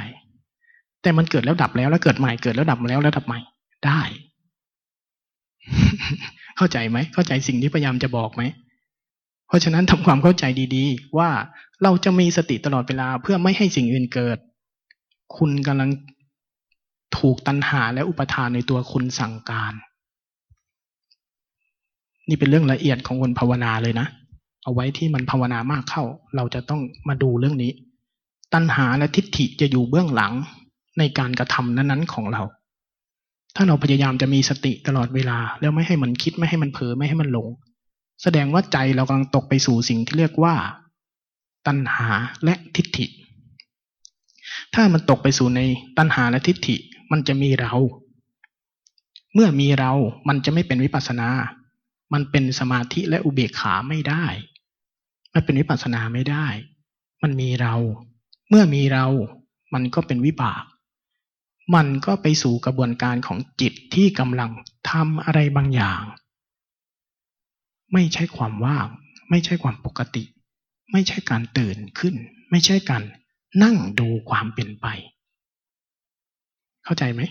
[1.01, 3.39] แต่มันเกิดแล้วดับแล้วแล้วเกิดใหม่เกิดแล้วดับมาแล้วแล้วดับใหม่
[3.85, 4.01] ได้
[6.57, 8.41] เข้าใจไหม เข้าใจสิ่งที่พยายามจะบอกไหม
[9.47, 10.43] เพราะฉะนั้นทำความเข้าใจ
[10.75, 11.29] ดีๆ ว่า
[11.83, 14.37] เราจะมีสติตลอดเวลาเพื่อไม่ให้สิ่งอื่นเกิด
[15.37, 15.89] คุณกำลัง
[17.17, 19.73] ถูกตัณหาและอุปทานในตัวคุณสั่งการ
[22.29, 24.07] นี่เป็นเรื่องละเอียดของคนภาวนาเลยนะ
[24.67, 26.03] เอาไว้ที่มันภาวนามากเข้า
[26.35, 27.71] เราจะต้องมาดูเรื่องนี้
[28.53, 30.33] ตัณหาและทิฏฐิจะอยู่เบื้องหลัง
[30.99, 32.43] ในการกระทำนั้นๆของเรา
[33.55, 37.47] ถ้าเราพยายามจะมีสติตลอดเวลา แล้วไม่ให้มันคิดไม่ให้มันเผลอไม่ให้มันหลง
[38.23, 40.55] แสดงว่าใจเรากำลังตกไปสู่สิ่งที่เรียกว่า
[41.67, 42.07] ตัณหา
[42.43, 43.05] และทิฏฐิ
[44.73, 45.61] ถ้ามันตกไปสู่ใน
[45.97, 46.75] ตัณหาและทิฏฐิ
[47.11, 47.73] มันจะมีเรา
[49.33, 49.91] เมื่อมีเรา
[50.27, 51.29] มันจะไม่เป็นวิปัสสนา
[52.13, 54.25] มันเป็นสมาธิและอุเบกขาไม่ได้
[55.33, 56.45] มันเป็นวิปัสสนาไม่ได้
[57.23, 57.75] มันมีเรา
[58.49, 59.05] เมื่อมีเรา
[59.73, 60.63] มันก็เป็นวิบาก
[61.75, 64.51] มันก็ไปสู่กระบวนการของจิตที่กำลัง
[64.89, 66.01] ทำอะไรบางอย่าง
[67.93, 68.87] ไม่ใช่ความว่าง
[69.29, 70.23] ไม่ใช่ความปกติ
[70.91, 72.15] ไม่ใช่การตื่นขึ้น
[72.51, 73.03] ไม่ใช่การ
[73.63, 74.85] นั่งดูความเป็นไป
[76.83, 77.21] เข้าใจไหม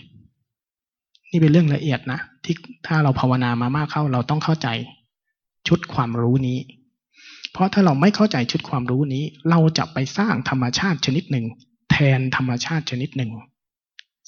[1.31, 2.55] นี่เป็นเรื่องละเอียดนะ ที่
[2.87, 4.67] ถ้าเราภาวนามามากเข้าเราต้องเข้าใจ
[5.67, 6.57] ชุดความรู้นี้
[7.51, 11.45] เพราะถ้าเราไม่เข้าใจชุดความรู้นี้ เราจะไปสร้างธรรมชาติชนิดหนึ่ง
[11.91, 13.31] แทนธรรมชาติชนิดหนึ่ง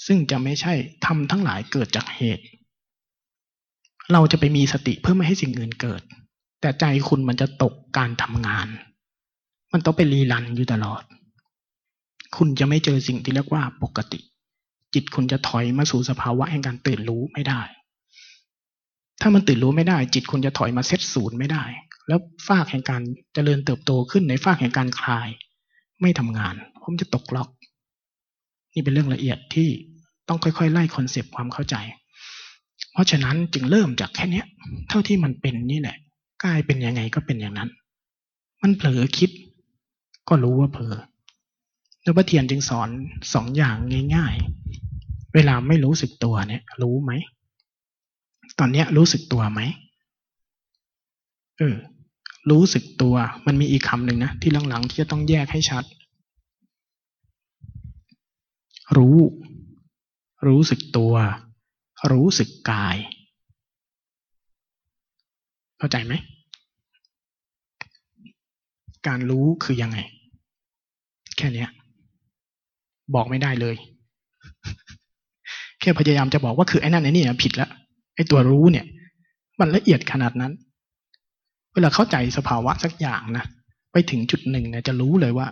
[0.06, 0.74] ซึ่งจะไม่ใช่
[1.06, 2.44] ทำทั้งหลายเกิดจากเหตุ
[4.14, 6.02] เราจะไปมีสติเพื่อไม่ให้สิ่งอื่นเกิด
[6.62, 8.68] แต่ใจคุณมันจะตกการทำงาน
[9.74, 11.04] มันต้องไปรีรันอยู่ตลอด
[12.38, 14.20] คุณจะไม่เจอสิ่งที่เรียกว่าปกติ
[14.94, 17.62] จิตคุณจะถอยมาสู่สภาวะแห่งการตื่นรู้ไม่ได้
[19.22, 21.64] ถ้ามันตื่นรู้ไม่ได้ จิตคุณจะถอยมาเซตศูนย์ไม่ได้
[22.10, 23.02] แล้วฟากแห่งการ
[23.34, 25.30] เจริญเติบโตขึ้นในฟากแห่งการคลาย
[26.02, 27.50] ไม่ทำงานผมจะตกล็อก
[28.74, 29.70] นี่เป็นเรื่องละเอียดที่
[30.28, 31.76] ต้องค่อยๆ ไล่คอนเซปต์ความเข้าใจ
[32.92, 34.44] เพราะฉะนั้นจึงเริ่มจากแค่นี้
[34.90, 35.98] เท่าที่มันเป็นนี่แหละ
[36.44, 37.70] กายเป็นยังไงก็เป็นอย่างนั้น
[38.62, 39.32] มันเผลอคิด
[40.28, 40.96] ก็รู้ว่าเผลอ
[42.04, 42.90] หลวงพ่อเทียนจึงสอน
[43.34, 43.76] สองอย่าง
[44.16, 44.36] ง่าย
[44.86, 47.12] ๆ เวลาไม่รู้สึกตัวเนี่ย รู้ไหม
[48.60, 49.62] ตอนเนี้ยรู้สึกตัวไหม
[51.58, 51.76] เออ
[52.50, 53.16] รู้สึกตัว
[53.48, 55.84] มันมีอีกคำหนึ่งนะ ที่หลังๆที่จะต้องแยกให้ชัด
[58.98, 59.18] รู้
[60.48, 61.14] รู้สึกตัว
[62.12, 62.98] รู้สึกกาย
[65.78, 66.14] เข้าใจไหม
[69.08, 69.98] การรู้คือยังไง
[71.38, 71.66] แค่นี้
[73.16, 73.76] บอกไม่ได้เลย
[75.80, 77.70] แค่พยายามจะบอกว่าคือไอ้นั่นไอ้นี่ผิดแล้ว
[78.16, 78.86] ไอ้ตัวรู้เนี่ย
[79.60, 80.54] มันละเอียดขนาดนั้น
[81.74, 83.46] เวลาเข้าใจสภาวะสักอย่างนะ
[83.92, 85.48] ไปถึงจุดหนึ่งเนี่ยจะรู้เลยว่า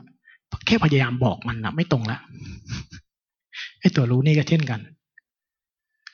[0.66, 2.22] แค่พยายามบอกมันนะไม่ตรงแล้ว
[3.80, 4.80] ไอ้ตัวรู้นี่ก็เช่นกัน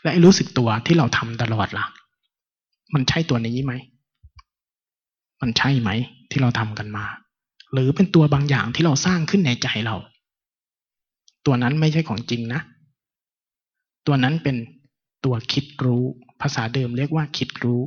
[0.01, 1.85] และไอ้รู้สึกตัวที่เราทำตลอดล่ะ
[2.93, 3.73] มันใช่ตัวนี้ไหม
[5.41, 5.89] มันใช่ไหม
[6.31, 7.05] ที่เราทำกันมา
[7.73, 9.95] หรือเป็นตัวบางอย่างที่เราสร้างขึ้นในใจเรา
[11.45, 12.61] ตัวนั้นไม่ใช่ของจริงนะ
[14.07, 14.55] ตัวนั้นเป็น
[15.25, 16.03] ตัวคิดรู้
[16.41, 17.81] ภาษาเดิมเรียกว่าคิดรู้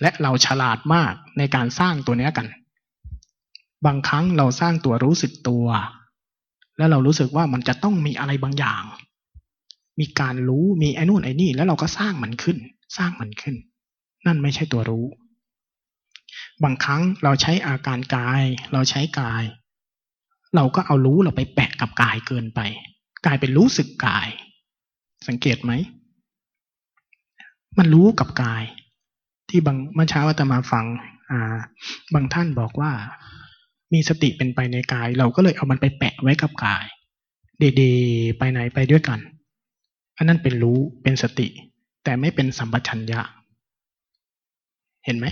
[0.00, 2.46] และเราฉลาดมากในการสร้างตัวนี้กัน
[3.86, 5.66] บางครั้งเราสร้างตัวรู้สึกตัว
[6.76, 8.82] แล้วเรารู้สึกว่ามันจะต้องมีอะไรบางอย่าง
[10.00, 12.58] มีการรู้มีไอ้นู่นไอ้นี่ แล้วเราก็สร้างมันขึ้น
[12.96, 13.56] สร้างมันขึ้น
[14.26, 15.06] นั่นไม่ใช่ตัวรู้
[16.62, 18.42] บางครั้งเราใช้อาการกาย
[18.72, 19.44] เราใช้กาย
[20.56, 22.60] เราก็เอารู้เราไปแปะกับกายเกินไป
[23.26, 24.28] กลายเป็นรู้สึกกาย
[25.28, 25.72] สังเกตไหม
[27.78, 28.64] มันรู้กับกาย
[29.48, 30.84] ที่บางเมื่อเช้าอาตมาฟัง
[31.30, 31.56] อ่า
[32.14, 32.90] บางท่านบอกว่า
[33.92, 36.84] มีสติเป็นไปในกาย เราก็เลยเอามันไปแปะไว้กับกาย
[37.58, 39.20] เดๆไปไหนไปด้วยกัน
[40.16, 41.46] อันนั้นเป็นรู้เป็นสติ
[42.04, 43.20] แต่ไม่เป็นสัมปชัญญะ
[45.04, 45.26] เห็นไหม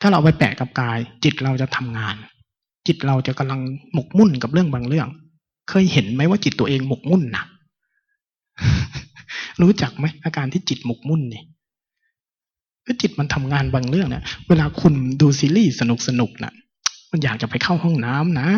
[0.00, 2.16] ถ้าเราไปแปะกับกาย จิตเราจะทำงาน
[2.86, 3.60] จิตเราจะกำลัง
[3.94, 5.08] หมกมุ่นกับเรื่องบางเรื่อง
[5.68, 7.44] เคยเห็นไหมว่าจิตตัวเองหมกมุ่นนะ
[9.60, 11.44] รู้จักไหมอาการที่จิตหมกมุ่นเนี่ย
[13.02, 16.52] จิตมันทำงานบางเรื่องเนี่ยเวลาคุณดูซีรีส์สนุกสนุกนะ
[17.12, 18.48] มันอยากจะไปเข้าห้องน้ำนะ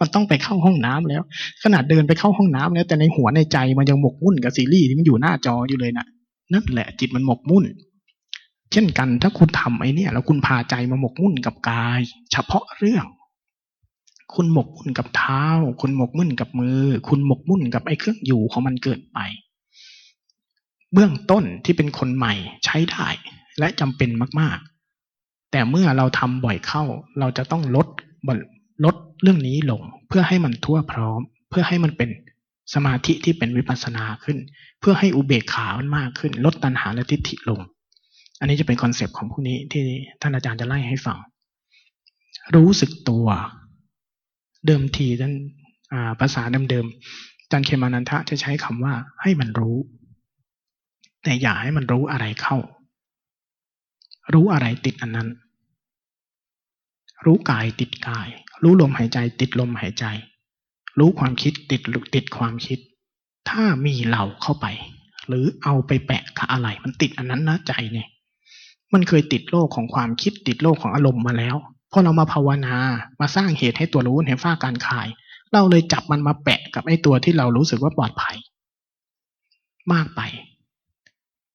[0.00, 1.22] มันต้องไปเข้าห้องน้ำแล้ว
[1.62, 6.06] ขนาดเดินไปเข้าห้องน้ำแล้วแต่ในหัวในใจมันยังหมกมุ่นกับซีรีส์ที่มันอยู่หน้าจออยู่เลยนะ
[6.52, 7.64] นั่นแหละจิตมันหมกมุ่น
[8.72, 12.00] เช่นกันถ้าคุณทำไอ้นี่แล้วคุณพาใจมาหมกมุ่นกับกาย
[12.32, 13.06] เฉพาะเรื่อง
[14.34, 15.44] คุณหมกมุ่นกับเท้า
[15.80, 19.18] คุณหมกมุ่นกับมือ คุณหมกมุ่นกับไอ้เครื่องอยู่ของมันเกิดไป
[20.92, 23.08] เบื้องต้นที่เป็นคนใหม่ใช้ได้
[23.58, 24.10] และจำเป็น
[24.40, 26.84] มากๆ แต่เมื่อเราทำบ่อยเข้า
[27.20, 27.88] เราจะต้องลด
[28.84, 31.20] ลดเรื่องนี้ลง เพื่อให้มันทั่วพร้อม
[31.50, 32.10] เพื่อให้มันเป็น
[32.74, 34.38] สมาธิที่เป็นวิปัสสนาขึ้น
[34.80, 37.60] เพื่อให้อุเบกขามันมากขึ้น ลดตัณหาและทิฏฐิลง
[38.40, 39.84] อันนี้จะเป็นคอนเซปต์ของพวกนี้ที่
[40.22, 41.18] ท่านอาจารย์จะไล่ให้ฟัง
[42.56, 43.26] รู้สึกตัว
[44.66, 45.34] เดิมทีท่าน
[46.20, 49.76] ภาษาเดิมๆจารย์เขมานันทะจะใช้คำว่าให้มันรู้
[51.22, 52.56] แต่อย่าให้มันรู้อะไรเข้า
[54.34, 55.28] รู้อะไรติดอันนั้น
[57.24, 58.28] รู้กายติดกาย
[58.62, 60.04] รู้ลมหายใจ ติดลมหายใจ
[60.98, 61.80] รู้ความคิดติด
[62.14, 62.78] ติดความคิด
[63.50, 64.66] ถ้ามีเราเข้าไป
[65.28, 68.08] หรือเอาไปแปะกับอะไร มันติดอันนั้นนะใจเนี่ย
[68.92, 71.56] มันเคยติดโลกของความคิดติดโลกของอารมณ์มาแล้ว
[71.92, 72.76] พอเรามาภาวนา
[73.20, 75.08] มาสร้างเหตุให้ตัวรู้ให้ฝ้าการคาย
[75.52, 78.36] เราเลยจับมันมาแปะกับไอ้ตัวที่เรารู้สึกว่าปลอดภัย
[79.92, 80.20] มากไป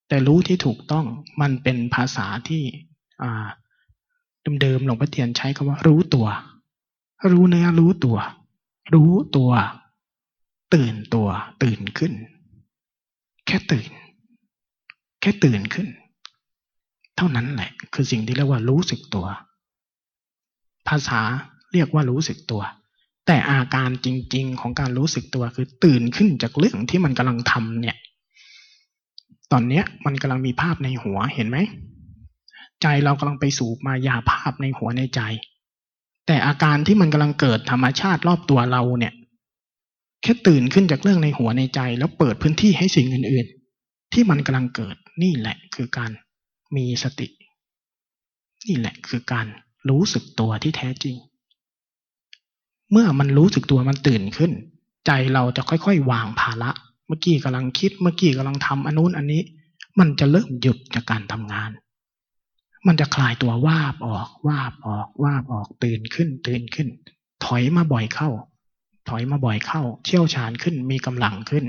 [0.08, 1.06] แต่รู้ที่ถูกต้อง
[1.40, 2.62] มันเป็นภาษาที่
[4.62, 6.26] เดิมๆหลวงพ่อเทียนใช้คำว่า รู้ตัว
[7.32, 8.18] รู้เนื้อรู้ตัว
[8.94, 9.50] รู้ตัว
[10.74, 11.28] ตื่นตัว
[11.62, 12.12] ตื่นขึ้น
[13.46, 13.90] แค่ตื่น
[15.20, 15.88] แค่ตื่นขึ้น
[17.16, 19.26] เท่านั้นแหละ คือสิ่งที่เรียกว่ารู้สึกตัว
[20.88, 21.20] ภาษา
[21.72, 22.62] เรียกว่ารู้สึกตัว
[23.26, 27.96] แต่อาการจริง ๆ ของการรู้สึกตัวคือตื่นขึ้นจากเรื่องที่มันกำลังทำเนี่ย
[29.52, 31.58] ตอนเนี้ยมันกำลังมีภาพในหัวเห็นไหม
[32.82, 35.20] ใจเรากำลังไปสู่มายาภาพในหัวในใจ
[36.26, 39.14] แต่อาการที่มันกำลังเกิดธรรมชาติรอบตัวเราเนี่ย
[40.22, 43.46] แค่ตื่นขึ้นจากเรื่องในหัวในใจ แล้วเปิดพื้นที่ให้สิ่งอื่น
[43.80, 46.10] ๆ ที่มันกำลังเกิดนี่แหละคือการ
[46.76, 47.28] มีสติ
[48.66, 49.46] นี่แหละคือการ
[49.88, 51.16] รู้สึกตัวที่แท้จริง
[52.92, 54.52] เมื่อมันรู้สึกตัวมันตื่นขึ้น
[55.06, 56.70] ใจเราจะค่อย ๆ วางภาระ
[57.08, 59.42] เมื่อกี้กำลังคิด เมื่อกี้กำลังทำอันนู้นอันนี้
[59.98, 61.70] มันจะเริ่มหยุดจากการทำงาน
[62.86, 66.88] มันจะคลายตัววาบออกวาบออกวาบออกตื่นขึ้น ตื่นขึ้น
[67.44, 68.28] ถอยมาบ่อยเข้า
[69.08, 71.64] ถอยมาบ่อยเข้า เชี่ยวชาญขึ้นมีกำลังขึ้น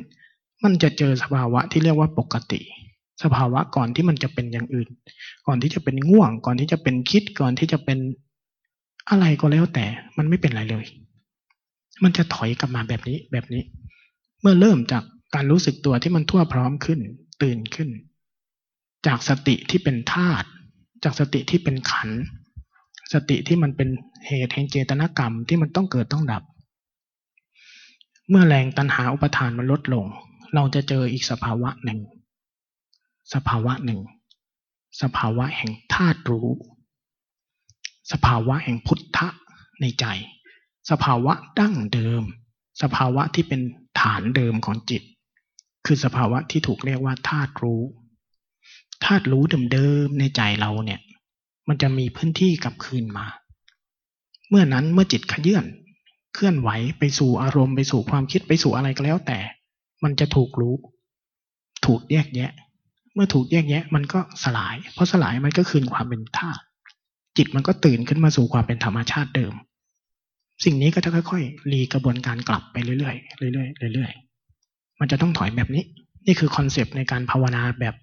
[0.63, 2.61] มันจะเจอสภาวะที่เรียกว่าปกติ
[3.23, 4.89] สภาวะก่อนที่มันจะเป็นอย่างอื่น
[5.47, 7.99] ก่อนที่จะเป็นง่วง ก่อนที่จะเป็นคิดก่อนที่จะเป็น
[9.09, 9.85] อะไรก็แล้วแต่
[10.17, 10.85] มันไม่เป็นไรเลย
[12.03, 13.63] มันจะถอยกลับมาแบบนี้แบบนี้
[14.41, 15.03] เมื่อเริ่มจาก
[15.35, 16.99] การรู้สึกตัวที่มันทั่วพร้อมขึ้น
[17.43, 17.89] ตื่นขึ้น
[19.07, 20.47] จากสติที่เป็นธาตุ
[21.03, 22.09] จากสติที่เป็นขัน
[23.13, 23.89] สติที่มันเป็น
[24.27, 26.43] เหตุแห่งเจตนากรรมที่มันต้องเกิดต้องดับ
[28.29, 30.05] เมื่อแรงตันหาอุปทานมันลดลง
[30.55, 31.99] เราจะเจออีกสภาวะหนึ่ง
[33.33, 33.99] สภาวะหนึ่ง
[35.01, 36.49] สภาวะแห่งธาตุรู้
[38.11, 39.27] สภาวะแห่งพุทธะ
[39.81, 40.05] ในใจ
[40.89, 42.23] สภาวะดั้งเดิม
[42.81, 43.61] สภาวะที่เป็น
[43.99, 45.03] ฐานเดิมของจิต
[45.85, 47.83] คือสภาวะที่ถูกเรียกว่าธาตุรู้
[49.05, 50.99] ธาตุรู้เดิมๆในใจเราเนี่ย
[51.67, 53.25] มันจะมีพื้นที่กลับคืนมา
[54.49, 55.65] เมื่อนั้นเมื่อจิตเขยื้อน
[56.33, 56.69] เคลื่อนไหว
[56.99, 59.39] ไปสู่อารมณ์ไปสู่ความคิดไปสู่อะไรก็แล้วแต่
[60.03, 60.75] มันจะถูกรู้
[61.85, 62.51] ถูกแยกแยะ
[63.13, 66.61] เมื่อถูกแยกแยะ มันก็สลาย เพราะสลายมันก็คืนความเป็นธาตุ
[67.37, 69.53] จิตมันก็ตื่นขึ้นมาสู่ความเป็นธรรมชาติเดิม
[70.63, 74.28] สิ่งนี้ก็จะค่อยๆรีกระบวนการกลับไปเรื่อยๆเรื่อยๆเรื่อยๆ
[74.99, 75.83] มันจะต้องถอยแบบนี้
[76.25, 77.95] นี่คือคอนเซปต์ในการภาวนาแบบ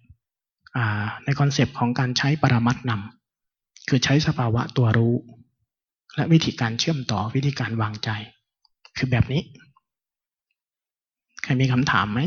[1.24, 5.14] ในคอนเซปต์ของการใช้ปรมัตถ์ำคือใช้สภาวะตัวรู้
[6.16, 8.10] และวิธีการเชื่อมต่อวิธีการวางใจ
[8.96, 9.42] คือแบบนี้
[11.42, 12.20] ใครมีคำถามไหม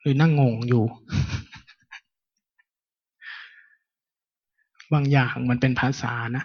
[0.00, 0.84] หรือนั่งงงอยู่
[4.92, 6.44] บางอย่างมันเป็นภาษานะ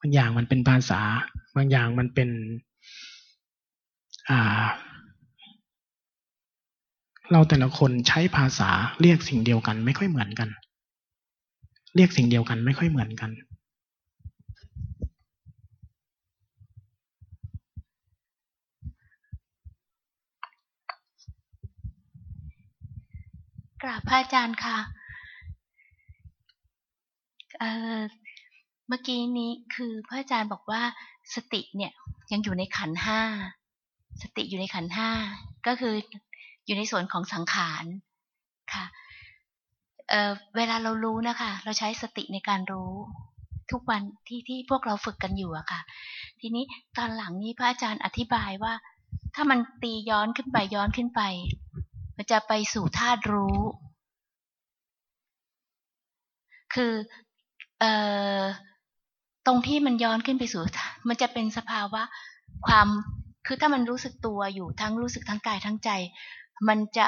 [0.00, 1.00] บางอย่างมันเป็นภาษา
[1.56, 2.28] บางอย่างมันเป็น
[7.32, 8.70] เราแต่ละคนใช้ภาษา
[9.00, 10.48] เรียกสิ่งเดียวกัน ไม่ค่อยเหมือนกัน
[11.94, 13.30] เรียกสิ่งเดียวกันไม่ค่อยเหมือนกัน
[23.82, 24.78] กราบพระอาจารย์ค่ะ
[27.58, 30.82] เเมื่อกี้นี้คือพระอาจารย์บอกว่า
[31.34, 31.92] สติเนี่ย
[32.32, 33.20] ยังอยู่ในขันห้า
[34.22, 35.10] สติอยู่ในขันห้า
[35.66, 35.94] ก็คือ
[36.64, 37.84] อยู่ในส่วนของสังขาร
[38.74, 38.84] ค่ะ
[40.08, 42.92] เเวลาเรารู้นะคะ เราใช้สติในการรู้
[43.72, 45.80] ทุกวันที่ที่พวกเราฝึกกันอยู่อะค่ะ
[46.40, 46.64] ทีนี้
[46.96, 48.74] ตอนหลังนี้พระอาจารย์อธิบายว่า
[49.34, 51.22] ถ้ามันตีย้อนขึ้นไปย้อนขึ้นไป
[52.16, 53.58] มันจะไปสู่ธาตุรู้
[56.74, 56.92] คือ
[57.80, 57.92] เอ่
[58.40, 58.42] อ
[59.46, 60.62] ตรงที่มันย้อนขึ้นไปสู่
[61.08, 62.02] มันจะเป็นสภาวะ
[62.66, 62.88] ความ
[63.46, 65.90] คือถ้ามันรู้สึกตัวอยู่ทั้งรู้สึกทั้งกายทั้งใจ
[66.68, 67.06] มันจะ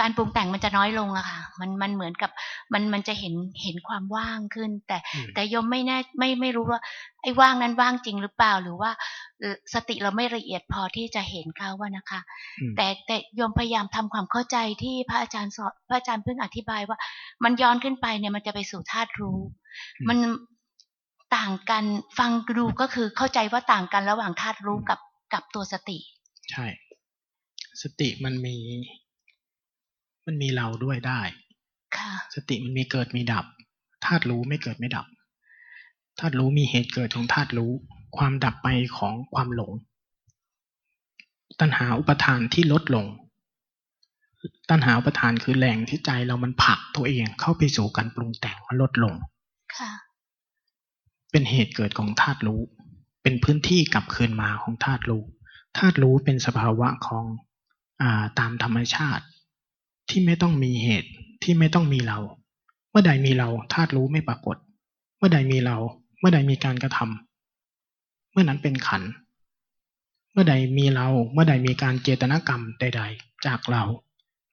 [0.00, 2.30] การปรุงแต่งมันจะน้อยลงอะค่ะ มันมันเหมือนกับ
[2.72, 4.98] มันมันจะเห็นเห็นความว่างขึ้น แต่
[5.34, 6.80] แต่ยมไม่แน่ไม่ไม่รู้ว่า
[7.22, 8.90] ไอ้ว่างนั้นว่างจริงหรือเปล่าหรือว่า
[9.74, 12.20] สติเราไม่ละเอียดพอที่จะเห็นเขาว่านะคะ
[12.76, 16.98] แต่แต่ยมพยายามทำความเข้าใจที่พระอาจารย์สอนพระอาจารย์เพิ่งอธิบายว่า
[17.44, 19.38] มันย้อนขึ้นไปเนี่ยมันจะไปสู่ธาตุรู้
[20.08, 20.18] มัน
[21.36, 21.84] ต่างกัน
[22.18, 25.00] ฟังดูก็คือเข้าใจว่าต่างกันระหว่างธาตุรู้กับ
[25.32, 25.98] กับตัวสติ
[26.50, 26.66] ใช่
[27.82, 28.56] สติมันมี
[30.26, 31.20] มันมีเราด้วยได้
[31.96, 33.46] ค่ะ สติมันมีเกิดมีดับ
[34.04, 35.06] ธาตุรู้ไม่เกิดไม่ดับ
[36.18, 37.72] ธาตุรู้มีเหตุเกิดของธาตุรู้
[38.16, 38.68] ความดับไป
[38.98, 39.72] ของความหลง
[41.60, 43.06] ตัณหาอุปทานที่ลดลง
[44.70, 49.14] ตัณหาอุปทานคือแหล่งที่ใจเรามันผลักตัวเองเข้าไปสู่การปรุงแต่งมันลดลง
[49.76, 49.90] ค่ะ
[51.30, 52.62] เป็นเหตุเกิดของธาตุรู้
[53.22, 55.24] เป็นพื้นที่กลับคืนมาของธาตุรู้
[55.78, 57.24] ธาตุรู้เป็นสภาวะของ
[58.38, 59.24] ตามธรรมชาติ
[60.08, 61.10] ที่ไม่ต้องมีเหตุ
[61.42, 62.18] ที่ไม่ต้องมีเรา
[62.90, 64.56] เมื่อใดมีเราธาตุรู้ไม่ปรากฏ
[65.18, 65.76] เมื่อใดมีเรา
[66.18, 69.02] เมื่อใดมีการกระทำเมื่อนั้นเป็นขัน
[70.32, 73.82] เมื่อใดมีเรา เมื่อใดมีการเจตนากรรมใด ๆ จากเรา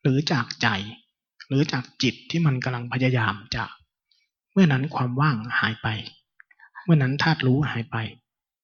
[0.02, 0.68] หรือจากใจ
[1.48, 3.64] หรือจากจิตที่มันกำลังพยายามจะ
[4.52, 5.88] เมื่อนั้นความว่างหายไป
[6.84, 7.98] เมื่อนั้นธาตุรู้หายไป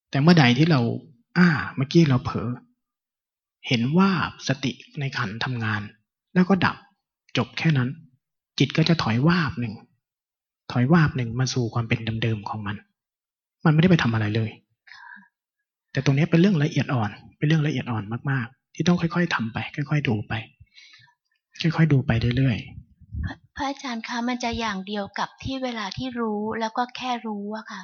[0.10, 0.82] แต่เมื่อใดที่เรา
[1.38, 2.50] อ้าเมื่อกี้เราเผลอ
[3.68, 4.10] เห็นว่า
[4.48, 5.82] สติในขันทำงาน
[6.34, 6.76] แล้วก็ดับ
[7.38, 7.90] จบแค่นั้น
[8.60, 9.74] จิตก็จะถอยวาบหนึ่ง
[10.72, 12.76] ถอยวาบหนึ่งมาสู่ความเป็นเดิมๆของมัน
[13.66, 14.50] มันไม่ได้ไปทำอะไรเลย
[15.92, 20.34] แต่ตรงนี้เป็นเรื่องละเอียดอ่อน เป็นเรื่องละเอียดอ่อนมากๆ ที่ต้องค่อย ๆทำไป ค่อย ๆ ดูไป
[21.62, 22.89] ค่อย ๆ ดูไปเรื่อยๆ
[23.60, 27.82] ระอาจารย์คะมันจะอย่างเดียวกับที่เวลาที่รู้แล้วก็แค่รู้อะค่ะ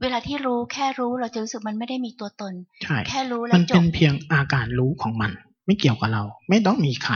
[0.00, 5.30] เวลาที่รู้แค่รู้เราจะรู้สึกมันไม่ได้มีตัวตนใช่แค่รู้แล้วจบมันเป็นเพียงอาการรู้ของมัน
[5.66, 7.14] ไม่เกี่ยวกับเรา ไม่ต้องมีใคร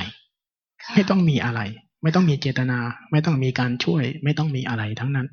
[0.94, 1.60] ไม่ต้องมีอะไร
[2.02, 2.78] ไม่ต้องมีเจตนา
[3.10, 5.26] ไม่ต้องมีการช่วย ไม่ต้องมีอะไรทั้งนั้น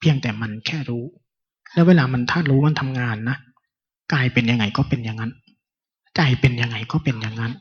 [0.00, 1.04] เพียงแต่มันแค่รู้
[1.74, 3.36] แล้วเวลามันถ้ารู้มันทำงานนะ
[4.12, 5.32] กายเป็นยังไงก็เป็นอย่างนั้น
[6.16, 7.52] ใจเป็นยังไงก็เป็นอย่างนั้น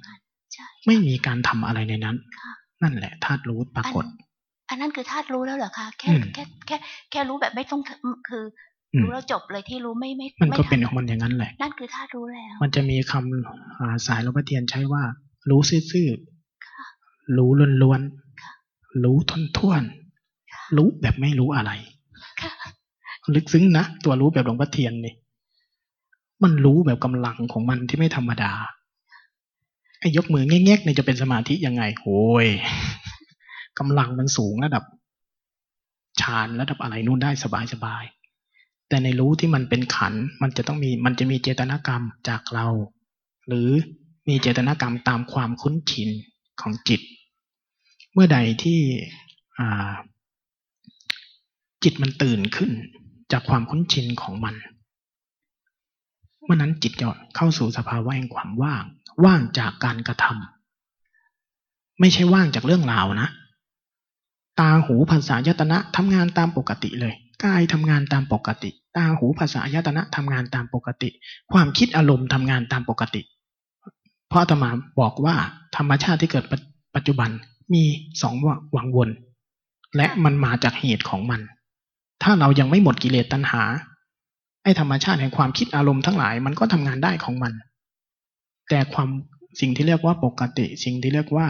[0.85, 2.18] ไม่มีการทำอะไรในนั้น
[2.81, 4.05] นั่นแหละธาตุรู้ปรากฏ
[4.72, 6.77] อันนั้นคือธาตุรู้แล้วเหรอคะแค่แค่แค่
[7.11, 7.81] แค่รู้แบบไม่ต้อง
[8.30, 8.43] คือ
[9.02, 15.03] รู้แล้วจบเลยที่รู้ไม่ไม่มันก็เป็นของมันอย่างนั้นแหละนั่นคือธาตุรู้แล้ว มันจะมีคำสายหลวงพ่อเทียนใช้ว่า
[15.49, 15.61] รู้
[15.91, 17.49] ซื่อๆรู้
[17.81, 19.84] ล้วนๆรู้ทนท่วน
[20.77, 21.72] รู้แบบไม่รู้อะไร
[23.35, 25.14] ลึกซึ้งนะตัวรู้แบบหลวงพ่อเทียนนี่
[26.43, 28.52] มันรู้แบบกำลังของมันที่ไม่ธรรมดา
[29.99, 32.48] ไอ้ยกมือแง่ๆนี่จะเป็นสมาธิยังไงโอ้ย
[33.81, 34.83] กำลังมันสูงระดับ
[36.21, 37.31] ฌานระดับอะไรนู่นได้
[37.73, 42.67] สบายๆแต่ในรู้ที่มันเป็นขันมันจะต้องมีมันจะมีเจตนากรรมจากเรา
[43.47, 43.69] หรือ
[44.27, 46.09] มีเจตนากรรมตามความคุ้นชิน
[46.61, 47.01] ของจิต
[48.13, 48.79] เมื่อใดที่
[51.83, 52.71] จิตมันตื่นขึ้น
[53.31, 54.55] จากความคุ้นชินของมัน
[56.43, 57.05] เมื่อนั้นจิตจะ
[57.35, 58.83] เข้าสู่สภาวะแห่งความว่าง
[59.25, 63.29] ว่างจากการกระทำไม่ใช่ว่างจากเรื่องราวนะ
[64.61, 67.13] ตาหูภาษายตนะทำงานตามปกติเลย
[67.43, 71.09] กายทำงานตามปกติ ตาหูภาษาอายตนะทำงานตามปกติ
[71.51, 73.21] ความคิดอารมณ์ทำงานตามปกติ
[74.29, 74.69] เพราะอาตมา
[74.99, 75.35] บอกว่า
[75.77, 76.45] ธรรมชาติที่เกิด
[76.95, 77.29] ปัจจุบัน
[77.73, 77.83] มี
[78.21, 78.35] สอง
[78.75, 79.09] วังวน
[79.97, 81.41] และมันมาจากเหตุของมัน
[82.23, 83.63] ถ้าเรายังไม่หมดกิเลสตัณหา
[84.63, 87.53] ไอ้ธรรมชาติแห่งความคิดอารมณ์ทั้งหลายมันก็ทำงานได้ของมัน
[88.69, 89.09] แต่ความ
[89.59, 91.47] สิ่งที่เรียกว่าปกติ สิ่งที่เรียกว่า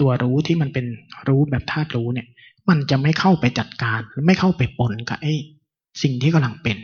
[0.00, 0.86] ตัวรู้ที่มันเป็น
[1.28, 2.28] รู้แบบธาตุรู้เนี่ย
[2.68, 5.34] มันจะไม่เข้าไปจัดการไม่เข้าไปปนกับไอ้
[6.02, 6.78] สิ่งที่กำลังเป็น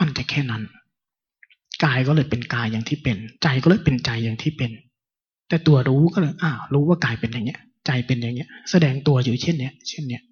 [0.00, 0.62] มันจะแค่นั้น
[1.84, 4.70] กายก็เลยเป็นกายอย่างที่เป็น ใจก็เลยเป็นใจอย่างที่เป็น
[5.48, 10.22] แต่ตัวรู้ก็เลยอ้าวรู้ว่ากายเป็นอย่างเงี้ย ใจเป็นอย่างเงี้ย แสดงตัวอยู่เช่นเนี้ย เช่นเนี้ย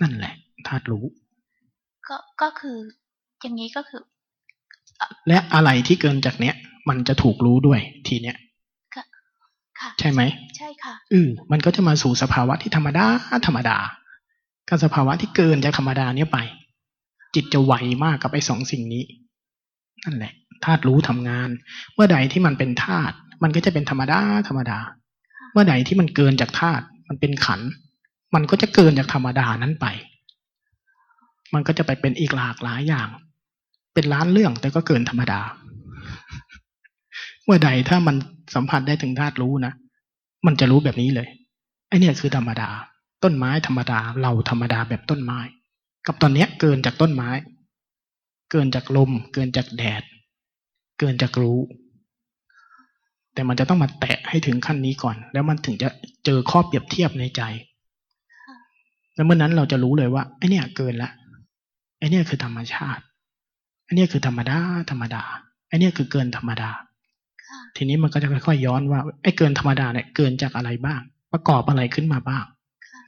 [0.00, 0.34] นั่นแหละ
[0.66, 1.04] ธาตุรู้
[2.08, 2.76] ก็ก็คือ
[3.42, 4.02] อย่างนี้ก็คือ
[5.28, 6.54] และอะไรที่เกินจากเนี้ย
[6.88, 8.43] มันจะถูกรู้ด้วยทีเนี้ยค่ะ
[10.00, 10.20] ใช่ไหม
[10.56, 13.06] ใช่ค่ะอือมันก็จะมาสู่สภาวะที่ธรรมดา
[13.46, 13.78] ธรรมดา
[14.68, 16.38] กับสภาวะที่เกินจากธรรมดาเนี้ยไป
[17.34, 17.74] จิตจะไว
[18.04, 19.04] มากกับไอ้สองสิ่งนี้
[20.04, 20.32] นั่นแหละ
[20.64, 21.48] ธาตุรู้ทำงาน
[21.94, 24.78] เมื่อใดที่มันเป็นธาตุมันก็จะเป็นธรรมดาธรรมดา
[25.52, 27.60] เมื่อใดที่มันเกินจากธาตุมันเป็นขัน
[28.34, 29.86] มันก็จะเกินจากธรรมดานั้นไป
[31.54, 33.08] มันก็จะไปเป็นอีกหลากหลายอย่าง
[33.94, 35.40] เป็นล้านเรื่องแต่ก็เกินธรรมดา
[37.44, 38.16] เมื่อใดถ้ามัน
[38.54, 39.72] สัมผัสได้ถึงธาตุรู้นะ
[40.46, 41.28] มันจะรู้แบบนี้เลย
[41.88, 42.68] ไอเนี่ยคือธรรมดา
[43.22, 45.38] ต้นไม้ธรรมดา เราธรรมดาแบบต้นไม้
[46.06, 47.30] กับตอนเนี้ยเกินจากต้นไม้
[48.50, 50.02] เกินจากลม เกินจากแดด
[50.98, 51.60] เกินจากรู้
[53.34, 55.88] แต่มันจะต้องมาแตะให้ถึงขั้นนี้ก่อน แล้วมันถึงจะ
[56.24, 57.42] เจอข้อเปรียบเทียบในใจ
[59.14, 61.10] แล้วเมื่อนั้นเราจะรู้เลยว่าไอเนี่ยเกินละ
[61.98, 63.02] ไอเนี่ยคือธรรมชาติ
[63.84, 64.58] ไอเนี่ยคือธรรมดา
[64.90, 65.22] ธรรมดา
[65.68, 66.70] ไอเนี่ยคือเกินธรรมดา
[67.76, 71.00] ทีนี้มันก็จะค่อยๆย้อนว่าไอ้เกินธรรมดาเนี่ยเกินจากอะไรบ้าง
[71.32, 72.44] ประกอบอะไรขึ้นมาบ้าง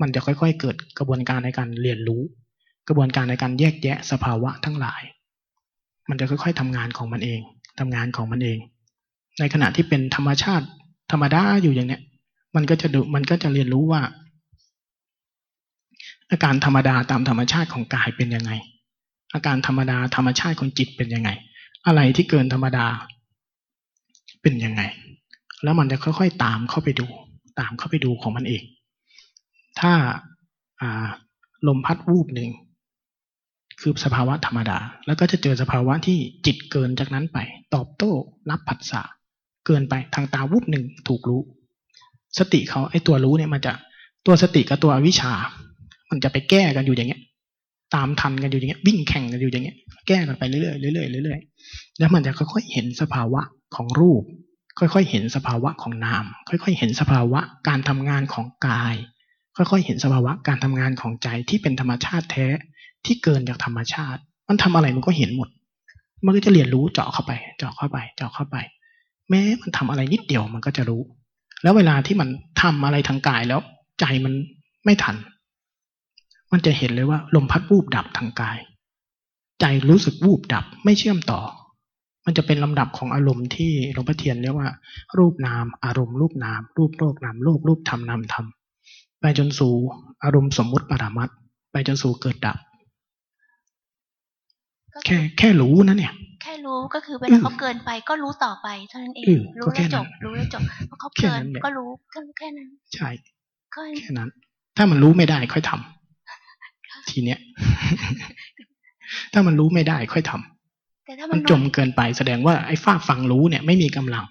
[0.01, 2.23] มันจะค่อยๆเกิดกระบวนการในการเรียนรู้
[2.89, 5.03] กระบวนการในการแยกแยะสภาวะทั้งหลาย
[6.09, 7.41] มันจะค่อยๆทำงานของมันเอง
[7.81, 8.59] ทำงานของมันเอง
[9.39, 10.67] ในขณะที่เป็นธรรมชาติ
[11.13, 12.03] ธรรมดาอยู่อย่างเนี้ย
[12.57, 14.03] มันก็จะดูมันก็จะเรียนรู้ว่า
[16.31, 18.53] อาการธรรมดาตามธรรมชาติของกายเป็นยังไง
[19.35, 21.31] อาการธรรมดาธรรมชาติของจิตเป็นยังไง
[21.87, 22.87] อะไรที่เกินธรรมดา
[24.43, 24.83] เป็นยังไง
[25.65, 27.07] แล้วมันจะค่อยๆตามเข้าไปดู
[27.61, 28.63] ตามเข้าไปดูของมันเอง
[29.81, 29.93] ถ้า
[31.69, 32.51] ลมพัดวูบหนึ่ง
[33.81, 37.39] คือสภาวะธรรมดา แล้วก็จะเจอสภาวะที่จิตเกินจากนั้นไป
[37.75, 38.13] ตอบโต้
[38.51, 39.03] รับผัสสะ
[39.67, 41.43] เกินไปทางตาวูบหนึ่งถูกรู้
[42.39, 43.73] สติเขาไอ้ตัวรู้เนี่ยมันจะ
[44.27, 45.33] ตัวสติกับตัวอวิชา
[46.11, 47.23] มันจะไปแก้กันอยู่อย่างเงี้ย
[47.95, 49.77] ตามทันกันอยู่อย่างเงี้ยวิ่งแข่งกันอยู่อย่างเงี้ย
[50.09, 50.61] แก้กันไปเรื่อ
[50.91, 53.41] ยๆเรื่อยๆเรื่อยๆแล้วมันจะค่อยๆเห็นสภาวะ
[53.77, 54.23] ของรูป
[54.79, 58.97] ค่อยๆ เห็นสภาวะของนาม ค่อยๆ เห็นสภาวะการทำงานของกาย
[59.57, 62.47] ค่อยๆ เห็นสภาวะการทำงานของใจที่เป็นธรรมชาติแท้
[63.05, 65.49] ที่เกินจากธรรมชาติ มันทำอะไรมันก็เห็นหมด
[66.25, 68.57] มันก็จะเรียนรู้เจาะเข้าไป เจาะเข้าไป เจาะเข้าไป
[69.31, 71.03] แม้มันทำอะไรนิดเดียวมันก็จะรู้
[71.63, 72.29] แล้วเวลาที่มัน
[72.63, 73.61] ทำอะไรทางกายแล้ว
[74.01, 74.33] ใจมัน
[74.85, 75.17] ไม่ทัน
[76.53, 78.59] มันจะเห็นเลยว่าลมพัดวูบดับทางกาย
[79.61, 81.41] ใจรู้สึกวูบดับไม่เชื่อมต่อ
[82.27, 84.69] มันจะเป็นลำดับของอารมณ์ที่หลวงพ่อเทียนเรียกว่า
[85.19, 88.47] รูปนาม อารมณ์รูปนาม รูปโลกนามโลกรูปธรรมนามธรรม
[89.21, 89.73] ไปจนสู่
[90.25, 91.29] อารมณ์สมมุติปรามัด
[91.73, 92.57] ไปจนสู่เกิดดับ
[95.07, 96.13] แค่แค่รู้นะเนี่ย
[96.43, 103.09] แค่รู้ก็คือเวลาเขาเกินไปก็รู้ต่อไปเท่านั้นเองอืมรู้ก็แค่แล้วจนั้บนรู้แล้วจบเพราะเขาแค่เกินนั้นแหละก็รู้ก็แค่นั้น ใช่
[103.75, 104.31] ก็แค่นั้น
[104.77, 107.39] ถ้ามันรู้ไม่ได้ค่อยทำทีเนี้ย
[109.33, 110.56] ถ้ามันรู้ไม่ได้ค่อยทำ
[111.07, 114.25] แต่ถ้ามันจมเกินไปแสดงว่าไอ้ฝ้าฟังรู้เนี่ยไม่มีกำลัง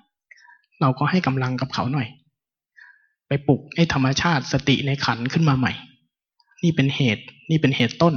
[0.82, 2.08] เราก็ให้กำลังกับเขาหน่อย
[3.28, 5.74] ไปปลุกไอ้ธรรมชาติสติในขันขึ้นมาใหม่
[6.64, 8.16] นี่เป็นเหตุ นี่เป็นเหตุต้น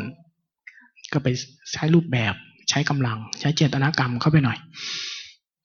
[1.13, 1.29] ก็ไป
[1.73, 2.35] ใช้รูปแบบ
[2.71, 4.59] ใช้กำลัง ใช้เจตนากรรมเข้าไปหน่อย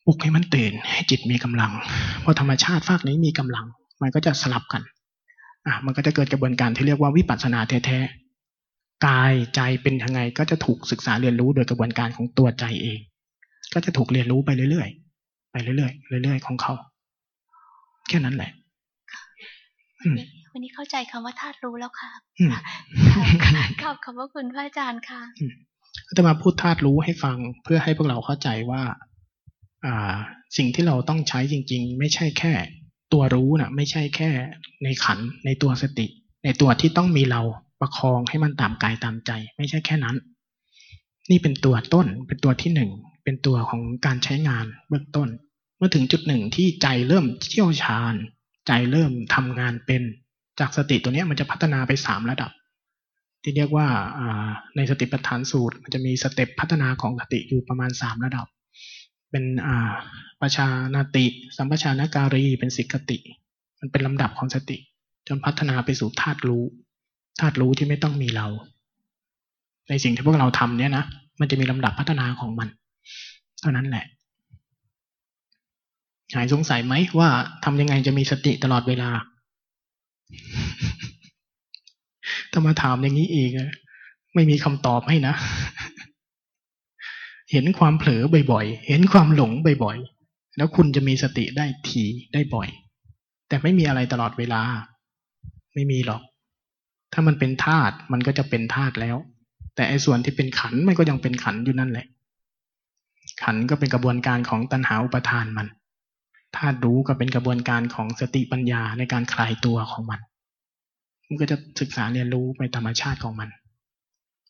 [0.06, 1.72] ปลุกให้มันตื่น ให้จิตมีกำลัง
[2.24, 3.65] พอธรรมชาติฝากนี้มีกำลัง
[4.02, 4.82] มันก็จะสลับกัน
[5.68, 8.22] อะมันก็จะเกิดกระบวนการที่เรียกว่าวิปัสสนาแท้ๆ
[9.07, 12.99] กายใจเป็นยังไงก็จะถูกศึกษาเรียนรู้โดยกระบวนการของตัวใจเอง
[13.74, 15.90] ก็จะถูกเรียนรู้ไปเรื่อยๆไปเรื่อ
[16.20, 16.74] ยๆเรื่อยๆของเขา
[18.07, 18.52] แค่นั้นแหละ
[20.02, 20.15] อืม
[20.52, 22.49] วันนี้เข้าใจคำว่าธาตุรู้แล้วค่ะอืม
[23.82, 25.22] ขอบขอบพระคุณพระอาจารย์ค่ะ
[26.07, 28.84] ก็จะมาพูดธาตุรู้ให้ฟังเพื่อให้พวกเราเข้าใจว่า
[29.86, 30.15] อ่า
[30.57, 32.53] สิ่งที่เราต้องใช้จริง ๆ ไม่ใช่แค่
[33.14, 34.30] ตัวรู้นะไม่ใช่แค่
[34.84, 36.07] ในขันในตัวสติ
[36.45, 37.41] ในตัวที่ต้องมีเรา
[37.79, 40.15] ประคองให้มันตามกายตามใจ ไม่ใช่แค่นั้น
[41.29, 42.91] นี่เป็นตัวต้นเป็นตัวที่หนึ่ง
[43.23, 45.29] เป็นตัวของการใช้งานเบื้องต้น
[45.77, 48.13] เมื่อถึงจุดหนึ่งที่ใจเริ่มเชี่ยวชาญ
[48.67, 50.03] ใจเริ่มทำงานเป็น
[50.59, 52.51] จากสติตัวนี้มันจะพัฒนาไปสามระดับ
[53.43, 53.87] ที่เรียกว่า
[54.75, 58.47] ในสติปัฏฐานสูตร มันจะมีสเต็ปพัฒนาของสติอยู่ประมาณสามระดับ
[59.31, 59.45] เป็น
[60.41, 61.25] ประชานาติ
[61.57, 63.17] สัมปชานาการีเป็นสิกติ
[63.79, 64.77] มันเป็นลำดับของสติ
[65.27, 66.63] จนพัฒนาไปสู่ธาตุรู้
[67.39, 68.47] ธาตุรู้ที่ไม่ต้องมีเรา
[69.89, 71.03] ในสิ่งที่พวกเราทำเนี่ยนะ
[71.39, 72.68] มันจะมีลำดับพัฒนาของมัน
[73.61, 74.05] เท่านั้นแหละ
[76.34, 77.30] หายสงสัยไหมว่า
[77.64, 79.10] ทำยังไงจะมีสติตลอดเวลา
[82.51, 83.51] ถ้ามาถามอย่างนี้อีก
[84.34, 85.34] ไม่มีคำตอบให้นะ
[87.51, 89.51] เห็นความเผลอบ่อยๆ เห็นความหลง
[89.84, 92.03] บ่อยๆ แล้วคุณจะมีสติได้ที
[92.34, 92.69] ได้บ่อย
[93.47, 94.61] แต่ไม่มีอะไรตลอดเวลา
[95.73, 96.22] ไม่มีหรอก
[97.14, 99.18] ถ้ามันเป็นธาตุมันก็จะเป็นธาตุแล้ว
[99.76, 102.06] แต่ไอ้ส่วนที่เป็นขันมันก็ยังเป็นขันอยู่นั่นแหละ
[103.44, 105.68] ขันก็เป็นกระบวนการของตัณหาอุปทานมัน
[106.57, 110.19] ธาตุรู้ก็เป็นกระบวนการของสติปัญญาในการคลายตัวของมัน
[111.27, 113.49] มันก็จะศึกษาเรียนรู้ไปธรรมชาติของมัน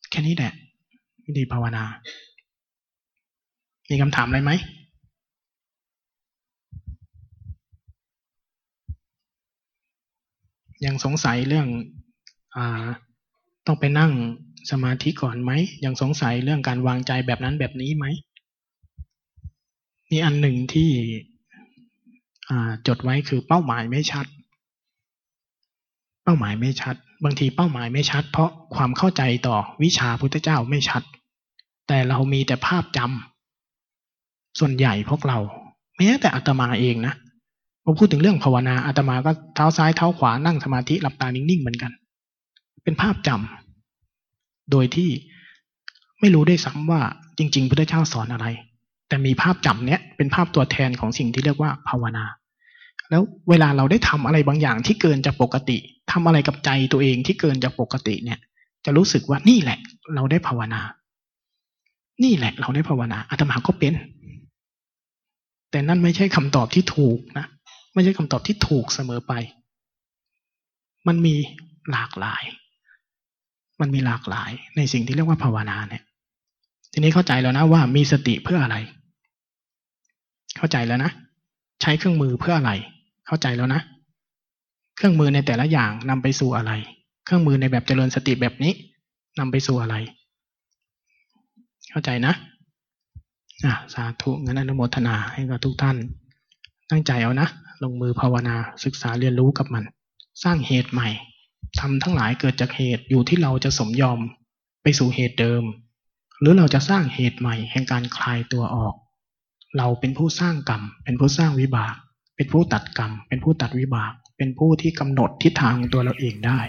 [0.09, 0.53] แค่นี้แหละ
[1.25, 1.83] วิธีภาวนา
[3.89, 4.51] มีคำถามอะไรไหม
[10.85, 11.67] ยังสงสัยเรื่อง
[13.65, 14.11] ต้องไปนั่ง
[14.71, 15.51] สมาธิก่อนไหม
[15.85, 18.05] ยังสงสัยเรื่องการวางใจแบบนั้นแบบนี้ไหม
[20.11, 20.89] มีอันหนึ่งที่
[22.87, 24.25] จดไว้คือเป้าหมายไม่ชัด
[26.23, 31.03] เป้าหมายไม่ชัด บางทีเป้าหมายไม่ชัด เพราะความเข้าใจต่อวิชาพุทธเจ้าไม่ชัด
[31.87, 35.37] แต่เรามีแต่ภาพจำส่วนใหญ่พวกเรา
[35.97, 37.13] แม้แต่อาตมาเองนะ
[37.83, 41.91] พอพูดถึงเรื่องภาวนาอาตมาก็เท้าซ้ายเท้าขวานั่งสมาธิหลับตานิ่งๆเหมือนกัน
[42.83, 45.09] เป็นภาพจำโดยที่
[46.19, 47.01] ไม่รู้ได้ซ้ำว่า
[47.37, 48.47] จริง ๆพุทธเจ้าสอนอะไร
[49.07, 52.25] แต่มีภาพจำเนี้ยเป็นภาพตัวแทนของสิ่งที่เรียกว่าภาวนา
[53.09, 55.77] แล้วเวลาเราได้ทำอะไรบางอย่างที่เกินจากปกติ
[56.11, 58.39] ทำอะไรกับใจตัวเองที่เกินจากปกติเนี่ย
[58.85, 59.79] จะรู้สึกว่านี่แหละ
[60.15, 60.81] เราได้ภาวนา
[62.23, 63.93] นี่แหละ เราได้ภาวนาอาตมาก็เป็น
[65.71, 67.45] แต่นั่นไม่ใช่คำตอบที่ถูกนะ
[67.93, 69.33] ไม่ใช่คำตอบที่ถูกเสมอไป
[71.07, 71.35] มันมี
[71.91, 72.43] หลากหลาย
[73.81, 76.03] มันมีหลากหลายในสิ่งที่เรียกว่าภาวนาเนี่ย
[76.91, 78.77] ทีนี้เข้าใจแล้วนะว่ามีสติเพื่ออะไร
[80.57, 81.11] เข้าใจแล้วนะ
[81.81, 82.71] ใช้เครื่องมือเพื่ออะไร
[83.27, 83.81] เข้าใจแล้วนะ
[84.95, 86.71] เครื่องมือในแต่ละอย่างนำไปสู่อะไร
[87.25, 88.73] เครื่องมือในแบบเจริญสติแบบนี้
[89.39, 89.95] นำไปสู่อะไร
[91.91, 92.33] เข้าใจนะ
[93.65, 95.97] อะสาธุงั้นอนุโมทนาให้กับทุกท่าน
[96.89, 97.47] ตั้งใจเอานะ
[97.83, 99.83] ลงมือภาวนาศึกษาเรียนรู้กับมัน
[100.43, 101.09] สร้างเหตุใหม่
[101.79, 104.19] ทำทั้งหลายเกิดจากเหตุอยู่ที่เราจะสมยอม
[104.83, 105.63] ไปสู่เหตุเดิม
[106.39, 108.95] หรือเราจะสร้างเหตุใหม่แห่งการคลายตัวออก
[109.77, 111.95] เราเป็นผู้สร้างกรรม เป็นผู้สร้างวิบาก
[112.35, 116.59] เป็นผู้ตัดกรรม เป็นผู้ตัดวิบาก เป็นผู้ที่กำหนดทิศทางตัวเราเองได้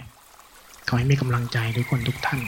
[0.88, 2.40] ขอให้มีกำลังใจทุกคนทุกท่าน